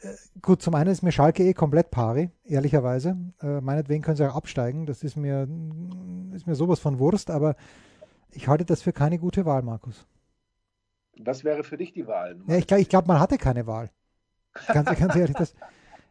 äh, 0.00 0.14
gut, 0.40 0.62
zum 0.62 0.74
einen 0.74 0.90
ist 0.90 1.02
mir 1.02 1.12
Schalke 1.12 1.42
eh 1.42 1.52
komplett 1.52 1.90
pari, 1.90 2.30
ehrlicherweise. 2.44 3.16
Äh, 3.42 3.60
meinetwegen 3.60 4.02
können 4.02 4.16
sie 4.16 4.26
auch 4.26 4.34
absteigen. 4.34 4.86
Das 4.86 5.02
ist 5.02 5.16
mir, 5.16 5.46
ist 6.34 6.46
mir 6.46 6.54
sowas 6.54 6.80
von 6.80 6.98
Wurst, 6.98 7.30
aber 7.30 7.56
ich 8.30 8.48
halte 8.48 8.64
das 8.64 8.82
für 8.82 8.92
keine 8.92 9.18
gute 9.18 9.44
Wahl, 9.44 9.62
Markus. 9.62 10.06
Was 11.18 11.44
wäre 11.44 11.64
für 11.64 11.76
dich 11.76 11.92
die 11.92 12.06
Wahl? 12.06 12.36
Ja, 12.46 12.56
ich 12.56 12.66
glaube, 12.66 12.84
glaub, 12.84 13.06
man 13.06 13.20
hatte 13.20 13.38
keine 13.38 13.66
Wahl. 13.66 13.90
Ganz, 14.68 14.98
ganz 14.98 15.16
ehrlich, 15.16 15.36
das, 15.36 15.54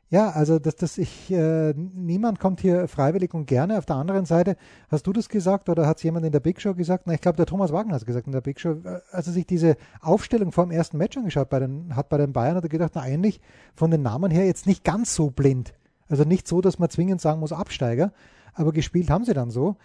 ja, 0.10 0.30
also 0.30 0.60
dass 0.60 0.76
das 0.76 0.98
ich 0.98 1.32
äh, 1.32 1.74
niemand 1.74 2.40
kommt 2.40 2.62
hier 2.62 2.88
freiwillig 2.88 3.34
und 3.34 3.48
gerne. 3.48 3.78
Auf 3.78 3.86
der 3.86 3.96
anderen 3.96 4.26
Seite 4.26 4.56
hast 4.90 5.08
du 5.08 5.14
das 5.14 5.30
gesagt 5.30 5.68
oder 5.68 5.88
hat 5.88 5.98
es 5.98 6.04
jemand 6.04 6.26
in 6.26 6.32
der 6.32 6.40
Big 6.40 6.62
Show 6.62 6.76
gesagt? 6.76 7.06
Na, 7.08 7.14
ich 7.14 7.22
glaube, 7.22 7.38
der 7.38 7.48
Thomas 7.48 7.72
Wagner 7.72 7.94
hat 7.94 8.02
es 8.02 8.06
gesagt 8.06 8.28
in 8.28 8.34
der 8.34 8.42
Big 8.42 8.60
Show. 8.60 8.78
Äh, 8.84 9.02
als 9.12 9.28
er 9.28 9.34
sich 9.34 9.48
diese 9.48 9.78
Aufstellung 10.02 10.52
vor 10.52 10.66
dem 10.66 10.72
ersten 10.72 10.98
Match 10.98 11.18
angeschaut 11.18 11.50
bei 11.50 11.60
den, 11.60 11.96
hat 11.96 12.10
bei 12.10 12.18
den 12.18 12.34
Bayern, 12.34 12.56
hat 12.56 12.64
er 12.64 12.70
gedacht, 12.70 12.92
na 12.96 13.02
eigentlich 13.02 13.42
von 13.74 13.90
den 13.90 14.04
Namen 14.04 14.32
her 14.32 14.46
jetzt 14.46 14.68
nicht 14.68 14.84
ganz 14.84 15.16
so 15.16 15.32
blind. 15.32 15.74
Also 16.08 16.24
nicht 16.24 16.48
so, 16.48 16.62
dass 16.62 16.78
man 16.78 16.90
zwingend 16.90 17.20
sagen 17.20 17.40
muss 17.40 17.52
Absteiger, 17.52 18.14
aber 18.54 18.74
gespielt 18.74 19.10
haben 19.10 19.26
sie 19.26 19.34
dann 19.34 19.50
so. 19.50 19.76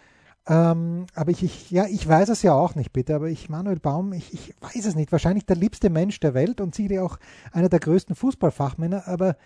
Ähm, 0.46 1.06
aber 1.14 1.30
ich, 1.30 1.42
ich, 1.42 1.70
ja, 1.70 1.86
ich 1.86 2.06
weiß 2.06 2.28
es 2.30 2.42
ja 2.42 2.54
auch 2.54 2.74
nicht, 2.74 2.92
bitte, 2.92 3.14
aber 3.14 3.28
ich, 3.28 3.48
Manuel 3.48 3.78
Baum, 3.78 4.12
ich, 4.12 4.32
ich 4.32 4.54
weiß 4.60 4.86
es 4.86 4.94
nicht. 4.94 5.12
Wahrscheinlich 5.12 5.46
der 5.46 5.56
liebste 5.56 5.90
Mensch 5.90 6.18
der 6.20 6.34
Welt 6.34 6.60
und 6.60 6.74
sicherlich 6.74 7.00
auch 7.00 7.18
einer 7.52 7.68
der 7.68 7.80
größten 7.80 8.16
Fußballfachmänner, 8.16 9.06
aber 9.06 9.36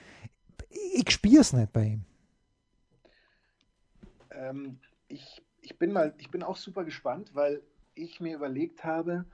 ich 0.94 1.10
spüre 1.10 1.40
es 1.40 1.52
nicht 1.52 1.72
bei 1.72 1.84
ihm. 1.84 2.04
Ähm, 4.30 4.78
ich, 5.08 5.42
ich, 5.60 5.78
bin 5.78 5.92
mal, 5.92 6.14
ich 6.18 6.30
bin 6.30 6.42
auch 6.42 6.56
super 6.56 6.84
gespannt, 6.84 7.30
weil 7.34 7.62
ich 7.94 8.20
mir 8.20 8.36
überlegt 8.36 8.84
habe, 8.84 9.24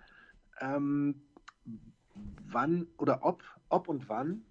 ähm, 0.61 1.23
wann 2.47 2.87
oder 2.99 3.21
ob, 3.23 3.43
ob 3.69 3.89
und 3.89 4.09
wann 4.09 4.45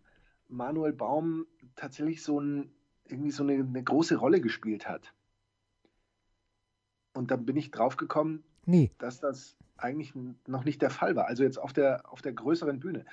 Manuel 0.47 0.93
Baum 0.93 1.45
tatsächlich 1.75 2.23
so, 2.23 2.39
ein, 2.39 2.71
irgendwie 3.05 3.31
so 3.31 3.43
eine, 3.43 3.53
eine 3.53 3.83
große 3.83 4.15
Rolle 4.15 4.41
gespielt 4.41 4.87
hat. 4.87 5.13
Und 7.13 7.31
dann 7.31 7.45
bin 7.45 7.57
ich 7.57 7.71
drauf 7.71 7.97
gekommen, 7.97 8.43
Nie. 8.65 8.91
dass 8.99 9.19
das 9.19 9.55
eigentlich 9.77 10.13
noch 10.47 10.63
nicht 10.65 10.81
der 10.81 10.89
Fall 10.89 11.15
war. 11.15 11.27
Also 11.27 11.43
jetzt 11.43 11.57
auf 11.57 11.73
der, 11.73 12.03
auf 12.11 12.21
der 12.21 12.33
größeren 12.33 12.79
Bühne. 12.79 13.05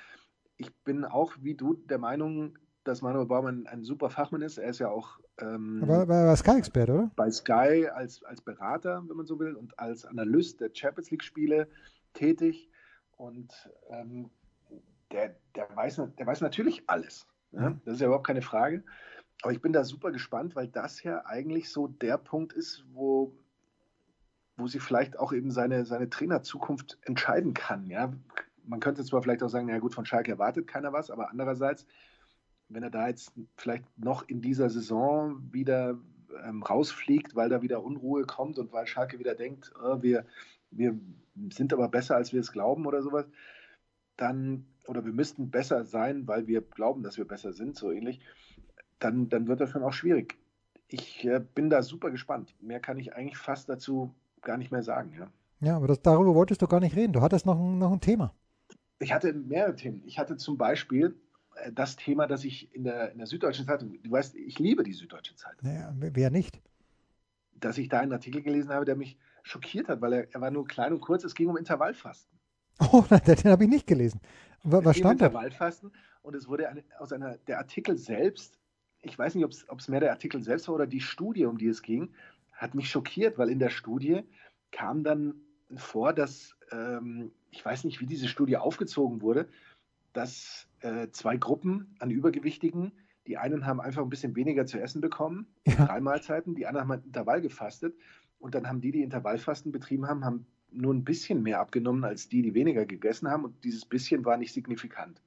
Ich 0.57 0.73
bin 0.83 1.05
auch 1.05 1.33
wie 1.41 1.55
du 1.55 1.73
der 1.73 1.97
Meinung, 1.97 2.57
dass 2.83 3.01
Manuel 3.01 3.25
Baumann 3.25 3.67
ein 3.67 3.83
super 3.83 4.09
Fachmann 4.09 4.41
ist. 4.41 4.57
Er 4.57 4.69
ist 4.69 4.79
ja 4.79 4.89
auch 4.89 5.19
ähm, 5.39 5.87
war, 5.87 6.07
war 6.07 6.35
Sky-Experte, 6.35 6.93
oder? 6.93 7.11
Bei 7.15 7.29
Sky 7.29 7.87
als, 7.93 8.23
als 8.23 8.41
Berater, 8.41 9.03
wenn 9.07 9.17
man 9.17 9.25
so 9.25 9.39
will, 9.39 9.55
und 9.55 9.77
als 9.77 10.05
Analyst 10.05 10.61
der 10.61 10.71
Champions 10.73 11.11
League-Spiele 11.11 11.67
tätig. 12.13 12.69
Und 13.17 13.53
ähm, 13.89 14.29
der, 15.11 15.35
der, 15.55 15.67
weiß, 15.75 16.01
der 16.17 16.25
weiß 16.25 16.41
natürlich 16.41 16.83
alles. 16.87 17.27
Ja? 17.51 17.79
Das 17.85 17.95
ist 17.95 17.99
ja 18.01 18.07
überhaupt 18.07 18.27
keine 18.27 18.41
Frage. 18.41 18.83
Aber 19.43 19.51
ich 19.51 19.61
bin 19.61 19.73
da 19.73 19.83
super 19.83 20.11
gespannt, 20.11 20.55
weil 20.55 20.67
das 20.67 21.03
ja 21.03 21.23
eigentlich 21.25 21.69
so 21.69 21.87
der 21.87 22.17
Punkt 22.17 22.53
ist, 22.53 22.83
wo, 22.93 23.33
wo 24.57 24.67
sie 24.67 24.79
vielleicht 24.79 25.17
auch 25.19 25.33
eben 25.33 25.51
seine, 25.51 25.85
seine 25.85 26.09
Trainerzukunft 26.09 26.97
entscheiden 27.03 27.53
kann. 27.53 27.87
Ja? 27.87 28.11
Man 28.65 28.79
könnte 28.79 29.03
zwar 29.05 29.21
vielleicht 29.21 29.43
auch 29.43 29.49
sagen, 29.49 29.69
ja 29.69 29.79
gut, 29.79 29.93
von 29.95 30.05
Schalke 30.05 30.31
erwartet 30.31 30.67
keiner 30.67 30.91
was, 30.91 31.09
aber 31.11 31.29
andererseits 31.29 31.85
wenn 32.69 32.83
er 32.83 32.89
da 32.89 33.07
jetzt 33.07 33.31
vielleicht 33.55 33.85
noch 33.97 34.27
in 34.27 34.41
dieser 34.41 34.69
Saison 34.69 35.41
wieder 35.51 35.97
ähm, 36.43 36.63
rausfliegt, 36.63 37.35
weil 37.35 37.49
da 37.49 37.61
wieder 37.61 37.83
Unruhe 37.83 38.25
kommt 38.25 38.59
und 38.59 38.73
weil 38.73 38.87
Schalke 38.87 39.19
wieder 39.19 39.35
denkt, 39.35 39.71
oh, 39.81 40.01
wir, 40.01 40.25
wir 40.71 40.99
sind 41.51 41.73
aber 41.73 41.87
besser, 41.87 42.15
als 42.15 42.33
wir 42.33 42.41
es 42.41 42.51
glauben 42.51 42.85
oder 42.85 43.01
sowas, 43.01 43.25
dann, 44.17 44.65
oder 44.87 45.05
wir 45.05 45.13
müssten 45.13 45.49
besser 45.49 45.85
sein, 45.85 46.27
weil 46.27 46.47
wir 46.47 46.61
glauben, 46.61 47.03
dass 47.03 47.17
wir 47.17 47.25
besser 47.25 47.53
sind, 47.53 47.77
so 47.77 47.91
ähnlich, 47.91 48.19
dann, 48.99 49.29
dann 49.29 49.47
wird 49.47 49.61
das 49.61 49.69
schon 49.69 49.83
auch 49.83 49.93
schwierig. 49.93 50.37
Ich 50.87 51.25
äh, 51.25 51.41
bin 51.53 51.69
da 51.69 51.83
super 51.83 52.11
gespannt. 52.11 52.55
Mehr 52.61 52.79
kann 52.79 52.97
ich 52.97 53.13
eigentlich 53.13 53.37
fast 53.37 53.69
dazu 53.69 54.13
gar 54.47 54.57
nicht 54.57 54.71
mehr 54.71 54.81
sagen. 54.81 55.13
Ja, 55.19 55.27
ja 55.59 55.75
aber 55.75 55.87
das, 55.87 56.01
darüber 56.01 56.33
wolltest 56.33 56.61
du 56.63 56.67
gar 56.67 56.79
nicht 56.79 56.95
reden. 56.95 57.13
Du 57.13 57.21
hattest 57.21 57.45
noch 57.45 57.59
ein, 57.59 57.77
noch 57.77 57.91
ein 57.91 58.01
Thema. 58.01 58.33
Ich 58.97 59.13
hatte 59.13 59.31
mehrere 59.33 59.75
Themen. 59.75 60.01
Ich 60.05 60.17
hatte 60.17 60.37
zum 60.37 60.57
Beispiel 60.57 61.15
äh, 61.55 61.71
das 61.71 61.97
Thema, 61.97 62.25
das 62.25 62.43
ich 62.43 62.73
in 62.73 62.83
der, 62.83 63.11
in 63.11 63.19
der 63.19 63.27
Süddeutschen 63.27 63.65
Zeitung, 63.65 64.01
du 64.01 64.09
weißt, 64.09 64.35
ich 64.35 64.57
liebe 64.57 64.83
die 64.83 64.93
Süddeutsche 64.93 65.35
Zeitung. 65.35 65.69
Naja, 65.69 65.93
wer 65.95 66.31
nicht? 66.31 66.59
Dass 67.59 67.77
ich 67.77 67.89
da 67.89 67.99
einen 67.99 68.13
Artikel 68.13 68.41
gelesen 68.41 68.71
habe, 68.71 68.85
der 68.85 68.95
mich 68.95 69.17
schockiert 69.43 69.89
hat, 69.89 70.01
weil 70.01 70.13
er, 70.13 70.33
er 70.33 70.41
war 70.41 70.49
nur 70.49 70.65
klein 70.65 70.93
und 70.93 71.01
kurz, 71.01 71.23
es 71.23 71.35
ging 71.35 71.49
um 71.49 71.57
Intervallfasten. 71.57 72.35
Oh, 72.91 73.03
nein, 73.09 73.21
den 73.25 73.51
habe 73.51 73.63
ich 73.63 73.69
nicht 73.71 73.87
gelesen. 73.87 74.21
Was, 74.61 74.85
was 74.85 74.97
stand 74.97 75.19
da? 75.19 75.25
Intervallfasten 75.25 75.91
und 76.21 76.35
es 76.35 76.47
wurde 76.47 76.69
eine, 76.69 76.83
aus 76.99 77.11
einer, 77.11 77.37
der 77.47 77.57
Artikel 77.57 77.97
selbst, 77.97 78.59
ich 79.01 79.17
weiß 79.17 79.33
nicht, 79.33 79.43
ob 79.43 79.79
es 79.79 79.87
mehr 79.87 79.99
der 79.99 80.11
Artikel 80.11 80.43
selbst 80.43 80.67
war 80.67 80.75
oder 80.75 80.85
die 80.85 81.01
Studie, 81.01 81.45
um 81.45 81.57
die 81.57 81.69
es 81.69 81.81
ging, 81.81 82.13
hat 82.57 82.75
mich 82.75 82.89
schockiert, 82.89 83.37
weil 83.37 83.49
in 83.49 83.59
der 83.59 83.69
Studie 83.69 84.23
kam 84.71 85.03
dann 85.03 85.35
vor, 85.75 86.11
dass, 86.11 86.57
ähm, 86.71 87.31
ich 87.51 87.63
weiß 87.63 87.83
nicht, 87.83 88.01
wie 88.01 88.05
diese 88.05 88.27
Studie 88.27 88.57
aufgezogen 88.57 89.21
wurde, 89.21 89.47
dass 90.13 90.67
äh, 90.81 91.09
zwei 91.11 91.37
Gruppen 91.37 91.95
an 91.99 92.09
Übergewichtigen, 92.09 92.91
die 93.27 93.37
einen 93.37 93.65
haben 93.65 93.79
einfach 93.79 94.01
ein 94.01 94.09
bisschen 94.09 94.35
weniger 94.35 94.65
zu 94.65 94.79
essen 94.79 95.01
bekommen, 95.01 95.47
ja. 95.65 95.85
drei 95.85 96.01
Mahlzeiten, 96.01 96.55
die 96.55 96.65
anderen 96.65 96.89
haben 96.89 97.03
Intervall 97.03 97.41
gefastet 97.41 97.95
und 98.39 98.55
dann 98.55 98.67
haben 98.67 98.81
die, 98.81 98.91
die 98.91 99.03
Intervallfasten 99.03 99.71
betrieben 99.71 100.07
haben, 100.07 100.25
haben 100.25 100.47
nur 100.71 100.93
ein 100.93 101.03
bisschen 101.03 101.43
mehr 101.43 101.59
abgenommen 101.59 102.03
als 102.03 102.29
die, 102.29 102.41
die 102.41 102.53
weniger 102.53 102.85
gegessen 102.85 103.29
haben 103.29 103.45
und 103.45 103.63
dieses 103.63 103.85
bisschen 103.85 104.25
war 104.25 104.37
nicht 104.37 104.53
signifikant. 104.53 105.21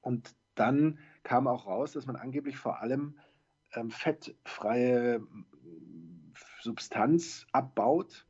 Und 0.00 0.34
dann 0.54 0.98
kam 1.22 1.46
auch 1.46 1.66
raus, 1.66 1.92
dass 1.92 2.06
man 2.06 2.16
angeblich 2.16 2.56
vor 2.56 2.80
allem 2.80 3.18
ähm, 3.74 3.90
fettfreie 3.90 5.22
Substanz 6.64 7.46
abbaut 7.52 8.26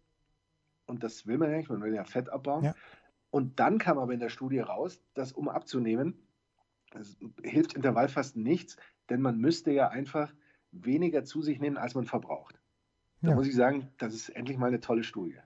und 0.86 1.02
das 1.02 1.26
will 1.26 1.38
man 1.38 1.50
ja 1.50 1.56
nicht, 1.56 1.70
man 1.70 1.82
will 1.82 1.94
ja 1.94 2.04
Fett 2.04 2.28
abbauen. 2.28 2.64
Ja. 2.64 2.74
Und 3.30 3.58
dann 3.60 3.78
kam 3.78 3.98
aber 3.98 4.12
in 4.12 4.20
der 4.20 4.28
Studie 4.28 4.58
raus, 4.58 5.00
dass 5.14 5.32
um 5.32 5.48
abzunehmen, 5.48 6.18
hilft 7.42 7.74
Intervallfasten 7.74 8.42
nichts, 8.42 8.76
denn 9.08 9.20
man 9.20 9.38
müsste 9.38 9.70
ja 9.72 9.88
einfach 9.88 10.32
weniger 10.72 11.24
zu 11.24 11.42
sich 11.42 11.60
nehmen, 11.60 11.76
als 11.76 11.94
man 11.94 12.04
verbraucht. 12.04 12.60
Da 13.22 13.30
ja. 13.30 13.34
muss 13.36 13.46
ich 13.46 13.54
sagen, 13.54 13.88
das 13.98 14.14
ist 14.14 14.28
endlich 14.30 14.58
mal 14.58 14.66
eine 14.66 14.80
tolle 14.80 15.04
Studie. 15.04 15.38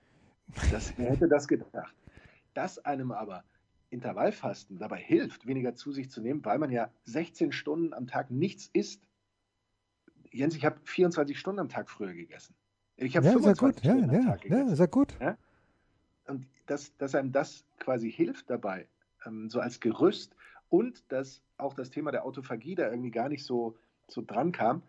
Das, 0.71 0.97
wer 0.97 1.11
hätte 1.11 1.27
das 1.27 1.47
gedacht? 1.47 1.95
Dass 2.53 2.79
einem 2.79 3.11
aber 3.11 3.43
Intervallfasten 3.91 4.77
dabei 4.77 4.97
hilft, 4.97 5.47
weniger 5.47 5.75
zu 5.75 5.91
sich 5.91 6.09
zu 6.09 6.21
nehmen, 6.21 6.43
weil 6.43 6.57
man 6.57 6.71
ja 6.71 6.91
16 7.03 7.51
Stunden 7.51 7.93
am 7.93 8.07
Tag 8.07 8.31
nichts 8.31 8.69
isst. 8.73 9.03
Jens, 10.31 10.55
ich 10.55 10.65
habe 10.65 10.79
24 10.83 11.39
Stunden 11.39 11.59
am 11.59 11.69
Tag 11.69 11.89
früher 11.89 12.13
gegessen. 12.13 12.55
Ich 13.01 13.15
habe 13.15 13.25
ja, 13.25 13.33
25 13.33 13.83
Stunden 13.83 14.13
ja, 14.13 14.19
am 14.19 14.25
Tag 14.25 14.41
gegessen. 14.41 14.69
Ja, 14.69 14.75
ja 14.75 14.85
gut. 14.85 15.15
Ja? 15.19 15.37
und 16.29 16.47
dass, 16.67 16.95
dass 16.97 17.15
einem 17.15 17.31
das 17.31 17.65
quasi 17.79 18.11
hilft 18.11 18.49
dabei, 18.49 18.87
ähm, 19.25 19.49
so 19.49 19.59
als 19.59 19.79
Gerüst 19.79 20.35
und 20.69 21.11
dass 21.11 21.41
auch 21.57 21.73
das 21.73 21.89
Thema 21.89 22.11
der 22.11 22.23
Autophagie 22.25 22.75
da 22.75 22.89
irgendwie 22.89 23.11
gar 23.11 23.29
nicht 23.29 23.43
so, 23.43 23.77
so 24.07 24.21
dran 24.25 24.51
kam, 24.51 24.83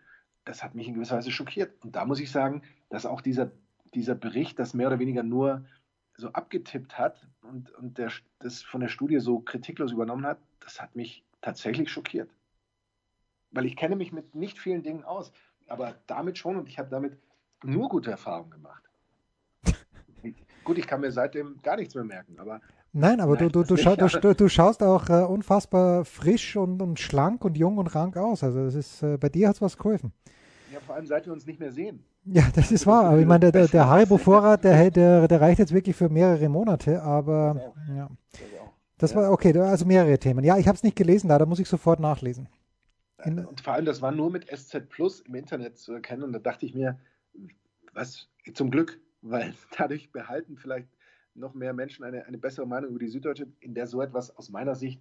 das 0.44 0.62
hat 0.62 0.74
mich 0.74 0.86
in 0.86 0.94
gewisser 0.94 1.16
Weise 1.16 1.30
schockiert. 1.30 1.72
Und 1.82 1.96
da 1.96 2.04
muss 2.04 2.20
ich 2.20 2.30
sagen, 2.30 2.62
dass 2.90 3.06
auch 3.06 3.20
dieser, 3.20 3.50
dieser 3.94 4.14
Bericht 4.14 4.58
das 4.58 4.74
mehr 4.74 4.86
oder 4.86 4.98
weniger 4.98 5.22
nur 5.22 5.64
so 6.16 6.28
abgetippt 6.28 6.98
hat 6.98 7.26
und, 7.42 7.70
und 7.72 7.98
der, 7.98 8.12
das 8.38 8.62
von 8.62 8.80
der 8.80 8.88
Studie 8.88 9.18
so 9.20 9.40
kritiklos 9.40 9.92
übernommen 9.92 10.26
hat, 10.26 10.38
das 10.60 10.80
hat 10.80 10.94
mich 10.94 11.24
tatsächlich 11.40 11.90
schockiert. 11.90 12.30
Weil 13.50 13.64
ich 13.64 13.76
kenne 13.76 13.96
mich 13.96 14.12
mit 14.12 14.34
nicht 14.34 14.58
vielen 14.58 14.82
Dingen 14.82 15.02
aus, 15.02 15.32
aber 15.66 15.94
damit 16.06 16.36
schon 16.36 16.56
und 16.56 16.68
ich 16.68 16.78
habe 16.78 16.90
damit 16.90 17.18
nur 17.64 17.88
gute 17.88 18.10
Erfahrungen 18.10 18.50
gemacht. 18.50 18.82
Gut, 20.64 20.78
ich 20.78 20.86
kann 20.86 21.00
mir 21.00 21.12
seitdem 21.12 21.56
gar 21.62 21.76
nichts 21.76 21.94
mehr 21.94 22.04
merken, 22.04 22.38
aber. 22.38 22.60
Nein, 22.92 23.20
aber 23.20 23.36
nein, 23.36 23.50
du, 23.50 23.62
du, 23.62 23.76
scha 23.76 23.94
du, 23.94 24.34
du, 24.34 24.48
schaust 24.48 24.82
auch 24.82 25.08
äh, 25.08 25.22
unfassbar 25.22 26.04
frisch 26.04 26.56
und, 26.56 26.82
und 26.82 26.98
schlank 26.98 27.44
und 27.44 27.56
jung 27.56 27.78
und 27.78 27.94
rank 27.94 28.16
aus. 28.16 28.42
Also 28.42 28.64
das 28.64 28.74
ist, 28.74 29.02
äh, 29.02 29.16
bei 29.16 29.28
dir 29.28 29.48
hat 29.48 29.54
es 29.54 29.62
was 29.62 29.76
geholfen. 29.76 30.12
Ja, 30.72 30.80
vor 30.80 30.96
allem 30.96 31.06
seit 31.06 31.26
wir 31.26 31.32
uns 31.32 31.46
nicht 31.46 31.60
mehr 31.60 31.70
sehen. 31.70 32.04
Ja, 32.24 32.48
das 32.52 32.72
ist 32.72 32.86
wahr. 32.86 33.04
Aber 33.04 33.18
ich 33.18 33.26
meine, 33.26 33.52
der, 33.52 33.68
der 33.68 33.86
Haribo-Vorrat, 33.86 34.64
der, 34.64 34.90
der, 34.90 35.28
der 35.28 35.40
reicht 35.40 35.60
jetzt 35.60 35.72
wirklich 35.72 35.94
für 35.94 36.08
mehrere 36.08 36.48
Monate, 36.48 37.00
aber 37.02 37.72
ja. 37.96 38.08
Das 38.98 39.14
war 39.14 39.32
okay, 39.32 39.58
also 39.58 39.86
mehrere 39.86 40.18
Themen. 40.18 40.44
Ja, 40.44 40.58
ich 40.58 40.68
habe 40.68 40.76
es 40.76 40.82
nicht 40.82 40.94
gelesen, 40.94 41.28
da 41.28 41.44
muss 41.46 41.58
ich 41.58 41.68
sofort 41.68 42.00
nachlesen. 42.00 42.48
In 43.24 43.44
und 43.44 43.60
vor 43.62 43.72
allem, 43.72 43.86
das 43.86 44.02
war 44.02 44.12
nur 44.12 44.30
mit 44.30 44.46
SZ 44.54 44.88
Plus 44.90 45.20
im 45.20 45.34
Internet 45.34 45.78
zu 45.78 45.94
erkennen 45.94 46.22
und 46.22 46.32
da 46.32 46.38
dachte 46.38 46.66
ich 46.66 46.74
mir, 46.74 46.98
was 48.00 48.28
zum 48.54 48.70
Glück, 48.70 49.00
weil 49.22 49.54
dadurch 49.76 50.10
behalten 50.10 50.56
vielleicht 50.56 50.88
noch 51.34 51.54
mehr 51.54 51.72
Menschen 51.72 52.04
eine, 52.04 52.26
eine 52.26 52.38
bessere 52.38 52.66
Meinung 52.66 52.90
über 52.90 52.98
die 52.98 53.08
Süddeutsche, 53.08 53.46
in 53.60 53.74
der 53.74 53.86
so 53.86 54.02
etwas 54.02 54.36
aus 54.36 54.50
meiner 54.50 54.74
Sicht 54.74 55.00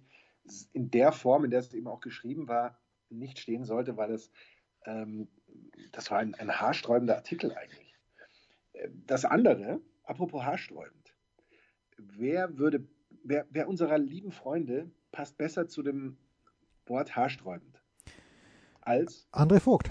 in 0.72 0.90
der 0.90 1.12
Form, 1.12 1.44
in 1.44 1.50
der 1.50 1.60
es 1.60 1.74
eben 1.74 1.88
auch 1.88 2.00
geschrieben 2.00 2.48
war, 2.48 2.78
nicht 3.08 3.38
stehen 3.38 3.64
sollte, 3.64 3.96
weil 3.96 4.12
es 4.12 4.30
ähm, 4.84 5.28
das 5.92 6.10
war 6.10 6.18
ein, 6.18 6.34
ein 6.34 6.50
haarsträubender 6.50 7.16
Artikel 7.16 7.52
eigentlich. 7.52 7.94
Das 9.06 9.24
andere, 9.24 9.80
apropos 10.04 10.42
haarsträubend, 10.42 11.14
wer 11.98 12.56
würde, 12.58 12.86
wer, 13.24 13.46
wer 13.50 13.68
unserer 13.68 13.98
lieben 13.98 14.32
Freunde 14.32 14.90
passt 15.12 15.36
besser 15.36 15.68
zu 15.68 15.82
dem 15.82 16.16
Wort 16.86 17.14
haarsträubend 17.16 17.82
als 18.80 19.28
André 19.32 19.60
Vogt. 19.60 19.90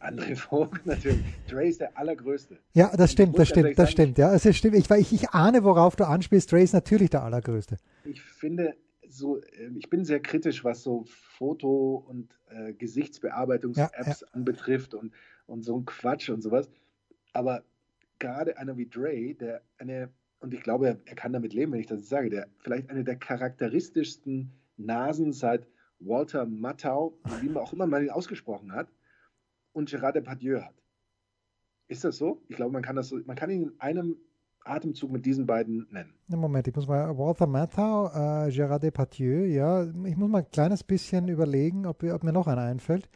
André 0.00 0.34
Vogt, 0.36 0.84
natürlich. 0.86 1.20
Dre 1.48 1.66
ist 1.66 1.80
der 1.80 1.96
allergrößte. 1.96 2.58
Ja, 2.72 2.94
das 2.96 3.12
stimmt, 3.12 3.38
das 3.38 3.48
stimmt, 3.48 3.78
das 3.78 3.90
stimmt. 3.90 4.18
Ja, 4.18 4.34
es 4.34 4.56
stimmt. 4.56 4.76
Ich, 4.76 4.90
ich, 4.90 5.12
ich 5.12 5.30
ahne, 5.30 5.62
worauf 5.64 5.96
du 5.96 6.06
anspielst. 6.06 6.50
Dre 6.50 6.62
ist 6.62 6.72
natürlich 6.72 7.10
der 7.10 7.22
allergrößte. 7.22 7.76
Ich 8.04 8.20
finde, 8.20 8.74
so, 9.08 9.40
ähm, 9.58 9.76
ich 9.78 9.90
bin 9.90 10.04
sehr 10.04 10.20
kritisch, 10.20 10.64
was 10.64 10.82
so 10.82 11.04
Foto- 11.06 12.04
und 12.08 12.38
äh, 12.48 12.72
Gesichtsbearbeitungs-Apps 12.72 14.20
ja, 14.20 14.26
ja. 14.26 14.32
anbetrifft 14.32 14.94
und, 14.94 15.12
und 15.46 15.62
so 15.62 15.76
ein 15.76 15.84
Quatsch 15.84 16.30
und 16.30 16.42
sowas. 16.42 16.70
Aber 17.32 17.64
gerade 18.18 18.56
einer 18.58 18.76
wie 18.76 18.86
Dre, 18.86 19.34
der 19.34 19.62
eine, 19.78 20.10
und 20.40 20.54
ich 20.54 20.62
glaube, 20.62 20.98
er 21.04 21.14
kann 21.14 21.32
damit 21.32 21.52
leben, 21.52 21.72
wenn 21.72 21.80
ich 21.80 21.86
das 21.86 22.08
sage, 22.08 22.30
der 22.30 22.48
vielleicht 22.58 22.88
eine 22.90 23.04
der 23.04 23.16
charakteristischsten 23.16 24.52
Nasen 24.76 25.32
seit 25.32 25.66
Walter 25.98 26.46
Matthau, 26.46 27.14
wie 27.42 27.48
man 27.48 27.62
auch 27.62 27.72
immer 27.72 27.86
man 27.86 28.02
ihn 28.02 28.10
ausgesprochen 28.10 28.72
hat, 28.72 28.88
und 29.72 29.88
Gerard 29.88 30.16
Depardieu 30.16 30.60
hat. 30.60 30.74
Ist 31.88 32.04
das 32.04 32.18
so? 32.18 32.42
Ich 32.48 32.56
glaube, 32.56 32.72
man 32.72 32.82
kann 32.82 32.96
das 32.96 33.08
so, 33.08 33.18
man 33.26 33.36
kann 33.36 33.50
ihn 33.50 33.62
in 33.62 33.80
einem 33.80 34.16
Atemzug 34.64 35.10
mit 35.10 35.24
diesen 35.24 35.46
beiden 35.46 35.86
nennen. 35.90 36.14
Moment, 36.28 36.68
ich 36.68 36.74
muss 36.74 36.86
mal 36.86 37.16
Walter 37.16 37.46
Matthau, 37.46 38.08
äh, 38.46 38.50
Gerard 38.50 38.82
Depardieu, 38.82 39.46
ja, 39.46 39.84
ich 39.84 40.16
muss 40.16 40.28
mal 40.28 40.38
ein 40.38 40.50
kleines 40.50 40.84
bisschen 40.84 41.28
überlegen, 41.28 41.86
ob, 41.86 42.02
ob 42.02 42.22
mir 42.22 42.32
noch 42.32 42.46
einer 42.46 42.62
einfällt. 42.62 43.08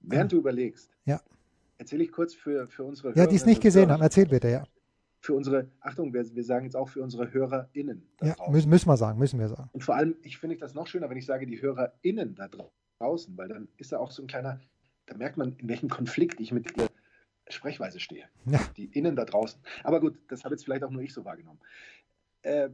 Während 0.00 0.32
äh, 0.32 0.36
du 0.36 0.40
überlegst, 0.40 0.90
ja. 1.04 1.20
erzähle 1.78 2.04
ich 2.04 2.12
kurz 2.12 2.34
für, 2.34 2.68
für 2.68 2.84
unsere 2.84 3.14
Ja, 3.16 3.26
die 3.26 3.36
es 3.36 3.46
nicht 3.46 3.60
gesehen 3.60 3.90
haben, 3.90 4.02
erzähl 4.02 4.26
bitte, 4.26 4.48
ja. 4.48 4.64
Für 5.20 5.34
unsere, 5.34 5.70
Achtung, 5.80 6.12
wir, 6.12 6.22
wir 6.34 6.44
sagen 6.44 6.66
jetzt 6.66 6.76
auch 6.76 6.88
für 6.88 7.02
unsere 7.02 7.32
HörerInnen. 7.32 8.06
Ja, 8.22 8.36
müssen, 8.50 8.68
müssen 8.68 8.88
wir 8.88 8.96
sagen, 8.96 9.18
müssen 9.18 9.40
wir 9.40 9.48
sagen. 9.48 9.70
Und 9.72 9.82
vor 9.82 9.96
allem, 9.96 10.16
ich 10.22 10.36
finde 10.38 10.56
das 10.56 10.74
noch 10.74 10.86
schöner, 10.86 11.08
wenn 11.08 11.16
ich 11.16 11.24
sage, 11.26 11.46
die 11.46 11.60
HörerInnen 11.60 12.34
da 12.34 12.48
draußen, 12.98 13.36
weil 13.36 13.48
dann 13.48 13.68
ist 13.78 13.92
da 13.92 13.98
auch 13.98 14.10
so 14.10 14.22
ein 14.22 14.26
kleiner, 14.26 14.60
da 15.06 15.16
merkt 15.16 15.36
man, 15.36 15.56
in 15.58 15.68
welchem 15.68 15.88
Konflikt 15.88 16.40
ich 16.40 16.52
mit 16.52 16.76
dir 16.76 16.88
Sprechweise 17.48 18.00
stehe. 18.00 18.24
Ja. 18.46 18.60
Die 18.76 18.86
innen 18.86 19.16
da 19.16 19.24
draußen. 19.24 19.60
Aber 19.82 20.00
gut, 20.00 20.16
das 20.28 20.44
habe 20.44 20.54
jetzt 20.54 20.64
vielleicht 20.64 20.82
auch 20.82 20.90
nur 20.90 21.02
ich 21.02 21.12
so 21.12 21.24
wahrgenommen. 21.24 21.60
Äh, 22.42 22.70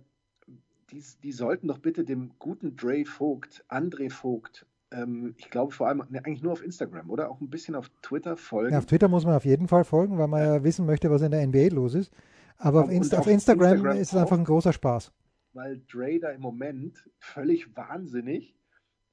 die, 0.91 1.03
die, 1.23 1.33
sollten 1.33 1.69
doch 1.69 1.79
bitte 1.79 2.05
dem 2.05 2.33
guten 2.39 2.77
Dre 2.77 3.05
Vogt, 3.05 3.65
André 3.69 4.11
Vogt, 4.11 4.67
ähm, 4.93 5.35
ich 5.37 5.51
glaube 5.51 5.73
vor 5.73 5.89
allem 5.89 6.05
ne, 6.09 6.25
eigentlich 6.25 6.43
nur 6.43 6.53
auf 6.53 6.65
Instagram 6.65 7.11
oder 7.11 7.31
auch 7.31 7.41
ein 7.41 7.51
bisschen 7.51 7.75
auf 7.75 7.91
Twitter 8.03 8.37
folgen. 8.37 8.73
Ja, 8.73 8.79
auf 8.79 8.87
Twitter 8.87 9.09
muss 9.09 9.25
man 9.25 9.35
auf 9.35 9.45
jeden 9.45 9.69
Fall 9.69 9.85
folgen, 9.85 10.19
weil 10.19 10.29
man 10.29 10.41
ja, 10.41 10.57
ja 10.57 10.65
wissen 10.65 10.87
möchte, 10.87 11.11
was 11.11 11.23
in 11.23 11.31
der 11.31 11.47
NBA 11.47 11.69
los 11.75 11.95
ist. 11.95 12.13
Aber 12.57 12.85
auf, 12.85 12.91
Insta 12.91 13.19
auf, 13.19 13.27
Instagram, 13.27 13.73
Instagram, 13.73 13.97
ist 13.97 14.13
es 14.13 14.19
einfach 14.19 14.37
ein 14.37 14.45
großer 14.45 14.73
Spaß. 14.73 15.13
Weil 15.53 15.81
Dre 15.91 16.19
da 16.19 16.31
im 16.31 16.41
Moment 16.41 17.09
völlig 17.19 17.77
wahnsinnig 17.77 18.55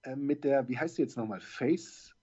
äh, 0.03 0.15
mit 0.15 0.43
der, 0.43 0.67
wie 0.67 0.77
heißt 0.77 0.95
sie 0.95 1.03
jetzt 1.03 1.17
nochmal, 1.17 1.39
Face 1.39 2.16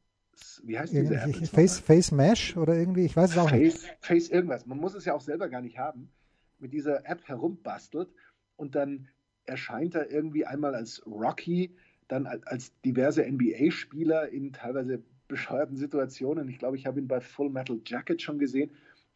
wie 0.65 0.79
heißt 0.79 0.93
diese 0.93 1.17
App? 1.17 1.35
Face, 1.49 1.79
Face 1.79 2.13
Mesh 2.13 2.57
oder 2.57 2.77
irgendwie, 2.77 3.05
ich 3.05 3.17
weiß 3.17 3.33
es 3.33 3.39
auch 3.39 3.51
Face, 3.51 3.83
nicht. 3.83 3.97
Face 4.01 4.29
irgendwas. 4.31 4.67
Man 4.67 4.79
muss 4.79 4.95
es 4.95 5.05
ja 5.05 5.15
auch 5.15 5.21
selber 5.21 5.49
gar 5.49 5.61
nicht 5.61 5.79
haben. 5.79 6.11
Mit 6.59 6.73
dieser 6.73 7.09
App 7.09 7.27
herumbastelt 7.27 8.09
und 8.57 8.75
dann 8.75 9.09
erscheint 9.45 9.95
er 9.95 10.11
irgendwie 10.11 10.47
einmal 10.47 10.75
als 10.75 11.05
Rocky, 11.07 11.75
dann 12.09 12.27
als 12.27 12.73
diverse 12.83 13.23
NBA-Spieler 13.23 14.29
in 14.29 14.53
teilweise 14.53 15.03
bescheuerten 15.29 15.77
Situationen. 15.77 16.49
Ich 16.49 16.59
glaube, 16.59 16.77
ich 16.77 16.87
habe 16.87 17.01
ihn 17.01 17.09
bei 17.09 17.21
Full 17.21 17.51
Metal 17.51 17.81
Jacket 17.85 18.23
schon 18.23 18.39
gesehen. 18.39 18.71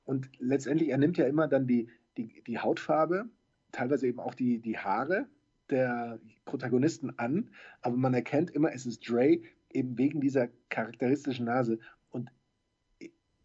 Und 0.05 0.31
letztendlich, 0.39 0.91
er 0.91 0.99
nimmt 0.99 1.19
ja 1.19 1.27
immer 1.27 1.49
dann 1.49 1.67
die, 1.67 1.89
die, 2.17 2.43
die 2.47 2.59
Hautfarbe, 2.59 3.27
teilweise 3.73 4.07
eben 4.07 4.21
auch 4.21 4.35
die, 4.35 4.59
die 4.59 4.79
Haare 4.79 5.27
der 5.71 6.19
Protagonisten 6.45 7.19
an, 7.19 7.51
aber 7.83 7.97
man 7.97 8.15
erkennt 8.15 8.51
immer, 8.51 8.73
es 8.73 8.87
ist 8.87 9.09
Dre, 9.09 9.41
eben 9.73 9.99
wegen 9.99 10.21
dieser 10.21 10.49
charakteristischen 10.69 11.47
Nase. 11.47 11.79
Und 12.11 12.31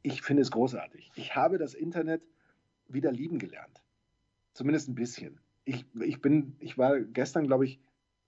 ich 0.01 0.21
finde 0.21 0.41
es 0.41 0.51
großartig. 0.51 1.11
Ich 1.15 1.35
habe 1.35 1.57
das 1.57 1.73
Internet 1.73 2.21
wieder 2.87 3.11
lieben 3.11 3.39
gelernt. 3.39 3.81
Zumindest 4.53 4.89
ein 4.89 4.95
bisschen. 4.95 5.39
Ich, 5.65 5.85
ich 6.01 6.21
bin, 6.21 6.55
ich 6.59 6.77
war 6.77 6.99
gestern, 6.99 7.47
glaube 7.47 7.65
ich, 7.65 7.79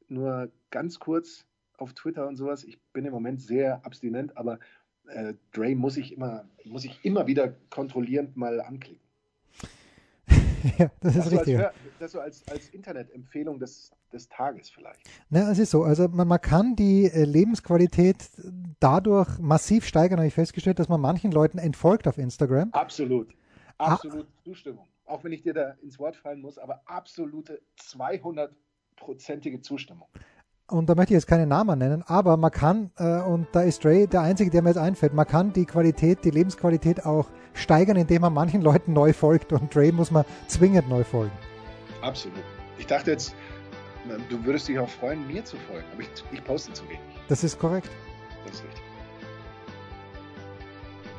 nur 0.08 0.52
ganz 0.72 1.00
kurz 1.00 1.46
auf 1.78 1.94
Twitter 1.94 2.28
und 2.28 2.38
sowas. 2.38 2.64
Ich 2.64 2.80
bin 2.94 3.06
im 3.06 3.12
Moment 3.12 3.42
sehr 3.42 3.86
abstinent, 3.86 4.38
aber 4.38 4.60
äh, 5.08 5.34
Dre 5.52 5.76
muss 5.76 5.98
ich 5.98 6.14
immer, 6.14 6.48
muss 6.64 6.86
ich 6.86 7.04
immer 7.04 7.28
wieder 7.28 7.56
kontrollierend 7.70 8.38
mal 8.38 8.62
anklicken. 8.62 9.05
ja, 10.78 10.90
das 11.00 11.16
ist 11.16 11.32
richtig. 11.32 11.60
Als, 11.60 11.74
das 12.00 12.12
so 12.12 12.20
als, 12.20 12.48
als 12.48 12.70
Internet-Empfehlung 12.70 13.60
des, 13.60 13.92
des 14.12 14.28
Tages 14.30 14.70
vielleicht. 14.70 15.00
Na, 15.30 15.52
es 15.52 15.60
ist 15.60 15.72
so. 15.72 15.84
Also 15.84 16.08
man, 16.08 16.28
man 16.28 16.42
kann 16.42 16.76
die 16.76 17.06
äh, 17.06 17.24
Lebensqualität 17.24 18.30
dadurch 18.80 19.38
massiv 19.40 19.86
steigern, 19.86 20.20
habe 20.20 20.28
ich 20.28 20.34
festgestellt, 20.34 20.80
dass 20.80 20.90
man 20.90 21.02
manchen 21.02 21.32
Leuten 21.32 21.58
entfolgt 21.58 22.08
auf 22.08 22.18
Instagram. 22.18 22.72
Absolut. 22.72 23.36
Absolut 23.78 24.28
ah. 24.28 24.44
Zustimmung. 24.44 24.88
Auch 25.06 25.24
wenn 25.24 25.34
ich 25.34 25.44
dir 25.44 25.54
da 25.54 25.76
ins 25.84 26.00
Wort 26.00 26.16
fallen 26.16 26.42
muss, 26.42 26.58
aber 26.58 26.82
absolute 26.86 27.62
200-prozentige 27.80 29.62
Zustimmung 29.62 30.08
und 30.68 30.90
da 30.90 30.96
möchte 30.96 31.14
ich 31.14 31.18
jetzt 31.18 31.28
keine 31.28 31.46
Namen 31.46 31.78
nennen, 31.78 32.04
aber 32.08 32.38
man 32.38 32.52
kann, 32.52 32.92
äh, 32.98 33.22
und 33.22 33.48
da 33.52 33.62
ist 33.62 33.84
Dre 33.84 34.08
der 34.08 34.22
Einzige, 34.22 34.50
der 34.50 34.62
mir 34.62 34.70
jetzt 34.70 34.78
einfällt, 34.78 35.14
man 35.14 35.28
kann 35.28 35.54
die 35.54 35.66
Qualität, 35.66 36.24
die 36.24 36.32
Lebensqualität 36.32 37.06
auch 37.06 37.28
steigern, 37.54 37.98
indem 37.98 38.22
man 38.22 38.34
manchen 38.34 38.62
Leuten 38.62 38.94
neu 38.94 39.14
folgt 39.14 39.54
und 39.54 39.74
Dre 39.74 39.92
muss 39.92 40.12
man 40.12 40.26
zwingend 40.48 40.90
neu 40.90 41.04
folgen. 41.04 41.34
Absolut. 42.02 42.44
Ich 42.78 42.88
dachte 42.88 43.12
jetzt, 43.12 43.36
du 44.30 44.44
würdest 44.44 44.68
dich 44.68 44.80
auch 44.80 44.90
freuen, 44.90 45.26
mir 45.28 45.44
zu 45.44 45.58
folgen, 45.58 45.86
aber 45.94 46.02
ich, 46.02 46.10
ich 46.32 46.44
poste 46.44 46.74
zu 46.74 46.84
wenig. 46.86 47.00
Das 47.28 47.44
ist 47.44 47.60
korrekt. 47.60 47.90
Das 48.46 48.56
ist 48.56 48.64
richtig. 48.66 48.85